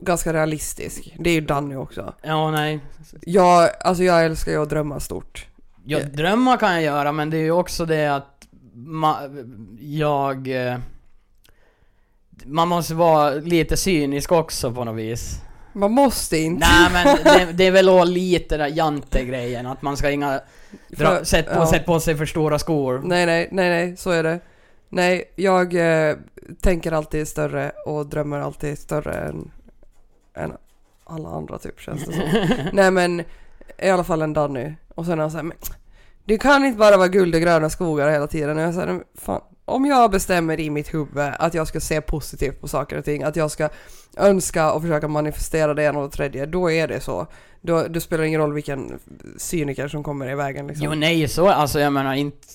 ganska 0.05 0.33
realistisk. 0.33 1.15
Det 1.19 1.31
är 1.31 1.35
ju 1.35 1.41
Danny 1.41 1.75
också. 1.75 2.15
Ja, 2.23 2.51
nej. 2.51 2.81
Jag, 3.21 3.71
alltså 3.81 4.03
jag 4.05 4.25
älskar 4.25 4.53
ju 4.53 4.62
att 4.62 4.71
drömma 4.71 5.01
stort. 5.01 5.47
Ja, 5.85 5.99
Ja. 5.99 6.05
drömmar 6.07 6.57
kan 6.57 6.73
jag 6.75 6.83
göra, 6.83 7.12
men 7.12 7.31
det 7.31 7.37
är 7.37 7.43
ju 7.43 7.51
också 7.51 7.85
det 7.87 8.07
att 8.07 8.47
jag... 9.81 10.49
eh, 10.69 10.79
Man 12.45 12.69
måste 12.69 12.95
vara 12.95 13.31
lite 13.31 13.77
cynisk 13.77 14.33
också 14.33 14.73
på 14.73 14.85
något 14.85 14.97
vis. 14.97 15.41
Man 15.73 15.93
måste 15.93 16.38
inte. 16.38 16.67
Nej 16.71 17.05
men 17.05 17.17
det, 17.47 17.53
det 17.53 17.65
är 17.67 17.71
väl 17.71 17.88
också 17.88 18.05
lite 18.05 18.57
den 18.57 18.75
jante-grejen, 18.75 19.67
att 19.67 19.83
man 19.83 19.97
ska 19.97 20.11
inga... 20.11 20.41
Dra, 20.88 21.07
För- 21.17 21.25
sätt, 21.25 21.47
på, 21.47 21.53
ja. 21.55 21.67
sätt 21.67 21.87
på 21.87 22.01
sig 22.01 22.17
för 22.17 22.27
stora 22.27 22.59
skor. 22.59 23.01
Nej, 23.05 23.27
nej, 23.27 23.49
nej, 23.53 23.69
nej, 23.71 23.97
så 23.97 24.11
är 24.11 24.23
det. 24.23 24.41
Nej, 24.88 25.33
jag 25.37 25.75
eh, 26.09 26.17
tänker 26.61 26.93
alltid 26.93 27.29
större 27.29 27.71
och 27.87 28.07
drömmer 28.07 28.38
alltid 28.41 28.79
större 28.79 29.12
än, 29.15 29.51
än 30.35 30.53
alla 31.05 31.29
andra 31.29 31.59
typ 31.59 31.81
känns 31.81 32.05
det 32.05 32.12
som. 32.12 32.25
nej 32.73 32.90
men, 32.90 33.21
i 33.79 33.88
alla 33.88 34.05
fall 34.05 34.23
en 34.23 34.33
Danny. 34.33 34.73
Och 34.95 35.07
sen 35.07 35.18
är 35.18 35.23
han 35.23 35.31
såhär, 35.31 35.45
men 35.45 35.57
det 36.25 36.38
kan 36.38 36.64
inte 36.64 36.79
bara 36.79 36.97
vara 36.97 37.09
guld 37.09 37.35
och 37.35 37.40
gröna 37.40 37.71
skogar 37.71 38.11
hela 38.11 38.27
tiden. 38.27 38.57
Och 38.57 38.62
jag 38.62 38.75
säger, 38.75 38.87
men 38.87 39.05
fan, 39.14 39.40
om 39.64 39.85
jag 39.85 40.11
bestämmer 40.11 40.61
i 40.61 40.71
mitt 40.71 40.95
huvud 40.95 41.33
att 41.38 41.55
jag 41.55 41.68
ska 41.68 41.81
se 41.81 42.01
positivt 42.01 42.61
på 42.61 42.68
saker 42.68 42.99
och 42.99 43.05
ting, 43.05 43.23
att 43.23 43.37
jag 43.37 43.51
ska 43.51 43.68
önska 44.16 44.73
och 44.73 44.83
försöka 44.83 45.09
manifestera 45.09 45.75
det 45.75 45.83
ena 45.83 45.99
och 45.99 46.11
det 46.11 46.16
tredje, 46.16 46.47
då 46.47 46.71
är 46.71 46.88
det 46.88 47.01
så. 47.01 47.27
Då, 47.61 47.87
då 47.88 48.01
spelar 48.01 48.23
det 48.23 48.29
ingen 48.29 48.40
roll 48.40 48.53
vilken 48.53 48.99
cyniker 49.37 49.88
som 49.88 50.03
kommer 50.03 50.31
i 50.31 50.35
vägen 50.35 50.66
liksom. 50.66 50.87
Jo 50.87 50.95
nej, 50.95 51.29
så 51.29 51.49
alltså 51.49 51.81
jag 51.81 51.92
menar 51.92 52.14
inte 52.14 52.47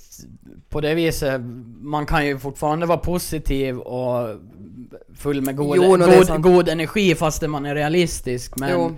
på 0.69 0.81
det 0.81 0.95
viset, 0.95 1.41
man 1.81 2.05
kan 2.05 2.27
ju 2.27 2.39
fortfarande 2.39 2.85
vara 2.85 2.97
positiv 2.97 3.79
och 3.79 4.35
full 5.15 5.41
med 5.41 5.55
god, 5.55 5.77
Jo, 5.77 5.97
god, 5.97 6.41
god 6.41 6.69
energi 6.69 7.15
fastän 7.15 7.49
man 7.49 7.65
är 7.65 7.75
realistisk. 7.75 8.53
Men 8.57 8.71
Jo. 8.71 8.97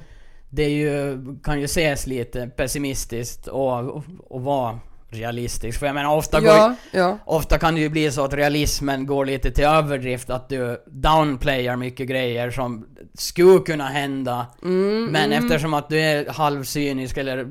det 0.49 0.63
är 0.63 0.69
ju, 0.69 1.17
kan 1.43 1.59
ju 1.59 1.65
ses 1.65 2.07
lite 2.07 2.47
pessimistiskt 2.47 3.47
och, 3.47 4.03
och, 4.29 4.41
vara 4.41 4.79
realistisk. 5.09 5.79
För 5.79 5.85
jag 5.85 5.95
menar 5.95 6.15
ofta, 6.15 6.39
går, 6.39 6.49
Ja, 6.49 6.75
ja. 6.91 7.17
ofta 7.25 7.57
kan 7.59 7.75
det 7.75 7.81
ju 7.81 7.89
bli 7.89 8.11
så 8.11 8.23
att 8.23 8.33
realismen 8.33 9.05
går 9.05 9.25
lite 9.25 9.51
till 9.51 9.63
överdrift, 9.63 10.29
att 10.29 10.49
du 10.49 10.83
downplayar 10.87 11.75
mycket 11.75 12.07
grejer 12.07 12.51
som 12.51 12.85
skulle 13.13 13.59
kunna 13.59 13.87
hända. 13.87 14.47
Mm, 14.63 15.05
Men 15.05 15.31
mm. 15.31 15.45
eftersom 15.45 15.73
att 15.73 15.89
du 15.89 15.99
är 15.99 16.29
halvcynisk 16.29 17.17
eller 17.17 17.47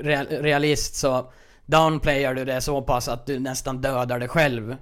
real, 0.00 0.26
realist 0.26 0.96
så 0.96 1.30
downplayar 1.66 2.34
du 2.34 2.44
det 2.44 2.60
så 2.60 2.82
pass 2.82 3.08
att 3.08 3.26
du 3.26 3.38
nästan 3.38 3.80
dödar 3.80 4.18
dig 4.18 4.28
själv. 4.28 4.76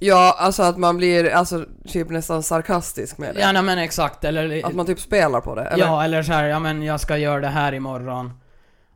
Ja, 0.00 0.36
alltså 0.38 0.62
att 0.62 0.76
man 0.78 0.96
blir 0.96 1.30
alltså 1.30 1.64
typ 1.88 2.10
nästan 2.10 2.42
sarkastisk 2.42 3.18
med 3.18 3.34
det. 3.34 3.40
Ja 3.40 3.52
nej, 3.52 3.62
men 3.62 3.78
exakt, 3.78 4.24
eller... 4.24 4.66
Att 4.66 4.74
man 4.74 4.86
typ 4.86 5.00
spelar 5.00 5.40
på 5.40 5.54
det, 5.54 5.62
eller? 5.62 5.84
Ja, 5.84 6.04
eller 6.04 6.22
så 6.22 6.32
här, 6.32 6.44
ja 6.44 6.58
men 6.58 6.82
jag 6.82 7.00
ska 7.00 7.16
göra 7.16 7.40
det 7.40 7.48
här 7.48 7.72
imorgon. 7.72 8.32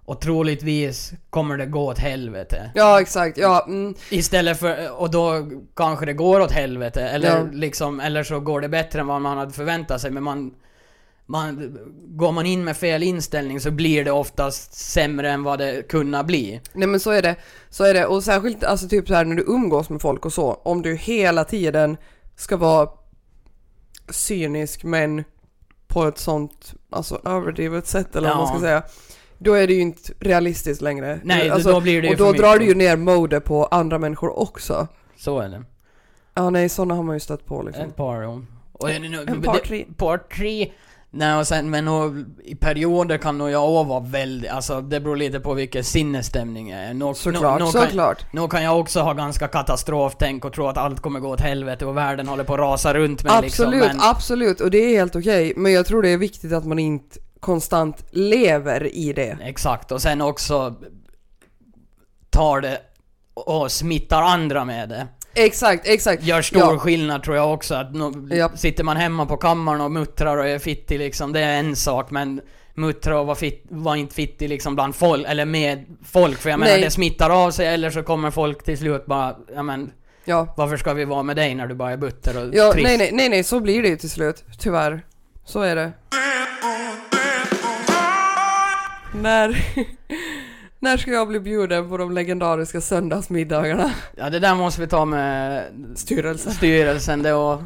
Och 0.05 0.21
troligtvis 0.21 1.13
kommer 1.31 1.57
det 1.57 1.67
gå 1.67 1.87
åt 1.87 1.99
helvete. 1.99 2.71
Ja, 2.75 3.01
exakt. 3.01 3.39
Ja, 3.39 3.65
mm. 3.67 3.95
Istället 4.11 4.61
för, 4.61 5.01
och 5.01 5.11
då 5.11 5.51
kanske 5.77 6.07
det 6.07 6.13
går 6.13 6.41
åt 6.41 6.53
helvete, 6.53 7.09
eller 7.09 7.29
Ja. 7.29 7.47
liksom, 7.53 8.01
eller 8.01 8.23
så 8.23 8.41
går 8.41 8.61
det 8.61 8.69
bättre 8.69 9.01
än 9.01 9.07
vad 9.07 9.21
man 9.21 9.39
hade 9.39 9.53
förväntat 9.53 10.01
sig, 10.01 10.11
men 10.11 10.23
man... 10.23 10.55
Man, 11.31 11.79
går 12.07 12.33
man 12.33 12.47
in 12.47 12.64
med 12.64 12.77
fel 12.77 13.03
inställning 13.03 13.61
så 13.61 13.71
blir 13.71 14.05
det 14.05 14.11
oftast 14.11 14.75
sämre 14.75 15.31
än 15.31 15.43
vad 15.43 15.59
det 15.59 15.88
kunna 15.88 16.25
bli. 16.25 16.61
Nej 16.73 16.88
men 16.88 17.01
så 17.01 17.11
är 17.11 17.23
det. 17.23 17.37
Så 17.71 17.85
är 17.85 17.95
det. 17.95 18.07
Och 18.07 18.25
särskilt 18.25 18.64
alltså 18.64 18.88
typ 18.88 19.09
så 19.09 19.14
här 19.14 19.25
när 19.25 19.37
du 19.37 19.43
umgås 19.43 19.91
med 19.91 20.01
folk 20.01 20.27
och 20.27 20.33
så. 20.33 20.53
Om 20.53 20.83
du 20.83 20.95
hela 20.95 21.45
tiden 21.45 21.97
ska 22.37 22.57
vara 22.57 22.88
cynisk 24.11 24.85
men 24.85 25.25
på 25.87 26.05
ett 26.05 26.19
sånt, 26.19 26.75
alltså 26.91 27.21
överdrivet 27.25 27.87
sätt 27.87 28.17
eller 28.17 28.29
vad 28.29 28.37
man 28.37 28.47
Ja. 28.47 28.53
ska 28.53 28.61
säga. 28.61 28.83
Då 29.38 29.53
är 29.55 29.67
det 29.67 29.73
ju 29.75 29.81
inte 29.81 30.12
realistiskt 30.21 30.83
längre. 30.83 31.21
Nej, 31.25 31.51
alltså, 31.51 31.73
då 31.73 31.81
blir 31.81 32.03
det 32.03 32.09
ju 32.09 32.12
Och 32.14 32.19
då 32.19 32.33
drar 32.33 32.53
mycket. 32.53 32.61
du 32.61 32.67
ju 32.67 32.75
ner 32.75 32.97
mode 32.97 33.41
på 33.41 33.64
andra 33.67 33.99
människor 33.99 34.38
också. 34.38 34.87
Så 35.17 35.41
är 35.41 35.49
det. 35.49 35.62
Ja 36.35 36.51
nej, 36.51 36.69
sådana 36.69 36.95
har 36.95 37.03
man 37.03 37.17
ju 37.17 37.21
stött 37.21 37.47
på 37.47 37.62
liksom. 37.62 37.85
Ett 37.85 37.97
par 37.97 38.23
om. 38.23 38.47
Och 38.73 38.91
en, 38.91 39.14
En 39.14 39.43
par 39.43 39.59
tre. 39.59 39.85
Par 39.97 40.19
tre. 40.19 40.73
Nej 41.11 41.38
och 41.38 41.47
sen, 41.47 41.71
men 41.71 41.85
nog, 41.85 42.25
i 42.44 42.55
perioder 42.55 43.18
kan 43.18 43.38
nog 43.38 43.51
jag 43.51 43.64
också 43.64 43.85
vara 43.88 44.01
väldigt, 44.01 44.51
alltså 44.51 44.81
det 44.81 45.01
beror 45.01 45.16
lite 45.16 45.40
på 45.40 45.55
vilken 45.55 45.85
sinnesstämning 45.85 46.71
jag 46.71 46.81
är. 46.81 46.94
Nog, 46.94 47.16
Såklart, 47.16 47.61
nog, 47.61 47.73
kan, 47.73 47.83
såklart. 47.83 48.33
nog 48.33 48.51
kan 48.51 48.62
jag 48.62 48.81
också 48.81 49.01
ha 49.01 49.12
ganska 49.12 49.49
katastroftänk 49.49 50.44
och 50.44 50.53
tro 50.53 50.66
att 50.66 50.77
allt 50.77 51.01
kommer 51.01 51.21
gå 51.21 51.29
åt 51.29 51.40
helvete 51.40 51.87
och 51.87 51.97
världen 51.97 52.29
håller 52.29 52.44
på 52.44 52.55
att 52.55 52.61
rasa 52.61 52.94
runt 52.94 53.25
mig 53.25 53.33
Absolut, 53.33 53.83
liksom. 53.83 53.99
Men, 53.99 54.11
absolut. 54.11 54.61
Och 54.61 54.71
det 54.71 54.79
är 54.79 54.99
helt 54.99 55.16
okej. 55.16 55.53
Men 55.57 55.73
jag 55.73 55.87
tror 55.87 56.03
det 56.03 56.09
är 56.09 56.18
viktigt 56.18 56.53
att 56.53 56.64
man 56.64 56.79
inte 56.79 57.18
konstant 57.40 58.05
lever 58.11 58.94
i 58.94 59.12
det. 59.12 59.38
exakt, 59.42 59.92
och 59.92 60.03
sen 60.03 60.21
också 60.21 60.75
tar 62.31 62.61
det 62.61 62.79
och 63.35 63.73
smittar 63.73 64.23
andra 64.23 64.64
med 64.64 64.88
det. 64.88 65.07
Exakt, 65.35 65.87
exakt. 65.88 66.23
Gör 66.23 66.43
stor 66.43 66.61
Ja. 66.61 66.79
skillnad 66.79 67.23
tror 67.23 67.37
jag 67.37 67.53
också 67.53 67.75
att 67.75 67.95
no, 67.95 68.35
Japp. 68.35 68.59
sitter 68.59 68.85
man 68.85 68.97
hemma 68.97 69.27
på 69.27 69.37
kammaren 69.37 69.81
och 69.81 69.91
muttrar 69.91 70.37
och 70.37 70.49
är 70.49 70.59
fittig 70.59 70.99
liksom, 70.99 71.33
det 71.33 71.41
är 71.41 71.59
en 71.59 71.77
sak 71.77 72.11
men 72.11 72.41
muttra 72.75 73.21
och 73.21 73.27
vara 73.27 73.37
fit, 73.37 73.64
var 73.69 73.97
inte 73.97 74.14
fittig 74.14 74.49
liksom 74.49 74.75
bland 74.75 74.95
folk, 74.97 75.27
eller 75.29 75.45
med 75.45 75.85
folk 76.05 76.38
för 76.38 76.51
jag 76.51 76.59
menar 76.59 76.73
Nej. 76.73 76.81
det 76.83 76.91
smittar 76.91 77.31
av 77.45 77.51
sig 77.51 77.67
eller 77.67 77.91
så 77.91 78.03
kommer 78.03 78.31
folk 78.31 78.64
till 78.64 78.79
slut 78.79 79.07
bara, 79.07 79.37
ja 79.55 79.62
men 79.62 79.91
Ja. 80.25 80.55
varför 80.57 80.77
ska 80.77 80.95
vi 80.95 81.05
vara 81.05 81.23
med 81.23 81.37
dig 81.37 81.55
när 81.55 81.67
du 81.67 81.75
bara 81.75 81.91
är 81.93 81.97
butter 81.97 82.47
och 82.49 82.55
Ja, 82.55 82.73
trist? 82.73 82.85
nej, 82.85 82.99
nej, 82.99 83.11
nej, 83.12 83.29
nej, 83.29 83.45
så 83.45 83.61
blir 83.61 83.83
det 83.83 83.88
ju 83.88 83.97
till 83.97 84.11
slut. 84.11 84.45
Tyvärr. 84.59 85.03
Så 85.45 85.61
är 85.62 85.77
det. 85.77 85.93
När, 89.14 89.49
när 90.81 90.97
ska 90.97 91.11
jag 91.11 91.29
bli 91.29 91.41
bjuden 91.41 91.88
på 91.88 91.97
de 91.97 92.12
legendariska 92.12 92.81
söndagsmiddagarna? 92.81 93.91
Ja 94.17 94.31
det 94.31 94.38
där 94.38 94.55
måste 94.55 94.81
vi 94.81 94.87
ta 94.87 95.05
med 95.05 95.64
Styrelsen. 95.95 96.53
styrelsen 96.53 97.23
det 97.23 97.33
och 97.33 97.62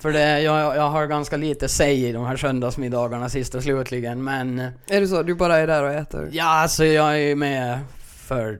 För 0.00 0.12
det, 0.12 0.40
jag, 0.40 0.76
jag 0.76 0.90
har 0.90 1.06
ganska 1.06 1.36
lite 1.36 1.68
säg 1.68 2.04
i 2.08 2.12
de 2.12 2.24
här 2.24 2.36
söndagsmiddagarna 2.36 3.28
sist 3.28 3.54
och 3.54 3.62
slutligen 3.62 4.24
men 4.24 4.58
Är 4.88 5.00
det 5.00 5.08
så? 5.08 5.22
Du 5.22 5.34
bara 5.34 5.56
är 5.56 5.66
där 5.66 5.82
och 5.82 5.92
äter? 5.92 6.28
Ja 6.32 6.44
alltså 6.44 6.84
jag 6.84 7.12
är 7.12 7.28
ju 7.28 7.34
med 7.34 7.78
för, 8.16 8.58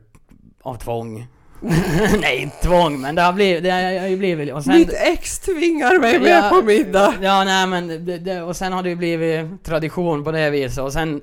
av 0.63 0.75
tvång 0.75 1.27
Nej 2.21 2.51
tvång 2.63 3.01
men 3.01 3.15
det 3.15 3.23
har 3.23 3.33
blivit, 3.33 3.63
det 3.63 3.71
har 3.71 4.09
ju 4.09 4.17
blivit 4.17 4.53
och 4.53 4.65
sen 4.65 4.79
Mitt 4.79 4.93
ex 4.93 5.39
tvingar 5.39 6.01
mig 6.01 6.21
med 6.21 6.45
Ja, 6.45 6.49
på 6.51 6.63
middag! 6.63 7.15
Ja 7.23 7.45
nej 7.45 7.67
men 7.67 8.05
det, 8.07 8.19
det, 8.19 8.43
och 8.43 8.57
sen 8.57 8.73
har 8.73 8.83
det 8.83 8.89
ju 8.89 8.97
blivit 8.97 9.65
tradition 9.65 10.25
på 10.25 10.33
det 10.33 10.51
viset 10.51 10.85
och 10.85 10.93
sen 10.93 11.21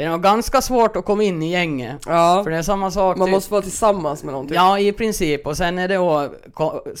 Det 0.00 0.04
är 0.04 0.10
nog 0.10 0.22
ganska 0.22 0.60
svårt 0.60 0.96
att 0.96 1.04
komma 1.04 1.22
in 1.22 1.42
i 1.42 1.50
gänget 1.50 1.96
Ja, 2.06 2.40
För 2.44 2.50
det 2.50 2.56
är 2.56 2.62
samma 2.62 2.90
sak 2.90 3.16
man 3.16 3.26
typ- 3.26 3.34
måste 3.34 3.52
vara 3.52 3.62
tillsammans 3.62 4.24
med 4.24 4.32
någonting. 4.32 4.54
Ja 4.54 4.78
i 4.78 4.92
princip 4.92 5.46
och 5.46 5.56
sen 5.56 5.78
är 5.78 5.88
det 5.88 5.96
att 5.96 6.32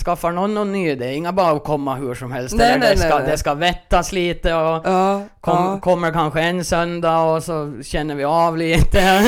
skaffar 0.04 0.32
någon 0.32 0.54
någon 0.54 0.72
ny 0.72 0.94
det 0.94 1.06
är 1.06 1.12
inga 1.12 1.32
bara 1.32 1.50
att 1.50 1.64
komma 1.64 1.94
hur 1.94 2.14
som 2.14 2.32
helst 2.32 2.54
Nej, 2.54 2.76
nej, 2.80 2.90
det, 2.90 2.98
ska, 3.00 3.18
nej, 3.18 3.28
det 3.30 3.38
ska 3.38 3.54
vettas 3.54 4.12
lite 4.12 4.54
och 4.54 4.86
Ja, 4.86 5.22
Kom, 5.40 5.56
Ja. 5.56 5.80
Kommer 5.82 6.12
kanske 6.12 6.40
en 6.40 6.64
söndag 6.64 7.20
och 7.20 7.42
så 7.42 7.72
känner 7.82 8.14
vi 8.14 8.24
av 8.24 8.56
lite. 8.56 9.00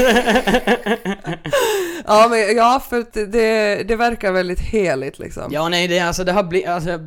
Ja, 2.07 2.29
men 2.31 2.57
ja, 2.57 2.83
för 2.89 3.27
det, 3.27 3.83
det 3.83 3.97
verkar 3.97 4.33
väldigt 4.33 4.61
heligt 4.61 5.19
liksom. 5.19 5.43
ja 5.51 5.69
nej 5.69 5.89
det, 5.89 5.99
alltså, 5.99 6.25
det 6.25 6.33
har 6.33 6.43
blivit, 6.43 6.69
alltså, 6.69 6.99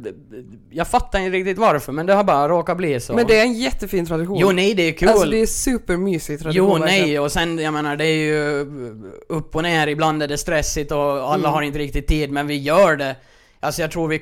jag 0.70 0.88
fattar 0.88 1.20
inte 1.20 1.38
riktigt 1.38 1.58
varför 1.58 1.92
men 1.92 2.06
det 2.06 2.14
har 2.14 2.24
bara 2.24 2.50
råkat 2.50 2.78
bli 2.78 3.00
så. 3.00 3.14
Men 3.14 3.28
det 3.28 3.38
är 3.38 3.42
en 3.42 3.54
jättefin 3.54 4.06
tradition. 4.06 4.38
Jo 4.40 4.52
nej 4.52 4.74
det 4.74 4.84
är 4.84 4.92
kul. 4.92 5.10
Alltså 5.10 5.26
det 5.30 5.42
är 5.42 5.46
supermysig 5.46 6.40
tradition. 6.40 6.55
Jo, 6.56 6.78
nej, 6.78 7.20
och 7.20 7.32
sen 7.32 7.60
jag 7.60 7.74
menar 7.74 7.96
det 7.96 8.06
är 8.06 8.18
ju 8.18 8.60
upp 9.30 9.56
och 9.56 9.64
ner, 9.64 9.88
ibland 9.88 10.24
är 10.24 10.28
det 10.28 10.38
stressigt 10.38 10.92
och 10.92 11.00
alla 11.00 11.34
Mm. 11.34 11.52
har 11.52 11.62
inte 11.62 11.80
riktigt 11.80 12.08
tid, 12.08 12.32
men 12.32 12.48
vi 12.48 12.58
gör 12.58 12.96
det. 12.96 13.16
Alltså 13.60 13.82
jag 13.82 13.92
tror 13.92 14.08
vi 14.08 14.22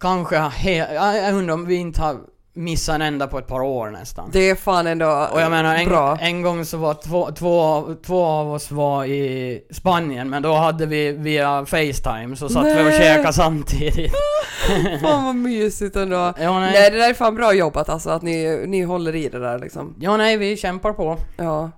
kanske 0.00 0.36
har 0.36 0.52
jag 0.70 1.34
undrar 1.34 1.54
om 1.54 1.66
vi 1.66 1.74
inte 1.74 2.00
har 2.00 2.16
missat 2.54 2.94
en 2.94 3.02
enda 3.02 3.26
på 3.26 3.38
ett 3.38 3.46
par 3.46 3.60
år 3.60 3.90
nästan. 3.90 4.30
Det 4.32 4.50
är 4.50 4.54
fan 4.54 4.86
ändå 4.86 5.28
och 5.32 5.40
jag 5.40 5.50
menar 5.50 5.74
en, 5.74 5.88
bra. 5.88 6.18
en 6.20 6.42
gång 6.42 6.64
så 6.64 6.76
var 6.76 6.94
två, 6.94 7.30
två, 7.30 7.84
två 8.06 8.24
av 8.24 8.52
oss 8.52 8.70
var 8.70 9.04
i 9.04 9.62
Spanien, 9.70 10.30
men 10.30 10.42
då 10.42 10.54
hade 10.54 10.86
vi 10.86 11.12
via 11.12 11.66
Facetime, 11.66 12.36
så 12.36 12.48
satt 12.48 12.66
vi 12.66 12.80
och 12.80 12.84
Nej. 12.84 12.98
käkade 12.98 13.32
samtidigt. 13.32 14.12
Fan 15.02 15.24
vad 15.24 15.36
mysigt 15.36 15.96
ändå. 15.96 16.16
Ja 16.38 16.60
nej. 16.60 16.72
Nej 16.72 16.90
det 16.90 16.98
där 16.98 17.10
är 17.10 17.14
fan 17.14 17.34
bra 17.34 17.52
jobbat 17.52 17.88
alltså, 17.88 18.10
att 18.10 18.22
ni, 18.22 18.64
ni 18.66 18.82
håller 18.82 19.14
i 19.14 19.28
det 19.28 19.38
där 19.38 19.58
liksom. 19.58 19.94
Ja 20.00 20.16
nej, 20.16 20.36
vi 20.36 20.56
kämpar 20.56 20.92
på. 20.92 21.18
Ja. 21.36 21.70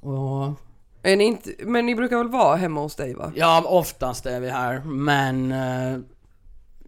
Och 0.00 0.54
ni 1.02 1.24
inte, 1.24 1.50
men 1.58 1.86
ni 1.86 1.94
brukar 1.94 2.16
väl 2.16 2.28
vara 2.28 2.56
hemma 2.56 2.80
hos 2.80 2.96
dig 2.96 3.14
va? 3.14 3.32
Ja, 3.34 3.62
oftast 3.66 4.26
är 4.26 4.40
vi 4.40 4.50
här, 4.50 4.82
men 4.84 5.52
eh, 5.52 5.98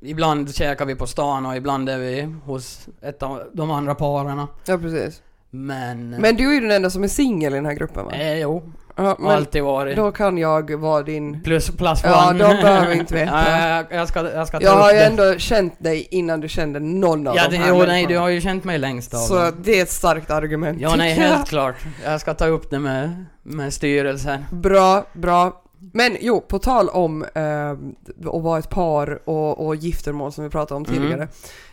ibland 0.02 0.54
käkar 0.54 0.86
vi 0.86 0.94
på 0.94 1.06
stan 1.06 1.46
och 1.46 1.56
ibland 1.56 1.88
är 1.88 1.98
vi 1.98 2.34
hos 2.44 2.86
ett 3.02 3.22
av 3.22 3.42
de 3.52 3.70
andra 3.70 3.94
paren. 3.94 4.46
Ja 4.66 4.78
precis. 4.78 5.22
Men... 5.50 6.10
Men 6.10 6.36
du 6.36 6.48
är 6.48 6.52
ju 6.54 6.60
den 6.60 6.70
enda 6.70 6.90
som 6.90 7.04
är 7.04 7.08
singel 7.08 7.52
i 7.52 7.56
den 7.56 7.66
här 7.66 7.72
gruppen 7.74 8.04
va? 8.04 8.12
Eh, 8.12 8.38
jo, 8.38 8.62
Ja, 8.96 9.16
alltid 9.20 9.62
varit. 9.62 9.96
då 9.96 10.12
kan 10.12 10.38
jag 10.38 10.70
vara 10.74 11.02
din... 11.02 11.42
Plus, 11.42 11.70
plus 11.70 12.00
Ja, 12.04 12.30
one. 12.30 12.38
de 12.38 12.62
behöver 12.62 12.94
inte 12.94 13.14
veta. 13.14 13.32
ja, 13.60 13.84
jag, 13.90 14.08
ska, 14.08 14.30
jag 14.32 14.48
ska 14.48 14.58
ta 14.60 14.64
Jag 14.64 14.76
har 14.76 14.92
ju 14.92 14.98
ändå 14.98 15.38
känt 15.38 15.74
dig 15.78 16.08
innan 16.10 16.40
du 16.40 16.48
kände 16.48 16.80
någon 16.80 17.26
av 17.26 17.36
Ja, 17.36 17.48
de 17.50 17.56
här 17.56 17.68
jo, 17.68 17.84
nej, 17.86 18.06
du 18.06 18.18
har 18.18 18.28
ju 18.28 18.40
känt 18.40 18.64
mig 18.64 18.78
längst 18.78 19.14
av 19.14 19.18
Så 19.18 19.34
dem. 19.38 19.52
det 19.64 19.78
är 19.78 19.82
ett 19.82 19.90
starkt 19.90 20.30
argument. 20.30 20.80
Ja, 20.80 20.96
nej, 20.96 21.12
helt 21.12 21.48
klart. 21.48 21.74
Jag 22.04 22.20
ska 22.20 22.34
ta 22.34 22.46
upp 22.46 22.70
det 22.70 22.78
med, 22.78 23.24
med 23.42 23.72
styrelsen. 23.72 24.44
Bra, 24.52 25.04
bra. 25.12 25.62
Men 25.92 26.16
jo, 26.20 26.40
på 26.40 26.58
tal 26.58 26.88
om 26.88 27.24
eh, 27.34 27.70
att 27.70 28.42
vara 28.42 28.58
ett 28.58 28.70
par 28.70 29.28
och, 29.28 29.66
och 29.66 29.76
giftermål 29.76 30.32
som 30.32 30.44
vi 30.44 30.50
pratade 30.50 30.76
om 30.76 30.84
Mm. 30.84 30.96
tidigare. 31.02 31.28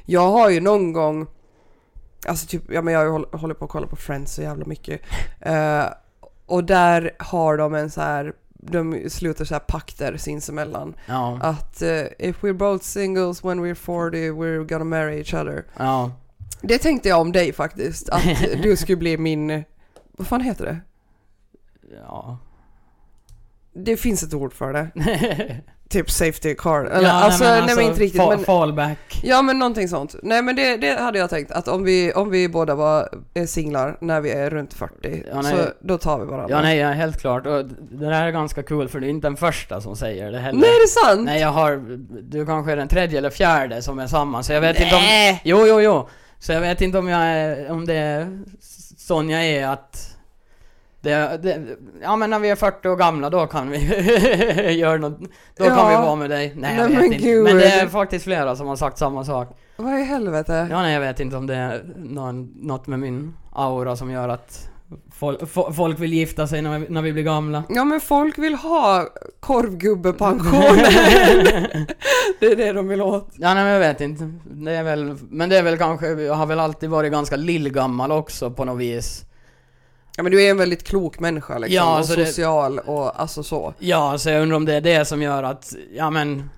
Jag 0.06 0.32
har 0.32 0.50
ju 0.50 0.60
någon 0.60 0.94
gång, 0.94 1.28
alltså 2.28 2.48
typ, 2.48 2.64
ja 2.72 2.82
men 2.82 2.94
jag 2.94 3.00
har 3.00 3.06
ju 3.06 3.12
håll- 3.12 3.30
hållit 3.32 3.60
på 3.60 3.66
att 3.66 3.72
kolla 3.72 3.88
på 3.88 3.96
Friends 3.96 4.34
så 4.34 4.42
jävla 4.42 4.66
mycket. 4.66 5.02
Eh, 5.40 5.84
och 6.46 6.64
där 6.64 7.12
har 7.20 7.58
de 7.58 7.74
en 7.76 7.90
så 7.92 8.02
här, 8.02 8.34
de 8.54 9.10
sluter 9.10 9.46
så 9.46 9.54
här 9.54 9.60
pakter 9.60 10.18
sinsemellan. 10.18 10.94
Ja, 11.08 11.40
Att 11.42 11.82
eh, 11.82 12.04
if 12.20 12.42
we're 12.42 12.54
both 12.54 12.84
singles 12.84 13.44
when 13.44 13.66
we're 13.66 13.74
40 13.76 14.18
we're 14.32 14.64
gonna 14.70 14.86
marry 14.86 15.18
each 15.18 15.34
other. 15.34 15.66
ja. 15.78 16.12
Det 16.62 16.78
tänkte 16.78 17.10
jag 17.10 17.22
om 17.22 17.32
dig 17.32 17.54
faktiskt, 17.54 18.10
att 18.10 18.24
du 18.64 18.76
skulle 18.78 18.98
bli 18.98 19.18
min, 19.18 19.64
vad 20.12 20.28
fan 20.28 20.42
heter 20.42 20.66
det? 20.66 20.80
Ja. 22.04 22.38
Det 23.86 23.98
finns 23.98 24.24
ett 24.24 24.34
ord 24.34 24.54
för 24.54 24.74
det. 24.74 24.88
Typ 25.90 26.12
safety 26.12 26.56
card. 26.56 26.88
Eller, 26.88 27.08
ja, 27.08 27.14
alltså, 27.14 27.44
nej, 27.44 27.62
nej, 27.66 27.76
men 27.76 27.86
inte 27.86 28.00
riktigt. 28.00 28.22
fa- 28.22 28.30
Men, 28.30 28.46
Fallback. 28.46 29.20
ja 29.24 29.42
men 29.42 29.60
någonting 29.60 29.88
sånt. 29.90 30.16
Nej 30.24 30.42
men 30.42 30.56
det, 30.56 30.78
det 30.78 31.00
hade 31.00 31.20
jag 31.20 31.30
tänkt 31.30 31.52
att 31.52 31.68
om 31.68 31.84
vi, 31.84 32.14
om 32.14 32.30
vi 32.30 32.50
båda 32.50 32.76
var 32.76 33.10
är 33.34 33.46
singlar 33.46 33.98
när 34.02 34.22
vi 34.22 34.32
är 34.32 34.50
runt 34.50 34.74
40 34.74 35.24
Ja, 35.32 35.42
nej. 35.42 35.52
så 35.52 35.58
då 35.82 35.98
tar 35.98 36.20
vi 36.20 36.26
varandra. 36.26 36.56
Ja, 36.56 36.62
nej, 36.62 36.78
ja, 36.78 36.90
helt 36.90 37.22
klart. 37.22 37.46
Och 37.46 37.66
det 37.66 38.06
där 38.10 38.12
är 38.28 38.32
ganska 38.32 38.64
kul 38.64 38.90
för 38.90 39.00
du 39.00 39.06
är 39.06 39.10
inte 39.10 39.28
den 39.28 39.38
första 39.38 39.82
som 39.82 39.96
säger 39.96 40.32
det 40.32 40.40
heller. 40.40 40.60
Nej, 40.60 40.70
är 40.70 40.82
det 40.84 41.16
sant? 41.16 41.26
Nej, 41.26 41.42
jag 41.42 41.52
har... 41.52 41.98
Du 42.22 42.46
kanske 42.46 42.72
är 42.72 42.76
den 42.78 42.88
tredje 42.88 43.18
eller 43.18 43.30
fjärde 43.30 43.82
som 43.82 44.00
är 44.00 44.08
samma, 44.08 44.44
så 44.44 44.54
jag 44.54 44.62
vet 44.62 44.80
inte 44.80 44.96
om... 44.96 45.02
Nej. 45.02 45.42
Jo, 45.44 45.66
jo, 45.68 45.82
jo. 45.82 46.10
Så 46.40 46.52
jag 46.52 46.62
vet 46.62 46.82
inte 46.82 46.98
om 46.98 47.08
jag 47.08 47.22
är... 47.22 47.72
Om 47.72 47.86
det 47.86 47.94
är 47.96 48.40
sån 48.98 49.30
jag 49.30 49.46
är 49.46 49.68
att... 49.68 50.09
Det, 51.02 51.40
det, 51.44 51.62
ja 52.02 52.16
men 52.16 52.30
när 52.30 52.40
vi 52.40 52.50
är 52.50 52.56
40 52.56 52.90
år 52.90 52.96
gamla 52.96 53.30
då 53.30 53.48
kan 53.48 53.70
vi 53.70 53.78
göra 54.80 54.98
något, 54.98 55.20
då 55.58 55.66
kan 55.66 55.78
Ja. 55.78 55.90
vi 55.90 55.96
vara 55.96 56.16
med 56.16 56.30
dig. 56.30 56.54
Nej, 56.56 56.78
jag 56.78 56.90
Nej, 56.92 56.96
vet 56.98 57.10
men 57.10 57.14
inte. 57.14 57.54
Men 57.54 57.58
det 57.58 57.66
är 57.72 57.88
faktiskt 57.88 58.24
flera 58.26 58.56
som 58.56 58.68
har 58.68 58.76
sagt 58.76 58.98
samma 58.98 59.26
sak. 59.26 59.58
Vad 59.78 60.00
i 60.00 60.04
helvete? 60.04 60.68
Ja 60.72 60.82
nej 60.82 60.94
jag 60.94 61.02
vet 61.02 61.20
inte 61.20 61.38
om 61.38 61.48
det 61.48 61.56
är 61.56 61.84
någon, 61.98 62.50
något 62.62 62.88
med 62.88 63.00
min 63.00 63.34
aura 63.54 63.96
som 63.96 64.12
gör 64.12 64.30
att 64.30 64.70
fol, 65.14 65.46
fo, 65.46 65.74
folk 65.74 66.00
vill 66.00 66.14
gifta 66.14 66.48
sig 66.48 66.62
när 66.62 66.80
vi, 66.80 66.86
när 66.90 67.02
vi 67.02 67.14
blir 67.14 67.24
gamla. 67.24 67.64
Ja 67.70 67.84
men 67.84 68.00
folk 68.02 68.38
vill 68.38 68.56
ha 68.56 69.08
korvgubbepension. 69.40 70.62
det 72.40 72.46
är 72.46 72.56
det 72.56 72.72
de 72.74 72.88
vill 72.88 73.02
åt. 73.02 73.28
Ja 73.36 73.54
nej 73.54 73.64
men 73.64 73.74
jag 73.74 73.80
vet 73.80 74.02
inte. 74.02 74.32
Det 74.52 74.72
är 74.72 74.84
väl, 74.84 75.16
men 75.30 75.50
det 75.50 75.58
är 75.58 75.64
väl 75.64 75.78
kanske, 75.78 76.08
jag 76.08 76.34
har 76.34 76.46
väl 76.46 76.60
alltid 76.60 76.90
varit 76.90 77.12
ganska 77.12 77.36
lillgammal 77.36 78.12
också 78.12 78.52
på 78.52 78.66
något 78.66 78.80
vis. 78.80 79.26
Ja 80.20 80.24
men 80.24 80.32
du 80.32 80.44
är 80.44 80.52
en 80.52 80.58
väldigt 80.58 80.84
klok 80.84 81.20
människa 81.20 81.58
liksom. 81.58 81.76
Ja, 81.76 81.92
och 81.92 81.98
alltså 81.98 82.16
det- 82.16 82.26
social 82.26 82.80
och 82.80 83.22
alltså 83.22 83.44
så. 83.44 83.74
Ja, 83.80 84.18
så 84.18 84.30
jag 84.30 84.42
undrar 84.42 84.56
om 84.58 84.66
det 84.66 84.74
är 84.74 84.82
det 84.82 85.06
som 85.06 85.22
gör 85.22 85.44
att, 85.44 85.74
ja 85.94 86.10
men 86.10 86.50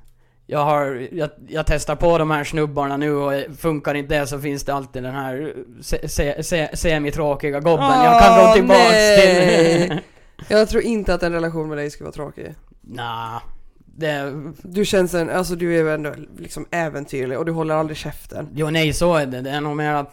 jag 0.47 0.65
har, 0.65 1.07
jag, 1.11 1.29
jag 1.47 1.65
testar 1.65 1.95
på 1.95 2.17
de 2.17 2.31
här 2.31 2.43
snubbarna 2.43 2.97
nu 2.97 3.13
och 3.15 3.33
funkar 3.57 3.93
inte 3.95 4.19
det 4.19 4.27
så 4.27 4.39
finns 4.39 4.63
det 4.63 4.73
alltid 4.73 5.03
den 5.03 5.13
här 5.15 5.53
se, 5.81 6.09
se, 6.09 6.43
se, 6.43 6.77
semitråkiga 6.77 7.59
gobben 7.59 8.03
jag 8.03 8.21
kan 8.23 8.45
gå 8.47 8.53
tillbaks 8.53 8.91
nej. 8.91 9.87
till. 9.89 9.99
Jag 10.47 10.69
tror 10.69 10.83
inte 10.83 11.13
att 11.13 11.23
en 11.23 11.31
relation 11.33 11.69
med 11.69 11.77
dig 11.77 11.89
skulle 11.89 12.05
vara 12.05 12.13
tråkig. 12.13 12.55
Nah, 12.81 13.41
det, 13.85 14.33
Du 14.63 14.85
känns 14.85 15.13
en, 15.13 15.29
alltså 15.29 15.55
du 15.55 15.79
är 15.79 15.93
ändå 15.93 16.13
liksom 16.37 16.65
äventyrlig 16.71 17.37
och 17.37 17.45
du 17.45 17.51
håller 17.51 17.75
aldrig 17.75 17.97
käften. 17.97 18.47
jo 18.53 18.69
nej 18.69 18.93
så 18.93 19.15
är 19.15 19.25
det, 19.25 19.41
det 19.41 19.49
är 19.49 19.61
nog 19.61 19.75
mer 19.77 19.93
att 19.93 20.11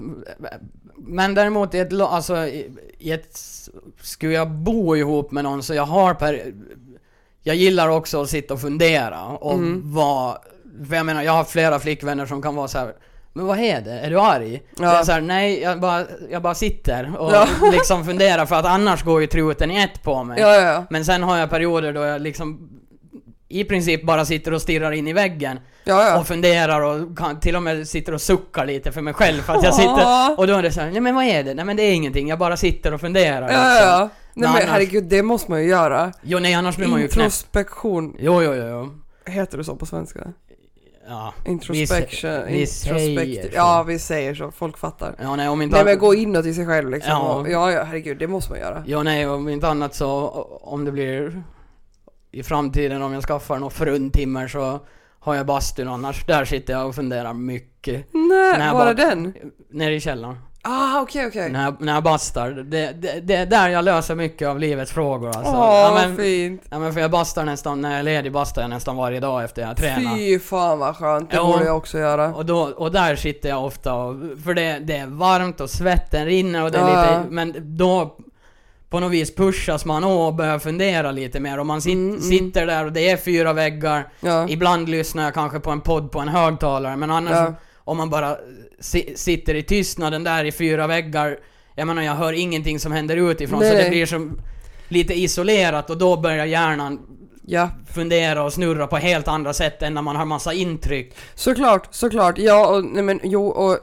men 0.98 1.34
däremot 1.34 1.74
i 1.74 1.78
ett, 1.78 2.00
alltså 2.00 2.36
i, 2.36 2.70
i 2.98 3.12
ett, 3.12 3.38
skulle 4.02 4.32
jag 4.32 4.50
bo 4.50 4.96
ihop 4.96 5.30
med 5.30 5.44
någon 5.44 5.62
så 5.62 5.74
jag 5.74 5.86
har 5.86 6.14
per, 6.14 6.52
jag 7.42 7.56
gillar 7.56 7.88
också 7.88 8.22
att 8.22 8.30
sitta 8.30 8.54
och 8.54 8.60
fundera 8.60 9.24
och 9.26 9.54
Mm. 9.54 9.94
vara, 9.94 10.38
för 10.88 10.96
jag 10.96 11.06
menar 11.06 11.22
jag 11.22 11.32
har 11.32 11.44
flera 11.44 11.78
flickvänner 11.78 12.26
som 12.26 12.42
kan 12.42 12.54
vara 12.54 12.68
så 12.68 12.78
här. 12.78 12.94
Men 13.32 13.46
vad 13.46 13.58
är 13.58 13.80
det? 13.80 13.92
Är 13.92 14.10
du 14.10 14.20
arg? 14.20 14.62
Ja. 14.78 14.84
Jag 14.84 14.98
är 15.00 15.04
så 15.04 15.12
här, 15.12 15.20
nej 15.20 15.60
jag 15.60 15.80
bara, 15.80 16.04
jag 16.30 16.42
bara 16.42 16.54
sitter 16.54 17.16
och 17.18 17.32
Ja. 17.32 17.46
liksom 17.72 18.04
funderar 18.04 18.46
för 18.46 18.56
att 18.56 18.64
annars 18.66 19.02
går 19.04 19.20
ju 19.20 19.26
truten 19.26 19.70
i 19.70 19.82
ett 19.82 20.02
på 20.02 20.24
mig. 20.24 20.40
Ja. 20.40 20.84
Men 20.90 21.04
sen 21.04 21.22
har 21.22 21.36
jag 21.38 21.50
perioder 21.50 21.92
då 21.92 22.00
jag 22.00 22.20
liksom 22.22 22.70
i 23.48 23.64
princip 23.64 24.02
bara 24.02 24.24
sitter 24.24 24.54
och 24.54 24.62
stirrar 24.62 24.92
in 24.92 25.08
i 25.08 25.12
väggen 25.12 25.60
Ja, 25.84 26.04
ja. 26.08 26.20
och 26.20 26.26
funderar 26.26 26.80
och 26.80 27.18
kan, 27.18 27.40
till 27.40 27.56
och 27.56 27.62
med 27.62 27.88
sitter 27.88 28.14
och 28.14 28.20
suckar 28.20 28.66
lite 28.66 28.92
för 28.92 29.00
mig 29.00 29.14
själv 29.14 29.42
för 29.42 29.54
att 29.54 29.64
jag 29.64 29.74
sitter 29.74 29.90
Ja. 30.00 30.34
och 30.38 30.46
då 30.46 30.54
är 30.54 30.62
det 30.62 30.72
så 30.72 30.80
här, 30.80 30.90
nej 30.90 31.00
men 31.00 31.14
vad 31.14 31.24
är 31.24 31.44
det? 31.44 31.54
Nej 31.54 31.64
men 31.64 31.76
det 31.76 31.82
är 31.82 31.92
ingenting, 31.94 32.28
jag 32.28 32.38
bara 32.38 32.56
sitter 32.56 32.94
och 32.94 33.00
funderar 33.00 33.40
Ja, 33.40 33.46
liksom. 33.46 33.88
ja. 33.88 33.98
Nej 33.98 34.08
Men 34.34 34.42
men 34.52 34.62
annars- 34.62 34.70
herregud, 34.72 35.04
det 35.04 35.22
måste 35.22 35.50
man 35.50 35.62
ju 35.62 35.68
göra. 35.68 36.12
Jo 36.22 36.38
nej 36.38 36.54
annars 36.54 36.76
blir 36.76 36.88
man 36.88 37.00
ju 37.00 37.08
knäpp. 37.08 37.24
Introspektion, 37.24 38.16
Jo 38.18 38.42
jo 38.42 38.54
jo, 38.54 38.90
heter 39.32 39.58
det 39.58 39.64
så 39.64 39.76
på 39.76 39.86
svenska? 39.86 40.20
Ja. 41.08 41.34
Introspection, 41.46 42.30
vi 42.48 42.66
säger 42.66 43.42
så. 43.42 43.48
Ja, 43.54 43.82
vi 43.82 43.98
säger 43.98 44.34
så. 44.34 44.50
Folk 44.50 44.78
fattar. 44.78 45.14
Ja 45.22 45.36
nej 45.36 45.48
om 45.48 45.62
inte 45.62 45.76
Nej 45.76 45.84
men 45.84 45.98
gå 45.98 46.14
inåt 46.14 46.46
i 46.46 46.54
sig 46.54 46.66
själv 46.66 46.90
liksom. 46.90 47.10
Ja. 47.12 47.34
Och, 47.34 47.50
ja, 47.50 47.72
ja, 47.72 47.82
herregud, 47.84 48.18
det 48.18 48.26
måste 48.26 48.50
man 48.50 48.60
göra. 48.60 48.82
Jo 48.86 49.02
nej 49.02 49.28
om 49.28 49.48
inte 49.48 49.68
annat 49.68 49.94
så 49.94 50.08
om 50.62 50.84
det 50.84 50.92
blir 50.92 51.42
i 52.32 52.42
framtiden 52.42 53.02
om 53.02 53.12
jag 53.12 53.22
skaffar 53.22 53.58
några 53.58 53.70
fruntimmer 53.70 54.48
så 54.48 54.80
har 55.20 55.34
jag 55.34 55.46
bastun 55.46 55.88
annars. 55.88 56.24
Där 56.26 56.44
sitter 56.44 56.72
jag 56.72 56.88
och 56.88 56.94
funderar 56.94 57.32
mycket. 57.34 58.06
Nej, 58.12 58.58
bara 58.58 58.72
bara- 58.72 58.94
den? 58.94 59.34
Nere 59.70 59.94
i 59.94 60.00
källaren. 60.00 60.36
Ah, 60.62 61.00
okej, 61.00 61.26
okej. 61.26 61.50
När, 61.50 61.64
jag, 61.64 61.80
när 61.80 61.94
jag 61.94 62.02
bastar. 62.02 62.50
Det, 62.50 62.92
det, 62.92 63.20
det 63.20 63.34
är 63.34 63.46
där 63.46 63.68
jag 63.68 63.84
löser 63.84 64.14
mycket 64.14 64.48
av 64.48 64.58
livets 64.58 64.92
frågor 64.92 65.26
alltså. 65.28 65.52
Åh, 65.52 65.58
ja, 65.58 65.90
vad 65.94 66.08
men, 66.08 66.16
fint. 66.16 66.62
ja 66.70 66.78
men 66.78 66.92
för 66.92 67.00
jag 67.00 67.10
bastar 67.10 67.44
nästan, 67.44 67.80
när 67.80 67.90
jag 67.90 67.98
är 67.98 68.02
ledig 68.02 68.32
bastar 68.32 68.62
jag 68.62 68.68
nästan 68.70 68.96
varje 68.96 69.20
dag 69.20 69.44
efter 69.44 69.62
jag 69.62 69.76
tränar. 69.76 70.16
Fy 70.16 70.38
fan 70.38 70.78
vad 70.78 70.96
skönt, 70.96 71.30
det 71.30 71.36
Ja. 71.36 71.46
borde 71.52 71.64
jag 71.64 71.76
också 71.76 71.98
göra. 71.98 72.34
Och, 72.34 72.46
då, 72.46 72.58
och 72.60 72.92
där 72.92 73.16
sitter 73.16 73.48
jag 73.48 73.64
ofta 73.64 73.94
och, 73.94 74.16
för 74.44 74.54
det, 74.54 74.78
det 74.78 74.96
är 74.96 75.06
varmt 75.06 75.60
och 75.60 75.70
svetten 75.70 76.26
rinner 76.26 76.64
och 76.64 76.70
det 76.70 76.78
är 76.78 76.88
Ja. 76.88 77.00
lite, 77.18 77.24
men 77.30 77.76
då 77.76 78.16
på 78.90 79.00
något 79.00 79.12
vis 79.12 79.34
pushas 79.34 79.84
man 79.84 80.04
och 80.04 80.34
börjar 80.34 80.58
fundera 80.58 81.10
lite 81.12 81.40
mer 81.40 81.58
och 81.58 81.66
man 81.66 81.82
sit, 81.82 81.92
Mm, 81.92 82.08
mm. 82.10 82.20
sitter 82.22 82.66
där 82.66 82.84
och 82.84 82.92
det 82.92 83.10
är 83.10 83.16
fyra 83.16 83.52
väggar. 83.52 84.08
Ja. 84.20 84.48
Ibland 84.48 84.88
lyssnar 84.88 85.24
jag 85.24 85.34
kanske 85.34 85.60
på 85.60 85.70
en 85.70 85.80
podd 85.80 86.12
på 86.12 86.18
en 86.20 86.28
högtalare 86.28 86.96
men 86.96 87.10
annars 87.10 87.32
Ja. 87.32 87.54
om 87.84 87.96
man 87.96 88.10
bara 88.10 88.36
si, 88.80 89.12
sitter 89.16 89.54
i 89.54 89.62
tystnaden 89.62 90.24
där 90.24 90.44
i 90.44 90.52
fyra 90.52 90.86
väggar, 90.86 91.38
jag 91.74 91.86
menar 91.86 92.02
jag 92.02 92.14
hör 92.14 92.32
ingenting 92.32 92.80
som 92.80 92.92
händer 92.92 93.16
utifrån 93.16 93.58
Nej, 93.60 93.70
så 93.70 93.76
det 93.76 93.90
blir 93.90 94.06
som 94.06 94.38
lite 94.88 95.14
isolerat 95.20 95.90
och 95.90 95.98
då 95.98 96.16
börjar 96.16 96.44
hjärnan 96.46 97.00
ja, 97.46 97.70
fundera 97.94 98.42
och 98.42 98.52
snurra 98.52 98.86
på 98.86 98.96
helt 98.96 99.28
andra 99.28 99.52
sätt 99.52 99.82
än 99.82 99.94
när 99.94 100.02
man 100.02 100.16
har 100.16 100.24
massa 100.24 100.52
intryck. 100.52 101.14
såklart, 101.34 101.88
såklart. 101.90 102.38
Ja, 102.38 102.66
och 102.66 102.84
nej 102.84 103.02
men 103.02 103.20
jo, 103.22 103.46
och 103.48 103.78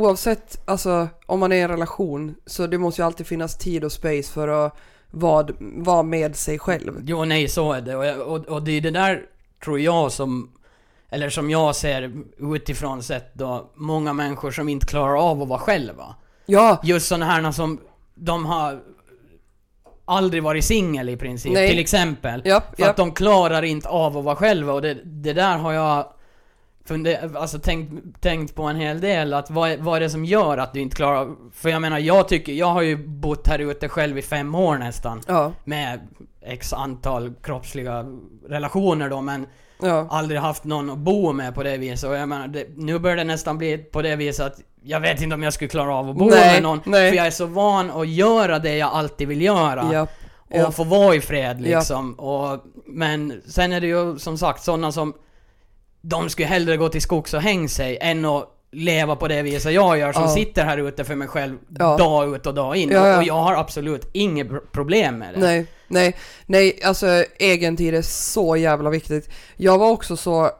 oavsett, 0.00 0.62
alltså 0.64 1.08
om 1.26 1.40
man 1.40 1.52
är 1.52 1.56
i 1.56 1.60
en 1.60 1.68
relation 1.68 2.34
så 2.46 2.66
det 2.66 2.78
måste 2.78 3.02
ju 3.02 3.06
alltid 3.06 3.26
finnas 3.26 3.58
tid 3.58 3.84
och 3.84 3.92
space 3.92 4.32
för 4.32 4.48
att 4.48 4.76
vara, 5.10 5.48
vara 5.58 6.02
med 6.02 6.36
sig 6.36 6.58
själv. 6.58 7.00
Jo, 7.04 7.24
nej, 7.24 7.48
så 7.48 7.72
är 7.72 7.80
det. 7.80 7.96
Och, 7.96 8.34
och, 8.34 8.46
och 8.46 8.62
det 8.62 8.72
är 8.72 8.80
det 8.80 8.90
där, 8.90 9.22
tror 9.64 9.80
jag, 9.80 10.12
som... 10.12 10.52
Eller 11.10 11.30
som 11.30 11.50
jag 11.50 11.76
ser 11.76 12.12
utifrån 12.38 13.02
sett 13.02 13.34
då, 13.34 13.70
många 13.74 14.12
människor 14.12 14.50
som 14.50 14.68
inte 14.68 14.86
klarar 14.86 15.30
av 15.30 15.42
att 15.42 15.48
vara 15.48 15.58
själva. 15.58 16.14
Ja, 16.46 16.80
Just 16.84 17.08
sådana 17.08 17.24
här 17.26 17.52
som, 17.52 17.80
de 18.14 18.46
har 18.46 18.80
aldrig 20.04 20.42
varit 20.42 20.64
singel 20.64 21.08
i 21.08 21.16
princip, 21.16 21.52
Nej. 21.52 21.70
till 21.70 21.78
exempel. 21.78 22.42
ja, 22.44 22.60
För 22.60 22.82
ja. 22.82 22.90
att 22.90 22.96
de 22.96 23.12
klarar 23.12 23.62
inte 23.62 23.88
av 23.88 24.18
att 24.18 24.24
vara 24.24 24.36
själva 24.36 24.72
och 24.72 24.82
det, 24.82 24.94
det 25.04 25.32
där 25.32 25.58
har 25.58 25.72
jag 25.72 26.06
funder, 26.88 27.30
alltså 27.36 27.58
tänkt, 27.58 28.20
tänkt 28.22 28.54
på 28.54 28.62
en 28.62 28.76
hel 28.76 29.00
del, 29.00 29.34
att 29.34 29.50
vad, 29.50 29.78
vad 29.78 29.96
är 29.96 30.00
det 30.00 30.10
som 30.10 30.24
gör 30.24 30.58
att 30.58 30.72
du 30.72 30.80
inte 30.80 30.96
klarar 30.96 31.16
av... 31.16 31.36
För 31.54 31.68
jag 31.68 31.82
menar, 31.82 31.98
jag 31.98 32.28
tycker, 32.28 32.52
jag 32.52 32.66
har 32.66 32.82
ju 32.82 32.96
bott 33.06 33.46
här 33.46 33.58
ute 33.58 33.88
själv 33.88 34.18
i 34.18 34.22
fem 34.22 34.54
år 34.54 34.78
nästan. 34.78 35.20
ja, 35.26 35.52
Med 35.64 36.00
x 36.42 36.72
antal 36.72 37.32
kroppsliga 37.42 38.04
relationer 38.48 39.10
då, 39.10 39.20
men 39.20 39.46
ja. 39.82 40.06
aldrig 40.10 40.40
haft 40.40 40.64
någon 40.64 40.90
att 40.90 40.98
bo 40.98 41.32
med 41.32 41.54
på 41.54 41.62
det 41.62 41.76
viset. 41.76 42.10
Och 42.10 42.16
jag 42.16 42.28
menar, 42.28 42.48
det, 42.48 42.66
nu 42.76 42.98
börjar 42.98 43.16
det 43.16 43.24
nästan 43.24 43.58
bli 43.58 43.78
på 43.78 44.02
det 44.02 44.16
viset 44.16 44.46
att 44.46 44.60
jag 44.82 45.00
vet 45.00 45.22
inte 45.22 45.34
om 45.34 45.42
jag 45.42 45.52
skulle 45.52 45.68
klara 45.68 45.94
av 45.94 46.10
att 46.10 46.16
bo 46.16 46.24
Nej, 46.30 46.52
med 46.54 46.62
någon. 46.62 46.80
nej. 46.84 47.10
För 47.10 47.16
jag 47.16 47.26
är 47.26 47.30
så 47.30 47.46
van 47.46 47.90
att 47.90 48.08
göra 48.08 48.58
det 48.58 48.76
jag 48.76 48.90
alltid 48.92 49.28
vill 49.28 49.42
göra 49.42 49.88
ja. 49.92 50.02
och 50.02 50.08
Ja. 50.58 50.70
få 50.70 50.84
vara 50.84 51.14
i 51.14 51.20
fred 51.20 51.60
liksom. 51.60 52.12
Och, 52.14 52.64
men 52.86 53.42
sen 53.46 53.72
är 53.72 53.80
det 53.80 53.86
ju 53.86 54.18
som 54.18 54.38
sagt 54.38 54.62
sådana 54.62 54.92
som 54.92 55.14
de 56.08 56.30
skulle 56.30 56.48
hellre 56.48 56.76
gå 56.76 56.88
till 56.88 57.02
skogs 57.02 57.34
och 57.34 57.40
häng 57.42 57.68
sig 57.68 57.98
än 58.00 58.24
att 58.24 58.48
leva 58.72 59.16
på 59.16 59.28
det 59.28 59.42
viset 59.42 59.72
jag 59.72 59.98
gör 59.98 60.12
som 60.12 60.22
Ja. 60.22 60.28
sitter 60.28 60.64
här 60.64 60.78
ute 60.78 61.04
för 61.04 61.14
mig 61.14 61.28
själv 61.28 61.58
Ja. 61.78 61.96
dag 61.96 62.34
ut 62.36 62.46
och 62.46 62.54
dag 62.54 62.76
in. 62.76 62.90
Ja. 62.90 63.16
Och 63.18 63.24
jag 63.24 63.34
har 63.34 63.54
absolut 63.54 64.10
inget 64.12 64.46
pr- 64.48 64.60
problem 64.72 65.18
med 65.18 65.34
det. 65.34 65.40
Nej, 65.40 65.66
nej, 65.88 66.16
nej, 66.46 66.80
alltså 66.84 67.24
egen 67.38 67.76
tid 67.76 67.94
är 67.94 68.02
så 68.02 68.56
jävla 68.56 68.90
viktigt. 68.90 69.30
Jag 69.56 69.78
var 69.78 69.90
också 69.90 70.16
så, 70.16 70.50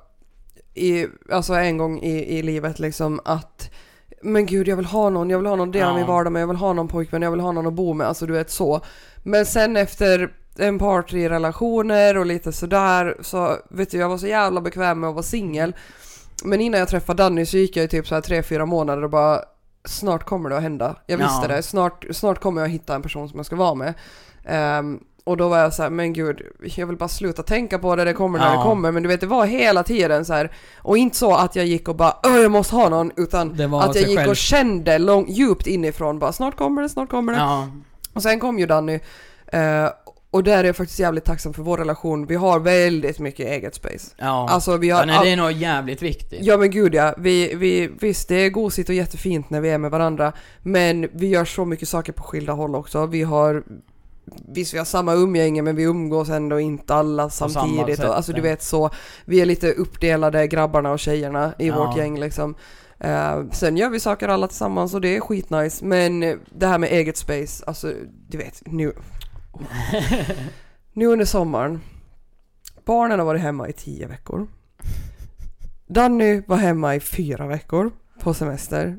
i, 0.75 1.07
alltså 1.33 1.55
en 1.55 1.79
gång 1.79 2.03
i, 2.03 2.39
i 2.39 2.43
livet 2.43 2.79
liksom 2.79 3.21
att 3.25 3.71
men 4.23 4.47
gud 4.47 4.69
jag 4.69 4.77
vill 4.77 4.87
ha 4.87 5.11
någon, 5.11 5.31
jag 5.31 5.39
vill 5.39 5.47
ha 5.47 5.57
någon 5.57 5.69
att 5.69 5.73
dela 5.73 5.95
min 5.95 6.07
vardag 6.07 6.33
med, 6.33 6.43
jag 6.43 6.47
vill 6.47 6.57
ha 6.57 6.73
någon 6.73 6.89
pojkvän, 6.89 7.23
jag 7.23 7.31
vill 7.31 7.41
ha 7.41 7.53
någon 7.53 7.67
att 7.67 7.73
bo 7.73 7.93
med, 7.95 8.07
alltså 8.07 8.27
du 8.27 8.33
vet 8.33 8.51
så. 8.51 8.81
Men 9.23 9.47
sen 9.47 9.77
efter 9.77 10.31
en 10.61 10.79
par 10.79 11.03
tre 11.03 11.29
relationer 11.31 12.17
och 12.17 12.27
lite 12.27 12.53
sådär 12.53 13.17
så 13.21 13.57
vet 13.71 13.91
du 13.91 13.99
jag 13.99 14.09
var 14.09 14.19
så 14.19 14.27
jävla 14.27 14.61
bekväm 14.61 15.01
med 15.01 15.09
att 15.09 15.15
vara 15.15 15.23
singel. 15.23 15.75
Men 16.45 16.61
innan 16.61 16.81
jag 16.81 16.89
träffade 16.89 17.23
Danny 17.23 17.47
så 17.47 17.57
gick 17.57 17.77
jag 17.77 17.85
i 17.85 17.89
typ 17.89 18.07
så 18.07 18.15
här 18.15 18.23
tre, 18.23 18.43
fyra 18.43 18.67
månader 18.67 19.05
och 19.05 19.11
bara 19.11 19.41
snart 19.85 20.25
kommer 20.25 20.51
det 20.51 20.57
att 20.57 20.63
hända. 20.63 20.97
Jag 21.07 21.19
visste 21.19 21.39
Ja. 21.43 21.49
det, 21.57 21.63
snart, 21.63 22.05
snart 22.13 22.41
kommer 22.41 22.61
jag 22.63 22.69
hitta 22.69 22.95
en 22.95 23.03
person 23.03 23.29
som 23.29 23.39
jag 23.39 23.47
ska 23.47 23.57
vara 23.57 23.75
med. 23.75 23.95
Ehm, 24.45 25.01
och 25.25 25.37
då 25.37 25.49
var 25.49 25.59
jag 25.59 25.75
så 25.75 25.83
här, 25.83 25.91
men 25.91 26.13
gud, 26.13 26.43
jag 26.77 26.87
vill 26.87 26.97
bara 26.97 27.09
sluta 27.09 27.43
tänka 27.43 27.79
på 27.79 27.97
det, 27.97 28.05
det 28.05 28.13
kommer 28.13 28.39
när 28.39 28.47
Ja. 28.53 28.57
det 28.59 28.63
kommer. 28.63 28.93
Men 28.93 29.03
du 29.03 29.09
vet, 29.09 29.21
det 29.21 29.27
var 29.27 29.47
hela 29.47 29.83
tiden 29.83 30.25
så 30.25 30.33
här. 30.33 30.53
Och 30.83 30.99
inte 30.99 31.17
så 31.17 31.35
att 31.35 31.57
jag 31.57 31.67
gick 31.67 31.89
och 31.89 31.97
bara, 31.97 32.17
öh 32.25 32.37
jag 32.37 32.51
måste 32.51 32.77
ha 32.77 32.89
någon, 32.89 33.11
utan 33.17 33.51
att 33.75 33.95
jag 33.95 34.09
gick 34.09 34.19
själv. 34.19 34.31
och 34.31 34.37
kände 34.37 34.99
lång, 34.99 35.29
djupt 35.29 35.67
inifrån 35.67 36.19
bara, 36.19 36.33
snart 36.33 36.57
kommer 36.57 36.83
det, 36.83 36.89
snart 36.89 37.11
kommer 37.11 37.33
det. 37.33 37.39
Ja, 37.39 37.69
Och 38.15 38.23
sen 38.23 38.41
kom 38.41 38.59
ju 38.59 38.67
Danny, 38.67 39.01
eh, 39.47 39.89
och 40.31 40.45
där 40.45 40.59
är 40.59 40.65
jag 40.65 40.77
faktiskt 40.77 40.99
jävligt 41.01 41.25
tacksam 41.25 41.55
för 41.55 41.63
vår 41.63 41.79
relation. 41.79 42.27
Vi 42.27 42.35
har 42.35 42.61
väldigt 42.61 43.19
mycket 43.19 43.47
eget 43.47 43.75
space. 43.75 44.11
ja. 44.19 44.49
Alltså 44.51 44.77
vi 44.77 44.91
har 44.91 45.01
ja 45.01 45.07
nej, 45.07 45.19
det 45.23 45.31
är 45.31 45.37
nog 45.37 45.53
jävligt 45.53 46.03
viktigt. 46.03 46.39
Ja 46.43 46.57
men 46.57 46.71
gud 46.71 46.95
ja, 46.95 47.15
vi, 47.19 47.55
vi, 47.55 47.91
visst 48.01 48.29
det 48.29 48.35
är 48.35 48.51
gosigt 48.51 48.89
och 48.89 48.95
jättefint 48.95 49.51
när 49.51 49.61
vi 49.61 49.69
är 49.71 49.79
med 49.79 49.91
varandra 49.91 50.33
men 50.63 51.09
vi 51.13 51.27
gör 51.27 51.45
så 51.45 51.65
mycket 51.65 51.89
saker 51.89 52.13
på 52.13 52.23
skilda 52.23 52.53
håll 52.53 52.75
också. 52.75 53.07
Vi 53.07 53.23
har 53.23 53.63
Visst 54.49 54.75
vi 54.75 54.79
har 54.79 54.85
samma 54.85 55.15
umgänge 55.15 55.63
men 55.63 55.77
vi 55.77 55.83
umgås 55.83 56.29
ändå 56.29 56.61
inte 56.61 56.95
alla 56.95 57.31
samtidigt. 57.31 57.97
sätt, 57.97 58.09
och, 58.09 58.17
alltså 58.17 58.33
du 58.33 58.41
vet 58.41 58.63
så, 58.63 58.91
vi 59.25 59.41
är 59.41 59.47
lite 59.47 59.73
uppdelade 59.73 60.47
grabbarna 60.47 60.91
och 60.93 60.99
tjejerna 60.99 61.53
i 61.59 61.67
Ja. 61.69 61.79
vårt 61.87 61.97
gäng 61.97 62.21
liksom. 62.21 62.55
Eh, 63.01 63.43
sen 63.53 63.77
gör 63.77 63.91
vi 63.91 64.01
saker 64.01 64.29
alla 64.29 64.49
tillsammans 64.49 64.95
och 64.95 65.01
det 65.01 65.17
är 65.17 65.21
skitnice 65.21 65.85
men 65.85 66.21
det 66.51 66.67
här 66.67 66.79
med 66.79 66.93
eget 66.93 67.17
space, 67.17 67.65
alltså 67.67 67.93
du 68.29 68.39
vet 68.39 68.63
nu. 68.67 68.93
Nu 70.93 71.07
under 71.07 71.25
sommaren. 71.25 71.81
Barnen 72.85 73.19
har 73.19 73.27
varit 73.27 73.41
hemma 73.43 73.69
i 73.69 73.73
tio 73.73 74.07
veckor. 74.07 74.47
Danny 75.87 76.43
var 76.47 76.57
hemma 76.57 76.95
i 76.95 77.01
fyra 77.01 77.47
veckor 77.47 77.91
på 78.21 78.35
semester. 78.35 78.97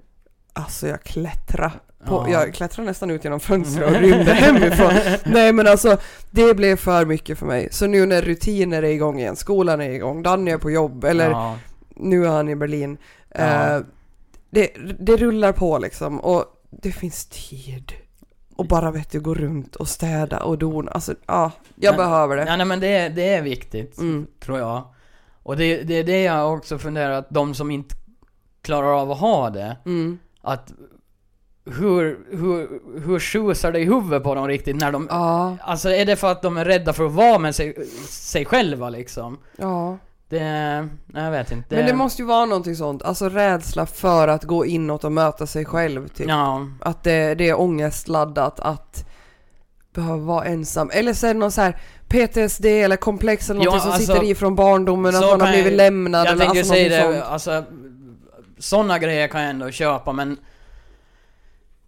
Alltså 0.53 0.87
jag 0.87 1.03
klättrade. 1.03 1.71
På, 2.05 2.25
Ja. 2.29 2.29
Jag 2.45 2.53
klättrade 2.53 2.87
nästan 2.89 3.11
ut 3.11 3.23
genom 3.23 3.39
fönstret 3.39 3.89
och 3.95 4.01
rymde 4.01 4.33
hemifrån. 4.33 4.91
Nej 5.25 5.53
men 5.53 5.67
alltså 5.67 5.97
det 6.31 6.53
blev 6.53 6.75
för 6.75 7.05
mycket 7.05 7.37
för 7.37 7.45
mig. 7.45 7.67
Så 7.71 7.87
nu 7.87 8.05
när 8.05 8.21
rutiner 8.21 8.83
är 8.83 8.87
igång 8.89 9.19
igen, 9.19 9.35
skolan 9.35 9.81
är 9.81 9.89
igång, 9.89 10.23
Danny 10.23 10.51
är 10.51 10.57
på 10.57 10.71
jobb 10.71 11.03
eller 11.03 11.29
Ja. 11.29 11.57
nu 11.95 12.25
är 12.25 12.29
han 12.29 12.49
i 12.49 12.55
Berlin. 12.55 12.97
Ja. 13.29 13.75
Eh, 13.75 13.81
det, 14.49 14.69
det 14.99 15.17
rullar 15.17 15.51
på 15.51 15.77
liksom 15.77 16.19
och 16.19 16.45
det 16.81 16.91
finns 16.91 17.25
tid. 17.25 17.91
Och 18.57 18.65
bara 18.67 18.91
vet 18.91 19.09
du, 19.11 19.19
gå 19.19 19.33
runt 19.33 19.75
och 19.75 19.87
städa 19.87 20.39
och 20.43 20.57
dona. 20.57 20.91
Alltså 20.91 21.15
ja, 21.25 21.51
jag 21.75 21.91
Men- 21.91 21.97
behöver 21.97 22.35
det. 22.37 22.45
Ja, 22.45 22.55
nej 22.55 22.65
men 22.65 22.79
det, 22.79 23.09
det 23.09 23.33
är 23.33 23.41
viktigt, 23.41 23.97
Mm. 23.97 24.27
tror 24.39 24.59
jag. 24.59 24.83
Och 25.43 25.57
det, 25.57 25.83
det 25.83 25.93
är 25.93 26.03
det 26.03 26.23
jag 26.23 26.53
också 26.53 26.77
funderar 26.77 27.11
att 27.11 27.29
de 27.29 27.53
som 27.53 27.71
inte 27.71 27.95
klarar 28.61 29.01
av 29.01 29.11
att 29.11 29.19
ha 29.19 29.49
det, 29.49 29.77
Mm. 29.85 30.19
att 30.41 30.71
hur, 31.65 32.19
hur, 32.31 32.81
hur 33.05 33.19
tjusar 33.19 33.71
det 33.71 33.79
i 33.79 33.83
huvudet 33.85 34.23
på 34.23 34.35
dem 34.35 34.47
riktigt 34.47 34.75
när 34.75 34.91
de... 34.91 35.07
Ja, 35.09 35.57
Alltså 35.61 35.89
är 35.89 36.05
det 36.05 36.15
för 36.15 36.31
att 36.31 36.41
de 36.41 36.57
är 36.57 36.65
rädda 36.65 36.93
för 36.93 37.05
att 37.05 37.11
vara 37.11 37.37
med 37.39 37.55
sig, 37.55 37.85
sig 38.07 38.45
själva 38.45 38.89
liksom? 38.89 39.37
ja. 39.57 39.97
Det... 40.29 40.89
Jag 41.13 41.31
vet 41.31 41.51
inte. 41.51 41.75
Men 41.75 41.85
det 41.85 41.93
måste 41.93 42.21
ju 42.21 42.25
vara 42.25 42.45
någonting 42.45 42.75
sånt, 42.75 43.03
alltså 43.03 43.29
rädsla 43.29 43.85
för 43.85 44.27
att 44.27 44.43
gå 44.43 44.65
inåt 44.65 45.03
och 45.03 45.11
möta 45.11 45.47
sig 45.47 45.65
själv 45.65 46.07
typ. 46.07 46.29
Ja. 46.29 46.67
Att 46.81 47.03
det, 47.03 47.35
det 47.35 47.49
är 47.49 47.59
ångestladdat 47.59 48.59
att 48.59 49.05
behöva 49.93 50.17
vara 50.17 50.45
ensam. 50.45 50.89
Eller 50.93 51.13
så 51.13 51.27
är 51.27 51.33
det 51.33 51.39
någon 51.39 51.51
så 51.51 51.61
här 51.61 51.77
PTSD 52.07 52.65
eller 52.65 52.95
komplex 52.95 53.49
eller 53.49 53.63
Ja, 53.63 53.71
något 53.71 53.81
som 53.81 53.91
alltså, 53.91 54.13
sitter 54.13 54.25
i 54.25 54.35
från 54.35 54.55
barndomen, 54.55 55.15
att 55.15 55.21
man 55.21 55.41
har 55.41 55.51
blivit 55.51 55.73
lämnad 55.73 56.27
Jag 56.27 56.33
eller 56.33 56.45
alltså 56.45 56.63
säga 56.63 57.07
det, 57.07 57.13
sånt. 57.13 57.25
alltså... 57.25 57.63
Såna 58.59 58.99
grejer 58.99 59.27
kan 59.27 59.41
jag 59.41 59.49
ändå 59.49 59.71
köpa 59.71 60.11
men... 60.11 60.37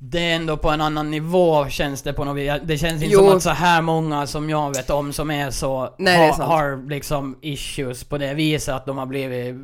Det 0.02 0.20
är 0.32 0.36
ändå 0.36 0.58
på 0.58 0.70
en 0.70 0.82
annan 0.82 1.12
nivå 1.12 1.70
känns 1.70 2.02
det 2.02 2.14
på 2.14 2.26
något 2.26 2.38
vis. 2.38 2.52
Det 2.64 2.78
känns 2.78 3.04
inte 3.04 3.14
Jo. 3.14 3.20
som 3.20 3.38
att 3.38 3.44
så 3.44 3.50
här 3.50 3.82
många 3.82 4.28
som 4.28 4.50
jag 4.50 4.76
vet 4.76 4.90
om 4.90 5.14
som 5.14 5.32
är 5.32 5.52
så... 5.52 5.96
Nej, 5.98 6.18
det 6.18 6.44
är 6.44 6.46
har, 6.48 6.90
liksom 6.90 7.38
issues 7.42 8.04
på 8.04 8.18
det 8.18 8.34
viset 8.34 8.76
att 8.76 8.86
de 8.86 8.98
har 8.98 9.06
blivit 9.06 9.56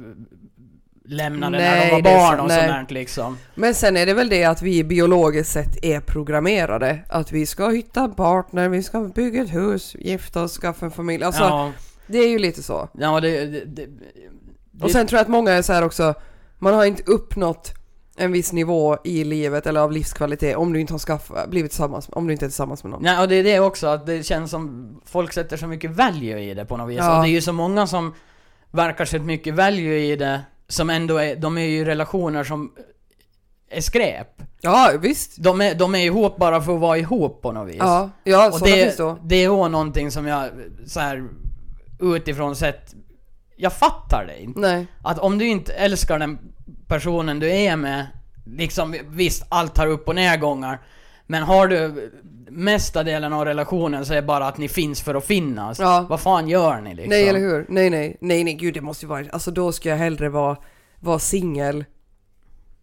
lämnade 1.07 1.57
när 1.57 1.75
Nej, 1.75 1.89
de 1.89 1.95
var 1.95 2.01
barn 2.01 2.39
och 2.39 2.47
nej. 2.47 2.69
sånt 2.69 2.91
liksom. 2.91 3.38
Men 3.55 3.73
sen 3.73 3.97
är 3.97 4.05
det 4.05 4.13
väl 4.13 4.29
det 4.29 4.43
att 4.43 4.61
vi 4.61 4.83
biologiskt 4.83 5.51
sett 5.51 5.86
är 5.86 5.99
programmerade. 5.99 6.99
Att 7.09 7.31
vi 7.31 7.45
ska 7.45 7.69
hitta 7.69 8.01
en 8.01 8.15
partner, 8.15 8.69
vi 8.69 8.83
ska 8.83 8.99
bygga 8.99 9.41
ett 9.43 9.53
hus, 9.53 9.95
gifta 9.99 10.43
oss, 10.43 10.57
skaffa 10.57 10.86
en 10.86 10.91
familj. 10.91 11.23
Alltså 11.23 11.43
ja, 11.43 11.71
det 12.07 12.17
är 12.17 12.29
ju 12.29 12.39
lite 12.39 12.63
så. 12.63 12.89
ja 12.93 13.19
det, 13.19 13.45
det, 13.45 13.65
det, 13.65 13.88
Och 14.83 14.91
sen 14.91 15.07
tror 15.07 15.17
jag 15.17 15.21
att 15.23 15.31
många 15.31 15.51
är 15.51 15.61
så 15.61 15.73
här 15.73 15.83
också, 15.83 16.13
man 16.59 16.73
har 16.73 16.86
inte 16.86 17.03
uppnått 17.03 17.73
en 18.18 18.32
viss 18.32 18.53
nivå 18.53 18.97
i 19.03 19.24
livet 19.24 19.68
eller 19.68 19.82
av 19.82 19.91
livskvalitet 19.91 20.55
om 20.55 20.74
du 20.74 20.80
inte 20.80 20.93
har 20.93 20.99
skaffat, 20.99 21.49
blivit 21.49 21.72
tillsammans, 21.72 22.09
om 22.11 22.28
du 22.28 22.34
inte 22.34 22.45
är 22.45 22.49
tillsammans 22.49 22.84
med 22.84 22.91
någon. 22.91 23.03
Nej, 23.03 23.22
och 23.22 23.28
det 23.28 23.36
är 23.36 23.43
det 23.43 23.59
också, 23.59 23.88
att 23.88 24.05
det 24.05 24.24
känns 24.24 24.51
som 24.51 24.95
folk 25.05 25.34
sätter 25.34 25.57
så 25.57 25.68
mycket 25.68 25.91
value 25.91 26.39
i 26.39 26.53
det 26.53 26.66
på 26.66 26.78
något 26.78 26.89
vis. 26.89 26.97
Ja. 26.97 27.18
Och 27.18 27.24
det 27.24 27.30
är 27.30 27.32
ju 27.32 27.41
så 27.41 27.53
många 27.53 27.88
som 27.88 28.13
verkar 28.72 29.05
sätta 29.05 29.24
mycket 29.24 29.53
value 29.53 29.99
i 29.99 30.16
det, 30.16 30.41
som 30.68 30.89
ändå 30.89 31.18
är, 31.18 31.36
de 31.36 31.57
är 31.57 31.66
ju 31.66 31.86
relationer 31.86 32.43
som 32.43 32.72
är 33.70 33.82
skräp. 33.82 34.41
Ja, 34.61 34.91
visst. 34.99 35.38
De 35.38 35.61
är, 35.61 35.76
de 35.76 35.95
är 35.95 36.05
ihop 36.05 36.38
bara 36.38 36.61
för 36.61 36.74
att 36.74 36.80
vara 36.80 36.97
ihop 36.97 37.41
på 37.41 37.51
något 37.51 37.70
vis. 37.70 37.78
Ja, 37.80 38.09
ja 38.24 38.51
och 38.53 38.59
det, 38.59 38.72
finns 38.72 38.97
då. 38.97 39.18
det 39.24 39.36
är 39.36 39.49
också 39.49 39.68
någonting 39.68 40.11
som 40.11 40.28
jag, 40.28 40.49
så 40.86 40.99
här 40.99 41.30
utifrån 41.99 42.55
sett, 42.55 42.95
jag 43.55 43.74
fattar 43.74 44.26
det 44.28 44.41
inte. 44.43 44.59
Nej. 44.59 44.88
Att 45.03 45.20
om 45.20 45.38
du 45.38 45.47
inte 45.47 45.74
älskar 45.74 46.20
den 46.20 46.39
personen 46.88 47.39
du 47.39 47.51
är 47.51 47.75
med, 47.75 48.07
liksom 48.45 48.95
visst, 49.07 49.45
allt 49.49 49.77
har 49.77 49.88
upp 49.88 50.07
och 50.07 50.15
nedgångar. 50.15 50.79
Men 51.27 51.43
har 51.43 51.67
du 51.67 52.11
mesta 52.49 53.03
delen 53.03 53.33
av 53.33 53.45
relationen 53.45 54.05
så 54.05 54.13
är 54.13 54.15
det 54.15 54.21
bara 54.21 54.47
att 54.47 54.57
ni 54.57 54.67
finns 54.67 55.01
för 55.01 55.15
att 55.15 55.25
finnas. 55.25 55.79
Ja. 55.79 56.05
Vad 56.09 56.19
fan 56.19 56.47
gör 56.49 56.81
ni 56.81 56.93
liksom? 56.95 57.09
Nej, 57.09 57.29
eller 57.29 57.39
hur? 57.39 57.65
Nej, 57.69 57.89
nej. 57.89 58.17
Nej, 58.21 58.43
nej, 58.43 58.53
gud 58.53 58.73
det 58.73 58.81
måste 58.81 59.05
ju 59.05 59.09
vara... 59.09 59.25
Alltså 59.31 59.51
då 59.51 59.71
ska 59.71 59.89
jag 59.89 59.97
hellre 59.97 60.29
vara, 60.29 60.57
vara 60.99 61.19
singel 61.19 61.86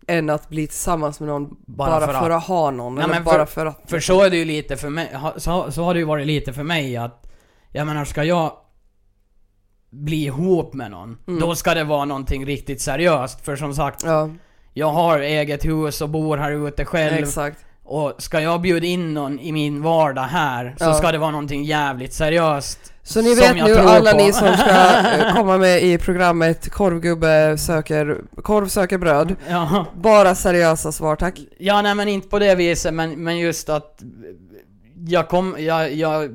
än 0.06 0.30
att 0.30 0.48
bli 0.48 0.66
tillsammans 0.66 1.20
med 1.20 1.28
någon 1.28 1.56
bara, 1.66 1.90
Bara 1.90 2.06
för, 2.06 2.12
för 2.12 2.30
att. 2.30 2.36
att. 2.36 2.44
ha 2.48 2.70
någon. 2.70 2.94
Nej, 2.94 3.04
eller 3.04 3.14
men 3.14 3.24
bara 3.24 3.46
för- 3.46 3.52
för 3.52 3.66
att... 3.66 3.82
För 3.86 4.00
så 4.00 4.22
är 4.22 4.30
det 4.30 4.36
ju 4.36 4.44
lite 4.44 4.76
för 4.76 4.90
mig, 4.90 5.16
så, 5.36 5.72
så 5.72 5.84
har 5.84 5.94
det 5.94 6.00
ju 6.00 6.06
varit 6.06 6.26
lite 6.26 6.52
för 6.52 6.62
mig 6.62 6.96
att, 6.96 7.26
jag 7.72 7.86
menar 7.86 8.04
ska 8.04 8.24
jag 8.24 8.52
bli 9.92 10.24
ihop 10.24 10.74
med 10.74 10.90
någon, 10.90 11.16
Mm. 11.28 11.40
då 11.40 11.54
ska 11.54 11.74
det 11.74 11.84
vara 11.84 12.04
någonting 12.04 12.46
riktigt 12.46 12.80
seriöst. 12.80 13.44
För 13.44 13.56
som 13.56 13.74
sagt, 13.74 14.02
Ja, 14.04 14.30
jag 14.74 14.90
har 14.90 15.18
eget 15.18 15.64
hus 15.64 16.00
och 16.00 16.08
bor 16.08 16.36
här 16.36 16.68
ute 16.68 16.84
själv. 16.84 17.18
Exakt. 17.18 17.58
Och 17.84 18.12
ska 18.18 18.40
jag 18.40 18.60
bjuda 18.60 18.86
in 18.86 19.14
någon 19.14 19.38
i 19.40 19.52
min 19.52 19.82
vardag 19.82 20.22
här, 20.22 20.74
så 20.78 20.84
Ja. 20.84 20.94
ska 20.94 21.12
det 21.12 21.18
vara 21.18 21.30
någonting 21.30 21.64
jävligt 21.64 22.12
seriöst. 22.12 22.78
Så 23.02 23.22
ni 23.22 23.34
vet 23.34 23.54
nu 23.54 23.74
alla 23.76 24.10
på. 24.12 24.16
ni 24.16 24.32
som 24.32 24.56
ska 24.56 24.70
eh, 24.70 25.34
komma 25.36 25.58
med 25.58 25.82
i 25.82 25.98
programmet 25.98 26.70
Korvgubbe 26.70 27.58
söker, 27.58 28.18
korv 28.42 28.66
söker 28.68 28.98
bröd. 28.98 29.36
Ja. 29.48 29.86
Bara 29.94 30.34
seriösa 30.34 30.92
svar 30.92 31.16
tack. 31.16 31.38
Ja, 31.58 31.82
nej 31.82 31.94
men 31.94 32.08
inte 32.08 32.28
på 32.28 32.38
det 32.38 32.54
viset, 32.54 32.94
men, 32.94 33.24
men 33.24 33.38
just 33.38 33.68
att 33.68 34.02
jag 35.06 35.28
kom, 35.28 35.56
jag, 35.58 35.92
jag, 35.94 36.30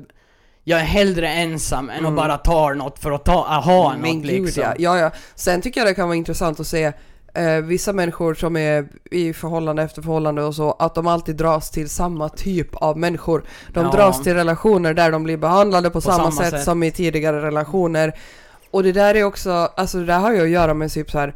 jag 0.68 0.80
är 0.80 0.84
hellre 0.84 1.28
ensam 1.28 1.90
än 1.90 1.98
Mm. 1.98 2.10
att 2.10 2.16
bara 2.16 2.36
ta 2.36 2.74
något 2.74 2.98
för 2.98 3.10
att 3.12 3.24
ta, 3.24 3.60
ha 3.60 3.90
Men 4.00 4.00
något 4.16 4.22
gud 4.26 4.44
liksom. 4.44 4.62
ja. 4.62 4.74
ja, 4.78 4.98
ja. 4.98 5.10
Sen 5.34 5.62
tycker 5.62 5.80
jag 5.80 5.88
det 5.88 5.94
kan 5.94 6.08
vara 6.08 6.16
intressant 6.16 6.60
att 6.60 6.66
se 6.66 6.92
eh, 7.34 7.56
vissa 7.62 7.92
människor 7.92 8.34
som 8.34 8.56
är 8.56 8.88
i 9.10 9.32
förhållande 9.32 9.82
efter 9.82 10.02
förhållande 10.02 10.42
och 10.42 10.54
så, 10.54 10.70
att 10.78 10.94
de 10.94 11.06
alltid 11.06 11.36
dras 11.36 11.70
till 11.70 11.88
samma 11.88 12.28
typ 12.28 12.74
av 12.74 12.98
människor. 12.98 13.44
De 13.72 13.84
Ja. 13.84 13.90
dras 13.92 14.22
till 14.22 14.34
relationer 14.34 14.94
där 14.94 15.12
de 15.12 15.24
blir 15.24 15.36
behandlade 15.36 15.90
på, 15.90 16.00
samma, 16.00 16.16
samma 16.18 16.30
sätt, 16.30 16.50
sätt. 16.50 16.64
som 16.64 16.82
i 16.82 16.90
tidigare 16.90 17.42
relationer. 17.42 18.12
Och 18.70 18.82
det 18.82 18.92
där 18.92 19.14
är 19.14 19.24
också, 19.24 19.50
alltså 19.50 19.98
det 19.98 20.04
där 20.04 20.18
har 20.18 20.32
ju 20.32 20.42
att 20.42 20.48
göra 20.48 20.74
med 20.74 20.92
typ 20.92 21.10
så 21.10 21.18
här 21.18 21.34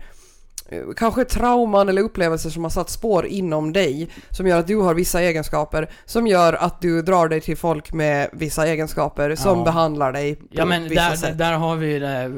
Kanske 0.97 1.25
trauman 1.25 1.89
eller 1.89 2.03
upplevelser 2.03 2.51
som 2.51 2.63
har 2.63 2.71
satt 2.71 2.91
spår 2.91 3.27
inom 3.27 3.73
dig 3.73 4.09
som 4.31 4.47
gör 4.47 4.59
att 4.59 4.67
du 4.67 4.77
har 4.77 4.95
vissa 4.95 5.23
egenskaper 5.23 5.91
som 6.05 6.27
gör 6.27 6.53
att 6.53 6.81
du 6.81 7.03
drar 7.03 7.29
dig 7.29 7.41
till 7.41 7.57
folk 7.57 7.93
med 7.93 8.29
vissa 8.33 8.67
egenskaper 8.67 9.35
som 9.35 9.59
Ja. 9.59 9.65
behandlar 9.65 10.13
dig 10.13 10.35
på 10.35 10.45
Ja 10.51 10.65
men 10.65 10.89
vissa 10.89 11.09
där, 11.09 11.17
sätt. 11.17 11.39
där 11.39 11.53
har 11.53 11.77
vi 11.77 11.97
eh, 11.97 12.29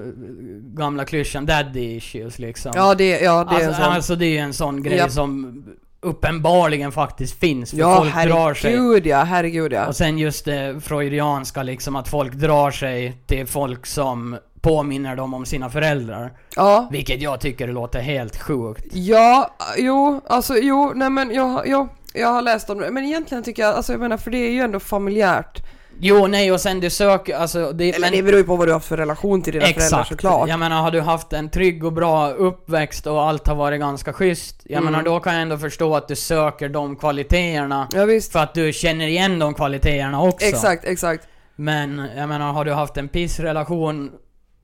gamla 0.79 1.05
klyschan 1.05 1.47
daddy 1.47 1.97
issues 1.97 2.39
liksom. 2.39 2.73
Ja 2.75 2.95
det, 2.95 3.21
ja, 3.21 3.45
det 3.51 3.57
är 3.57 3.61
en 3.61 3.67
alltså, 3.69 3.83
sån. 3.83 3.93
alltså 3.93 4.17
det 4.17 4.39
är 4.39 4.43
en 4.43 4.55
sån 4.55 4.83
grej 4.83 4.97
Japp. 4.99 5.11
som 5.11 5.63
uppenbarligen 6.01 6.93
faktiskt 6.93 7.41
finns, 7.41 7.71
för 7.71 7.79
Ja, 7.79 7.97
folk 7.97 8.15
drar 8.15 8.55
sig. 8.55 8.71
herregud 8.71 9.07
ja, 9.07 9.23
herregud 9.23 9.73
ja. 9.73 9.87
Och 9.87 9.97
sen 9.97 10.19
just 10.19 10.45
det 10.45 10.81
freudianska 10.81 11.63
liksom, 11.63 11.97
att 11.97 12.09
folk 12.09 12.33
drar 12.35 12.71
sig 12.71 13.17
till 13.27 13.47
folk 13.47 13.87
som 13.87 14.37
påminner 14.65 15.17
dem 15.17 15.35
om 15.35 15.47
sina 15.47 15.71
föräldrar. 15.71 16.33
Ja, 16.57 16.89
Vilket 16.91 17.23
jag 17.23 17.41
tycker 17.41 17.69
låter 17.69 18.01
helt 18.01 18.37
sjukt. 18.43 18.85
ja, 18.93 19.51
jo, 19.77 20.21
alltså 20.27 20.55
jo, 20.57 20.93
nej 20.95 21.11
men 21.11 21.35
jag, 21.35 21.69
jag, 21.69 21.89
jag 22.15 22.29
har 22.29 22.43
läst 22.43 22.71
om 22.71 22.79
det, 22.79 22.91
men 22.91 23.05
egentligen 23.05 23.45
tycker 23.45 23.63
jag, 23.63 23.75
alltså 23.75 23.93
jag 23.93 24.01
menar 24.01 24.17
för 24.17 24.31
det 24.31 24.39
är 24.39 24.51
ju 24.51 24.61
ändå 24.61 24.81
familjärt. 24.81 25.63
Jo, 26.01 26.27
nej 26.27 26.53
och 26.53 26.61
sen 26.61 26.81
du 26.81 26.91
söker, 26.91 27.37
alltså 27.37 27.73
det, 27.73 27.95
Eller 27.95 28.11
det 28.11 28.23
beror 28.23 28.39
ju 28.39 28.45
på 28.45 28.57
vad 28.57 28.69
du 28.69 28.73
har 28.73 28.81
för 28.81 28.97
relation 28.97 29.43
till 29.43 29.53
dina 29.53 29.65
föräldrar 29.65 29.85
Exakt. 29.87 30.09
såklart. 30.09 30.49
Jag 30.49 30.59
menar, 30.59 30.83
har 30.83 30.91
du 30.91 31.01
haft 31.01 31.33
en 31.33 31.51
trygg 31.51 31.85
och 31.85 31.93
bra 31.93 32.31
uppväxt 32.31 33.07
och 33.07 33.23
allt 33.23 33.47
har 33.47 33.55
varit 33.55 33.81
ganska 33.81 34.13
schysst, 34.13 34.61
jag 34.65 34.81
Mm. 34.81 34.93
menar 34.93 35.05
då 35.05 35.21
kan 35.21 35.33
jag 35.33 35.43
ändå 35.43 35.59
förstå 35.59 35.97
att 35.97 36.09
du 36.09 36.17
söker 36.17 36.69
de 36.69 36.97
kvaliteterna 36.97 37.89
Ja 37.95 38.05
visst. 38.05 38.33
för 38.33 38.39
att 38.39 38.55
du 38.55 38.73
känner 38.73 39.07
igen 39.07 39.39
de 39.39 39.55
kvaliteterna 39.55 40.23
också. 40.23 40.47
Exakt, 40.47 40.85
exakt. 40.85 41.29
Men 41.57 42.09
jag 42.17 42.29
menar, 42.29 42.53
har 42.53 42.65
du 42.65 42.73
haft 42.73 42.97
en 42.97 43.09
pissrelation 43.09 44.11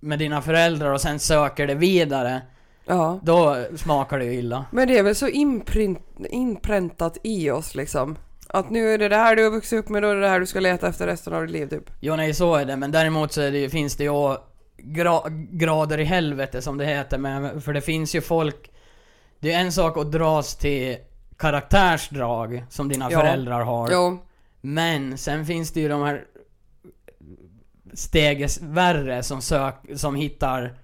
med 0.01 0.19
dina 0.19 0.43
föräldrar 0.43 0.91
och 0.93 1.01
sen 1.01 1.19
söker 1.19 1.67
det 1.67 1.75
vidare, 1.75 2.43
Ja. 2.87 3.21
då 3.23 3.57
smakar 3.77 4.19
det 4.19 4.25
ju 4.25 4.33
illa. 4.35 4.65
Men 4.71 4.89
det 4.89 4.99
är 4.99 5.03
väl 5.03 5.15
så 5.15 5.29
inprint, 5.29 5.99
inpräntat 6.31 7.19
i 7.23 7.51
oss 7.51 7.75
liksom. 7.75 8.17
Att 8.49 8.71
nu 8.71 8.95
är 8.95 8.99
det 8.99 9.09
det 9.09 9.17
här 9.17 9.37
du 9.37 9.45
har 9.45 9.51
vuxit 9.51 9.79
upp 9.79 9.89
med, 9.89 10.03
då 10.03 10.09
är 10.09 10.15
det 10.15 10.21
det 10.21 10.29
här 10.29 10.41
du 10.41 10.47
ska 10.47 10.61
leta 10.61 10.89
efter 10.89 11.07
resten 11.07 11.33
av 11.35 11.43
ditt 11.43 11.51
liv 11.51 11.67
typ. 11.69 11.91
Jo 12.01 12.17
nej, 12.17 12.35
så 12.35 12.55
är 12.55 12.65
det, 12.65 12.77
men 12.77 12.91
däremot 12.91 13.33
så 13.33 13.41
det, 13.41 13.69
finns 13.71 13.97
det 13.97 14.05
ju 14.05 14.37
gra 14.77 15.21
grader 15.51 15.99
i 16.01 16.05
helvete 16.05 16.63
som 16.63 16.79
det 16.79 16.87
heter, 16.87 17.19
men, 17.19 17.61
för 17.61 17.73
det 17.73 17.81
finns 17.81 18.15
ju 18.15 18.21
folk... 18.21 18.71
Det 19.39 19.53
är 19.53 19.61
en 19.61 19.73
sak 19.73 19.97
att 19.99 20.13
dras 20.13 20.57
till 20.57 20.97
karaktärsdrag 21.37 22.65
som 22.71 22.89
dina 22.89 23.11
Ja. 23.11 23.21
föräldrar 23.21 23.61
har, 23.61 23.89
Jo, 23.93 24.19
men 24.61 25.19
sen 25.19 25.47
finns 25.47 25.73
det 25.73 25.81
ju 25.81 25.89
de 25.89 26.03
här 26.03 26.25
steges 27.95 28.61
värre 28.63 29.23
som 29.23 29.43
sök, 29.43 29.75
som 29.97 30.15
hittar 30.15 30.75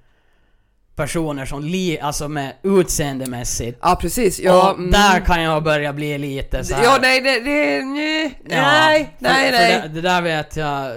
personer 0.97 1.45
som 1.45 1.65
li, 1.65 1.99
alltså 2.01 2.29
med 2.29 2.53
utseendemässigt. 2.63 3.79
ja 3.83 3.99
precis. 4.01 4.41
Ja, 4.41 4.71
och 4.71 4.79
mm. 4.79 4.91
där 4.91 5.21
kan 5.21 5.43
jag 5.43 5.63
börja 5.63 5.93
bli 5.93 6.19
lite 6.19 6.65
så 6.65 6.75
här. 6.75 6.85
Ja, 6.85 6.99
nej, 7.03 7.21
det, 7.21 7.41
det, 7.41 7.85
nej, 7.85 8.41
Ja, 8.49 8.63
nej, 8.63 9.05
för- 9.19 9.25
nej, 9.25 9.51
för 9.51 9.59
nej. 9.59 9.81
Det, 9.83 9.89
det 9.89 10.01
där 10.01 10.23
vet 10.23 10.57
jag, 10.57 10.93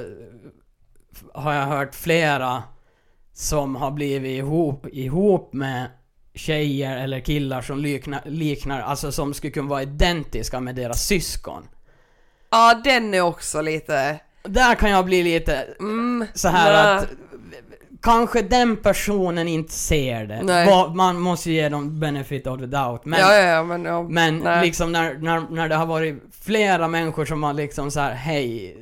har 1.34 1.54
jag 1.54 1.66
hört 1.66 1.96
flera 1.96 2.64
som 3.34 3.76
har 3.76 3.92
blivit 3.92 4.38
ihop, 4.38 4.88
ihop 4.92 5.54
med 5.54 5.88
tjejer 6.34 6.98
eller 6.98 7.20
killar 7.20 7.62
som 7.62 7.80
liknar, 7.80 8.22
liknar, 8.26 8.82
alltså 8.82 9.12
som 9.12 9.34
skulle 9.34 9.52
kunna 9.52 9.70
vara 9.70 9.82
identiska 9.82 10.60
med 10.60 10.76
deras 10.76 11.06
syskon. 11.08 11.68
Ja, 12.52 12.82
den 12.84 13.14
är 13.14 13.22
också 13.22 13.62
lite... 13.62 14.20
Där 14.44 14.76
kan 14.76 14.90
jag 14.90 15.06
bli 15.06 15.24
lite 15.24 15.66
Mm, 15.80 16.26
så 16.34 16.48
här 16.48 16.74
nej. 16.74 16.98
att 16.98 17.08
kanske 18.02 18.42
den 18.42 18.78
personen 18.78 19.48
inte 19.48 19.74
ser 19.74 20.26
det. 20.26 20.42
Nej. 20.44 20.68
Va- 20.68 20.94
Man 20.94 21.20
måste 21.20 21.52
ge 21.52 21.70
dem 21.70 22.00
benefit 22.00 22.48
of 22.48 22.60
the 22.60 22.66
doubt. 22.66 23.06
Men, 23.06 23.20
ja, 23.20 23.36
ja, 23.36 23.42
ja, 23.48 23.64
men 23.64 23.86
ja. 23.86 24.04
men 24.04 24.62
liksom 24.62 24.92
när, 24.92 25.14
när, 25.18 25.40
när 25.50 25.70
det 25.70 25.76
har 25.76 25.86
varit 25.86 26.24
flera 26.42 26.88
människor 26.88 27.26
som 27.26 27.44
har 27.44 27.54
liksom 27.54 27.92
så 27.92 28.00
här: 28.00 28.14
hej, 28.14 28.76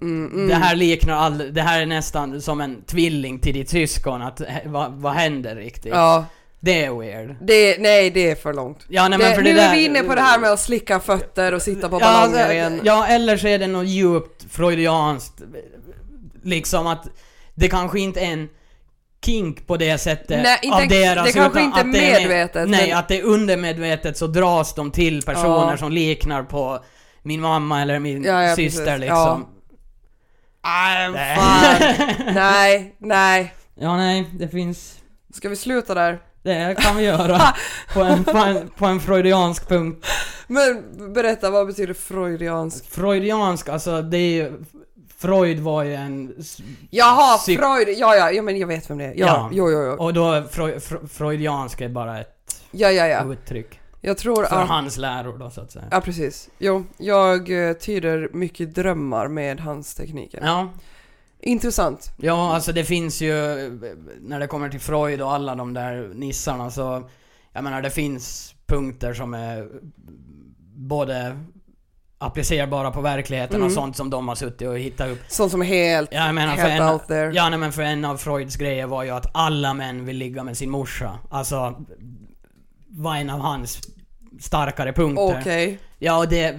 Mm, 0.00 0.30
mm. 0.32 0.48
Det 0.48 0.54
här 0.54 0.76
liknar 0.76 1.14
all, 1.14 1.54
det 1.54 1.62
här 1.62 1.82
är 1.82 1.86
nästan 1.86 2.40
som 2.40 2.60
en 2.60 2.82
tvilling 2.82 3.38
till 3.38 3.54
ditt 3.54 3.70
syskon, 3.70 4.22
att 4.22 4.40
vad, 4.64 4.92
vad 4.92 5.12
händer 5.12 5.56
riktigt? 5.56 5.92
Ja, 5.94 6.24
Det 6.64 6.84
är 6.84 6.94
weird. 7.00 7.36
det, 7.40 7.78
nej, 7.80 8.10
det 8.10 8.30
är 8.30 8.34
för 8.34 8.52
långt. 8.52 8.78
Ja 8.88 9.08
nej 9.08 9.18
det, 9.18 9.34
för 9.34 9.42
nu 9.42 9.52
där... 9.54 9.68
är 9.70 9.74
vi 9.74 9.84
inne 9.84 10.02
på 10.02 10.14
det 10.14 10.20
här 10.20 10.38
med 10.38 10.50
att 10.52 10.60
slicka 10.60 11.00
fötter 11.00 11.54
och 11.54 11.62
sitta 11.62 11.88
på 11.88 11.96
ja, 11.96 12.00
ballonger 12.00 12.38
alltså, 12.38 12.52
igen. 12.52 12.80
ja, 12.84 13.06
eller 13.06 13.36
så 13.36 13.48
är 13.48 13.58
det 13.58 13.66
något 13.66 13.86
djupt 13.86 14.46
freudianskt, 14.52 15.42
liksom 16.42 16.86
att 16.86 17.06
det 17.54 17.68
kanske 17.68 18.00
inte 18.00 18.20
är 18.20 18.32
en 18.32 18.48
kink 19.24 19.66
på 19.66 19.76
det 19.76 19.98
sättet 19.98 20.42
Nej, 20.42 20.58
inte 20.62 20.76
av 20.76 20.88
deras, 20.88 21.26
det 21.26 21.32
kanske 21.32 21.60
inte 21.60 21.80
är 21.80 21.84
medvetet, 21.84 22.68
Nej, 22.68 22.88
men- 22.88 22.98
att 22.98 23.08
det 23.08 23.18
är 23.18 23.22
undermedvetet 23.24 24.16
så 24.18 24.26
dras 24.26 24.74
de 24.74 24.90
till 24.90 25.22
personer 25.22 25.70
Ja. 25.70 25.76
som 25.76 25.92
liknar 25.92 26.42
på 26.42 26.84
min 27.22 27.40
mamma 27.40 27.82
eller 27.82 27.98
min 27.98 28.24
Ja, 28.24 28.42
ja, 28.42 28.56
syster 28.56 28.84
precis. 28.84 29.00
liksom. 29.00 29.46
Nej, 30.64 31.10
Nej. 31.10 31.38
nej, 32.34 32.94
nej. 32.98 33.54
ja, 33.74 33.96
nej, 33.96 34.30
det 34.38 34.48
finns... 34.48 34.98
Ska 35.34 35.48
vi 35.48 35.56
sluta 35.56 35.94
där? 35.94 36.18
Det 36.44 36.76
kan 36.78 36.96
vi 36.96 37.02
göra. 37.02 37.40
på, 37.94 38.00
en, 38.02 38.24
på, 38.24 38.38
en, 38.38 38.68
på 38.68 38.86
en 38.86 39.00
freudiansk 39.00 39.68
punkt. 39.68 40.06
Men 40.46 40.84
berätta, 41.14 41.50
vad 41.50 41.66
betyder 41.66 41.94
freudiansk? 41.94 42.90
Freudiansk, 42.90 43.68
alltså 43.68 44.02
det 44.02 44.16
är 44.18 44.30
ju... 44.42 44.64
Freud 45.18 45.60
var 45.60 45.82
ju 45.82 45.94
en... 45.94 46.34
Jaha, 46.90 47.36
Psyk- 47.38 47.58
Freud, 47.58 47.98
ja, 47.98 48.16
ja, 48.16 48.30
ja 48.30 48.42
men 48.42 48.58
jag 48.58 48.66
vet 48.66 48.90
vem 48.90 48.98
det 48.98 49.04
är. 49.04 49.08
Ja, 49.16 49.26
Ja. 49.26 49.50
jo, 49.52 49.70
jo, 49.70 49.82
jo. 49.84 49.92
Och 50.04 50.14
då, 50.14 50.42
Freu, 50.50 50.78
Fre- 50.78 51.08
freudiansk 51.08 51.80
är 51.80 51.88
bara 51.88 52.20
ett 52.20 52.62
Ja, 52.70 52.90
ja, 52.90 53.06
ja. 53.06 53.32
uttryck. 53.32 53.80
Jag 54.00 54.18
tror 54.18 54.44
För 54.44 54.56
att... 54.56 54.68
hans 54.68 54.96
läror 54.96 55.38
då 55.38 55.50
så 55.50 55.60
att 55.60 55.72
säga. 55.72 55.84
Ja, 55.90 56.00
precis. 56.00 56.48
Jo, 56.58 56.84
jag 56.96 57.68
eh, 57.68 57.72
tyder 57.72 58.28
mycket 58.32 58.74
drömmar 58.74 59.28
med 59.28 59.60
hans 59.60 59.94
tekniker. 59.94 60.40
Ja. 60.44 60.68
Intressant. 61.46 62.12
Ja, 62.16 62.54
alltså 62.54 62.72
det 62.72 62.84
finns 62.84 63.20
ju, 63.22 63.32
när 64.20 64.40
det 64.40 64.46
kommer 64.46 64.68
till 64.68 64.80
Freud 64.80 65.20
och 65.22 65.32
alla 65.32 65.54
de 65.54 65.74
där 65.74 66.10
nissarna 66.14 66.70
så, 66.70 67.08
jag 67.52 67.64
menar 67.64 67.82
det 67.82 67.90
finns 67.90 68.54
punkter 68.66 69.14
som 69.14 69.34
är 69.34 69.68
både 70.76 71.38
applicerbara 72.18 72.90
på 72.90 73.00
verkligheten 73.00 73.56
och 73.56 73.66
Mm. 73.66 73.74
sånt 73.74 73.96
som 73.96 74.10
de 74.10 74.28
har 74.28 74.34
suttit 74.34 74.68
och 74.68 74.78
hittat 74.78 75.08
upp. 75.10 75.18
Sånt 75.28 75.50
som 75.50 75.62
är 75.62 75.66
helt, 75.66 76.12
Ja, 76.12 76.26
Jag 76.26 76.34
menar 76.34 76.52
helt 76.56 76.80
en, 76.82 76.88
out 76.88 77.06
there. 77.08 77.32
ja, 77.34 77.48
nej, 77.48 77.58
men 77.58 77.72
för 77.72 77.82
en 77.82 78.04
av 78.04 78.16
Freuds 78.16 78.56
grejer 78.56 78.86
var 78.86 79.02
ju 79.04 79.10
att 79.10 79.26
alla 79.34 79.74
män 79.74 80.04
vill 80.04 80.16
ligga 80.16 80.44
med 80.44 80.56
sin 80.56 80.70
morsa. 80.70 81.18
Alltså, 81.30 81.84
var 82.88 83.16
en 83.16 83.30
av 83.30 83.40
hans 83.40 83.80
starkare 84.40 84.92
punkter. 84.92 85.40
Okej. 85.40 85.78
Ja, 85.98 86.18
och 86.18 86.28
det, 86.28 86.52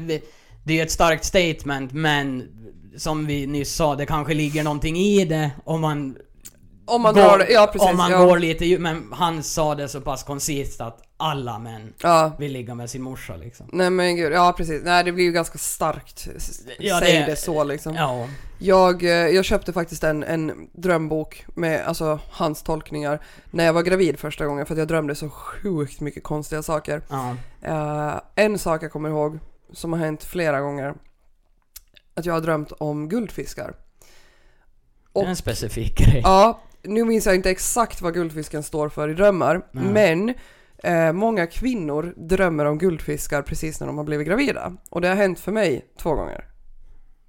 det 0.63 0.73
är 0.73 0.77
ju 0.77 0.81
ett 0.81 0.91
starkt 0.91 1.25
statement, 1.25 1.93
men 1.93 2.43
som 2.97 3.25
vi 3.25 3.47
nyss 3.47 3.75
sa, 3.75 3.95
det 3.95 4.05
kanske 4.05 4.33
ligger 4.33 4.63
någonting 4.63 4.97
i 4.97 5.25
det 5.25 5.51
om 5.63 5.81
man 5.81 6.17
Om 6.85 7.01
man 7.01 7.13
går, 7.13 7.21
drar 7.21 7.45
ja 7.49 7.69
precis. 7.73 7.89
om 7.89 7.97
man 7.97 8.11
ja. 8.11 8.25
går 8.25 8.39
lite 8.39 8.79
men 8.79 9.09
han 9.11 9.43
sa 9.43 9.75
det 9.75 9.87
så 9.87 10.01
pass 10.01 10.23
koncist 10.23 10.81
att 10.81 11.01
alla 11.17 11.59
män 11.59 11.93
Ja. 12.01 12.31
vill 12.39 12.51
ligga 12.51 12.75
med 12.75 12.89
sin 12.89 13.01
morsa 13.01 13.35
liksom. 13.35 13.69
Nej 13.73 13.89
men 13.89 14.15
gud, 14.15 14.33
ja 14.33 14.53
precis. 14.57 14.81
Nej 14.83 15.03
det 15.03 15.11
blir 15.11 15.25
ju 15.25 15.31
ganska 15.31 15.57
starkt. 15.57 16.27
Ja, 16.79 16.99
Säg 16.99 17.13
det- 17.19 17.25
det, 17.25 17.35
så 17.35 17.63
liksom. 17.63 17.95
Ja. 17.95 18.27
Jag, 18.59 19.03
eh, 19.03 19.09
jag 19.09 19.45
köpte 19.45 19.73
faktiskt 19.73 20.03
en, 20.03 20.23
en 20.23 20.67
drömbok 20.73 21.45
med 21.55 21.85
alltså, 21.85 22.19
hans 22.31 22.63
tolkningar 22.63 23.19
när 23.51 23.65
jag 23.65 23.73
var 23.73 23.81
gravid 23.83 24.19
första 24.19 24.45
gången 24.45 24.65
för 24.65 24.73
att 24.73 24.79
jag 24.79 24.87
drömde 24.87 25.15
så 25.15 25.29
sjukt 25.29 25.99
mycket 25.99 26.23
konstiga 26.23 26.63
saker. 26.63 27.01
ja. 27.09 27.35
Eh, 27.61 28.21
en 28.35 28.59
sak 28.59 28.83
jag 28.83 28.91
kommer 28.91 29.09
ihåg 29.09 29.39
som 29.73 29.93
har 29.93 29.99
hänt 29.99 30.23
flera 30.23 30.61
gånger. 30.61 30.93
Att 32.15 32.25
jag 32.25 32.33
har 32.33 32.41
drömt 32.41 32.71
om 32.71 33.09
guldfiskar. 33.09 33.75
Är 35.15 35.25
en 35.25 35.35
specifik 35.35 35.97
grej. 35.97 36.21
Ja, 36.23 36.61
nu 36.83 37.05
minns 37.05 37.25
jag 37.25 37.35
inte 37.35 37.49
exakt 37.49 38.01
vad 38.01 38.13
guldfisken 38.13 38.63
står 38.63 38.89
för 38.89 39.09
i 39.09 39.13
drömmar, 39.13 39.67
Nej. 39.71 39.85
men 39.93 40.33
eh, 40.83 41.13
många 41.13 41.47
kvinnor 41.47 42.13
drömmer 42.17 42.65
om 42.65 42.77
guldfiskar 42.77 43.41
precis 43.41 43.79
när 43.79 43.87
de 43.87 43.97
har 43.97 44.05
blivit 44.05 44.27
gravida. 44.27 44.73
Och 44.89 45.01
det 45.01 45.07
har 45.07 45.15
hänt 45.15 45.39
för 45.39 45.51
mig 45.51 45.85
två 45.97 46.15
gånger. 46.15 46.45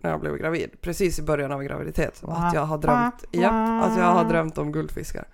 När 0.01 0.11
jag 0.11 0.21
blev 0.21 0.37
gravid, 0.37 0.71
precis 0.81 1.19
i 1.19 1.23
början 1.23 1.53
av 1.53 1.63
graviditet. 1.63 2.23
Att 2.25 2.55
jag 2.55 2.65
har 2.65 2.79
drömt, 2.79 3.25
ja, 3.31 3.83
att 3.85 3.99
jag 3.99 4.05
har 4.05 4.25
drömt 4.25 4.59
om 4.59 4.73
guldfiskar. 4.73 5.29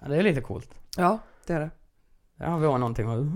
Ja, 0.00 0.08
det 0.08 0.16
är 0.16 0.22
lite 0.22 0.40
coolt. 0.40 0.70
Ja, 0.96 1.18
det 1.46 1.52
är 1.52 1.60
det. 1.60 1.70
Ja, 2.38 2.56
vi 2.56 2.66
har 2.66 2.78
någonting 2.78 3.08
att 3.08 3.26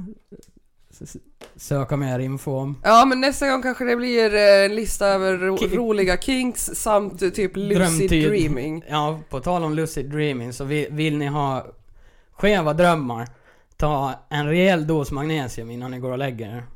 söka 1.56 1.96
mer 1.96 2.18
info 2.18 2.56
om. 2.58 2.80
Ja 2.84 3.04
men 3.04 3.20
nästa 3.20 3.48
gång 3.50 3.62
kanske 3.62 3.84
det 3.84 3.96
blir 3.96 4.34
eh, 4.34 4.64
en 4.64 4.74
lista 4.74 5.06
över 5.06 5.36
ro- 5.38 5.56
Ki- 5.56 5.76
roliga 5.76 6.16
kinks 6.16 6.70
samt 6.74 7.22
eh, 7.22 7.30
typ 7.30 7.56
lucid 7.56 7.78
Drömtid. 7.78 8.28
dreaming. 8.28 8.84
Ja, 8.88 9.20
på 9.30 9.40
tal 9.40 9.64
om 9.64 9.74
lucid 9.74 10.10
dreaming 10.10 10.52
så 10.52 10.64
vill, 10.64 10.86
vill 10.90 11.16
ni 11.18 11.26
ha 11.26 11.66
skeva 12.32 12.72
drömmar, 12.72 13.28
ta 13.76 14.12
en 14.30 14.46
rejäl 14.46 14.86
dos 14.86 15.10
magnesium 15.10 15.70
innan 15.70 15.90
ni 15.90 15.98
går 15.98 16.10
och 16.12 16.18
lägger 16.18 16.46
er. 16.56 16.66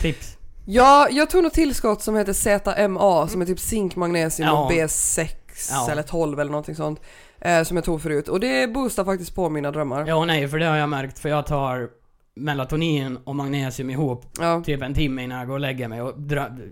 Tips. 0.00 0.36
Ja, 0.68 1.08
jag 1.10 1.30
tog 1.30 1.42
något 1.42 1.52
tillskott 1.54 2.02
som 2.02 2.16
heter 2.16 2.32
ZMA 2.32 3.28
som 3.28 3.40
är 3.42 3.46
typ 3.46 3.60
zink, 3.60 3.96
magnesium 3.96 4.48
Ja. 4.48 4.64
och 4.64 4.70
B6 4.72 5.26
Ja. 5.70 5.90
eller 5.90 6.02
12 6.02 6.40
eller 6.40 6.50
någonting 6.50 6.74
sånt. 6.74 7.00
Eh, 7.40 7.62
som 7.62 7.76
jag 7.76 7.84
tog 7.84 8.02
förut 8.02 8.28
och 8.28 8.40
det 8.40 8.72
boostar 8.72 9.04
faktiskt 9.04 9.34
på 9.34 9.48
mina 9.50 9.70
drömmar. 9.70 10.04
Ja 10.08 10.24
nej, 10.24 10.48
för 10.48 10.58
det 10.58 10.66
har 10.66 10.76
jag 10.76 10.88
märkt 10.88 11.18
för 11.18 11.28
jag 11.28 11.46
tar 11.46 11.88
melatonin 12.36 13.18
och 13.24 13.36
magnesium 13.36 13.90
ihop 13.90 14.24
Ja. 14.40 14.62
typ 14.66 14.82
en 14.82 14.94
timme 14.94 15.22
innan 15.22 15.38
jag 15.38 15.46
går 15.46 15.54
och 15.54 15.60
lägger 15.60 15.88
mig 15.88 16.02
och 16.02 16.14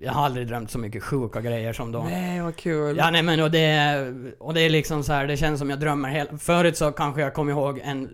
jag 0.01 0.13
har 0.13 0.25
aldrig 0.25 0.47
drömt 0.49 0.71
så 0.71 0.79
mycket 0.79 1.03
sjuka 1.03 1.41
grejer 1.41 1.73
som 1.73 1.93
då. 1.93 2.03
Nej 2.11 2.41
vad 2.41 2.57
kul. 2.57 2.97
Ja 2.97 3.11
nej 3.11 3.23
men 3.23 3.41
och 3.41 3.51
det, 3.51 4.13
och 4.41 4.55
det 4.55 4.61
är 4.61 4.71
liksom 4.71 5.03
så 5.05 5.13
här, 5.13 5.27
det 5.27 5.37
känns 5.37 5.59
som 5.59 5.71
jag 5.71 5.81
drömmer 5.81 6.09
hela... 6.09 6.39
Förut 6.39 6.77
så 6.77 6.93
kanske 6.93 7.21
jag 7.21 7.35
kom 7.35 7.51
ihåg 7.51 7.81
en 7.85 8.09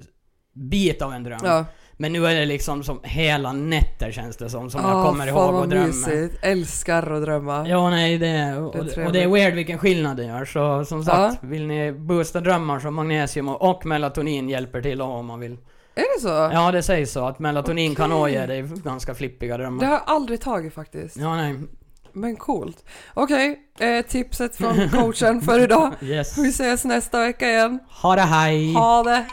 bit 0.55 1.03
av 1.03 1.12
en 1.12 1.22
dröm. 1.24 1.40
Ja. 1.44 1.64
Men 1.96 2.12
nu 2.12 2.26
är 2.26 2.34
det 2.34 2.46
liksom 2.46 2.82
som 2.82 3.01
hela 3.03 3.53
nätter 3.53 4.11
känns 4.12 4.36
det 4.36 4.51
som, 4.51 4.70
som 4.70 4.80
jag 4.80 4.90
Ah, 4.96 5.05
kommer 5.09 5.26
ihåg 5.26 5.55
och 5.55 5.68
drömmer. 5.68 5.86
mysigt. 5.86 6.38
Älskar 6.44 7.11
att 7.12 7.22
drömma. 7.22 7.68
Ja, 7.68 7.90
nej, 7.90 8.18
det, 8.18 8.57
och, 8.57 8.84
Det 8.84 9.07
och 9.07 9.12
det 9.12 9.22
är 9.22 9.28
weird 9.28 9.55
vilken 9.55 9.78
skillnad 9.78 10.16
det 10.16 10.24
gör. 10.24 10.44
Så 10.44 10.84
som 10.84 11.05
sagt, 11.05 11.44
vill 11.44 11.66
ni 11.66 11.92
boosta 11.92 12.40
drömmar 12.40 12.80
så 12.80 12.90
magnesium 12.90 13.48
och, 13.48 13.70
och 13.70 13.86
melatonin 13.86 14.48
hjälper 14.48 14.82
till 14.82 15.03
om 15.03 15.26
man 15.26 15.40
vill. 15.40 15.57
Är 15.95 16.16
det 16.16 16.20
så? 16.20 16.28
Ja, 16.28 16.72
det 16.72 16.82
sägs 16.82 17.12
så. 17.12 17.26
Att 17.26 17.38
melatonin 17.38 17.93
okay. 17.93 18.03
kan 18.03 18.11
nog 18.11 18.26
dig 18.26 18.62
ganska 18.84 19.14
flippiga 19.14 19.57
drömmar. 19.57 19.80
Det 19.80 19.86
har 19.86 19.93
jag 19.93 20.03
aldrig 20.07 20.41
tagit 20.41 20.74
faktiskt. 20.74 21.16
Ja, 21.16 21.36
nej. 21.36 21.57
Men 22.12 22.36
coolt. 22.36 22.84
Okej, 23.14 23.59
okay, 23.74 23.88
eh, 23.88 24.07
tipset 24.07 24.57
från 24.57 24.88
coachen 24.88 25.41
för 25.41 25.61
idag. 25.61 25.95
Yes. 26.03 26.38
Vi 26.38 26.49
ses 26.49 26.84
nästa 26.84 27.20
vecka 27.20 27.51
igen. 27.51 27.78
Ha 28.03 28.16
det 28.16 28.22
hej! 28.22 28.74
Ha 28.74 29.03
det! 29.03 29.26